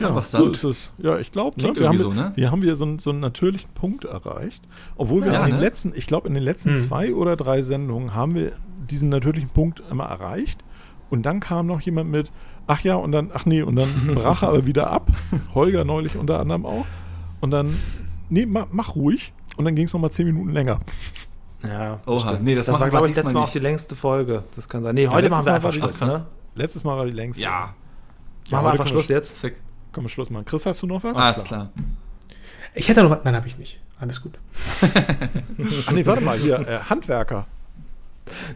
Ja, 0.00 0.14
was 0.14 0.30
so 0.30 0.44
dann? 0.44 0.52
ist 0.52 0.62
es. 0.64 0.90
Ja, 0.98 1.18
ich 1.18 1.32
glaube, 1.32 1.60
ne? 1.60 1.72
Wir, 1.74 1.88
haben, 1.88 1.98
so, 1.98 2.12
ne? 2.12 2.32
wir 2.36 2.50
haben 2.52 2.62
hier 2.62 2.76
so 2.76 2.84
einen, 2.84 2.98
so 3.00 3.10
einen 3.10 3.18
natürlichen 3.18 3.68
Punkt 3.74 4.04
erreicht. 4.04 4.62
Obwohl 4.96 5.24
wir 5.24 5.32
Ja, 5.32 5.40
in 5.44 5.50
den 5.50 5.56
ne? 5.56 5.60
letzten, 5.60 5.92
ich 5.94 6.06
glaube, 6.06 6.28
in 6.28 6.34
den 6.34 6.42
letzten 6.44 6.70
Hm. 6.70 6.76
zwei 6.78 7.12
oder 7.14 7.36
drei 7.36 7.62
Sendungen 7.62 8.14
haben 8.14 8.34
wir 8.36 8.52
diesen 8.88 9.08
natürlichen 9.08 9.48
Punkt 9.48 9.82
immer 9.90 10.04
erreicht. 10.04 10.62
Und 11.10 11.24
dann 11.26 11.40
kam 11.40 11.66
noch 11.66 11.80
jemand 11.80 12.10
mit, 12.10 12.30
ach 12.68 12.82
ja, 12.82 12.94
und 12.94 13.10
dann, 13.10 13.30
ach 13.34 13.44
nee, 13.44 13.62
und 13.62 13.74
dann 13.74 13.88
brach 14.14 14.42
er 14.42 14.50
aber 14.50 14.66
wieder 14.66 14.88
ab. 14.90 15.10
Holger 15.54 15.84
neulich 15.84 16.14
unter 16.16 16.38
anderem 16.38 16.64
auch. 16.64 16.86
Und 17.40 17.50
dann, 17.50 17.76
nee, 18.28 18.46
mach, 18.46 18.66
mach 18.70 18.94
ruhig. 18.94 19.32
Und 19.56 19.64
dann 19.64 19.74
ging 19.74 19.86
es 19.86 19.92
nochmal 19.92 20.12
zehn 20.12 20.26
Minuten 20.26 20.50
länger. 20.50 20.78
Ja. 21.66 22.00
Oha, 22.06 22.20
stimmt. 22.20 22.44
nee, 22.44 22.54
das 22.54 22.66
das 22.66 22.78
war, 22.78 22.88
glaube 22.88 23.08
ich, 23.08 23.16
letztes 23.16 23.32
Mal 23.32 23.40
auch 23.40 23.44
nicht. 23.44 23.54
die 23.54 23.58
längste 23.58 23.96
Folge. 23.96 24.44
Das 24.54 24.68
kann 24.68 24.82
sein. 24.84 24.94
Nee, 24.94 25.08
heute 25.08 25.28
machen 25.28 25.44
wir 25.46 25.54
einfach 25.54 25.72
Schluss, 25.72 26.00
ne? 26.00 26.26
Letztes 26.54 26.84
Mal 26.84 26.96
war 26.96 27.04
die 27.06 27.12
längste. 27.12 27.42
Ja. 27.42 27.74
Machen 28.50 28.64
wir 28.64 28.70
einfach 28.72 28.86
Schluss 28.86 29.08
jetzt. 29.08 29.38
Sick. 29.40 29.60
Können 29.92 30.06
wir 30.06 30.10
Schluss 30.10 30.30
machen. 30.30 30.44
Chris, 30.44 30.66
hast 30.66 30.82
du 30.82 30.86
noch 30.86 31.02
was? 31.02 31.18
Alles 31.18 31.44
klar. 31.44 31.70
Ich 32.74 32.88
hätte 32.88 33.02
noch 33.02 33.10
was. 33.10 33.18
Nein, 33.24 33.34
habe 33.34 33.46
ich 33.46 33.58
nicht. 33.58 33.80
Alles 34.00 34.22
gut. 34.22 34.38
Ach 35.86 35.92
nee, 35.92 36.06
warte 36.06 36.22
mal, 36.22 36.36
hier, 36.38 36.60
äh, 36.60 36.78
Handwerker. 36.88 37.46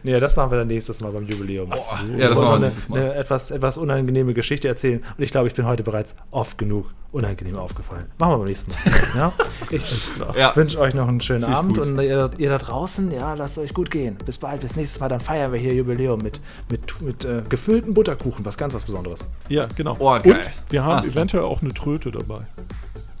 Nee, 0.03 0.19
das 0.19 0.35
machen 0.35 0.51
wir 0.51 0.57
dann 0.59 0.67
nächstes 0.67 1.01
Mal 1.01 1.11
beim 1.11 1.25
Jubiläum. 1.27 1.69
Ja, 1.69 1.75
das 1.75 1.87
machen 1.89 2.09
wir 2.19 2.49
eine, 2.51 2.59
nächstes 2.59 2.89
Mal. 2.89 2.99
eine 2.99 3.13
etwas, 3.15 3.51
etwas 3.51 3.77
unangenehme 3.77 4.33
Geschichte 4.33 4.67
erzählen. 4.67 5.03
Und 5.17 5.23
ich 5.23 5.31
glaube, 5.31 5.47
ich 5.47 5.53
bin 5.53 5.65
heute 5.65 5.83
bereits 5.83 6.15
oft 6.31 6.57
genug 6.57 6.91
unangenehm 7.11 7.57
aufgefallen. 7.57 8.05
Machen 8.17 8.31
wir 8.33 8.37
beim 8.39 8.47
nächsten 8.47 8.71
Mal. 8.71 8.79
Ja? 9.15 9.33
Ich 9.69 10.09
Ja. 10.35 10.55
wünsche 10.55 10.79
euch 10.79 10.93
noch 10.95 11.07
einen 11.07 11.21
schönen 11.21 11.43
ich 11.43 11.49
Abend 11.49 11.77
gut. 11.77 11.85
und 11.87 11.99
ihr, 11.99 12.31
ihr 12.37 12.49
da 12.49 12.57
draußen, 12.57 13.11
ja, 13.11 13.33
lasst 13.35 13.57
euch 13.59 13.73
gut 13.73 13.91
gehen. 13.91 14.17
Bis 14.25 14.37
bald, 14.39 14.61
bis 14.61 14.75
nächstes 14.75 14.99
Mal. 14.99 15.09
Dann 15.09 15.19
feiern 15.19 15.51
wir 15.53 15.59
hier 15.59 15.73
Jubiläum 15.75 16.21
mit, 16.21 16.41
mit, 16.69 17.01
mit 17.01 17.23
äh, 17.25 17.43
gefüllten 17.47 17.93
Butterkuchen, 17.93 18.43
was 18.45 18.57
ganz 18.57 18.73
was 18.73 18.83
Besonderes. 18.85 19.27
Ja, 19.49 19.67
genau. 19.75 19.95
Oh, 19.99 20.17
geil. 20.21 20.25
Und 20.25 20.71
wir 20.71 20.83
haben 20.83 21.01
klar. 21.01 21.11
eventuell 21.13 21.43
auch 21.43 21.61
eine 21.61 21.73
Tröte 21.73 22.11
dabei. 22.11 22.41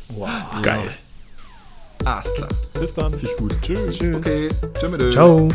Wow. 0.09 0.27
Geil. 0.63 0.79
Alles 2.05 2.33
klar. 2.33 2.49
Bis 2.79 2.93
dann. 2.95 3.11
Finde 3.13 3.29
ich 3.31 3.37
gut. 3.37 3.55
Tschüss. 3.61 3.97
Tschüss. 3.97 4.15
Okay. 4.17 4.49
Tschüss. 4.79 5.13
Ciao. 5.13 5.49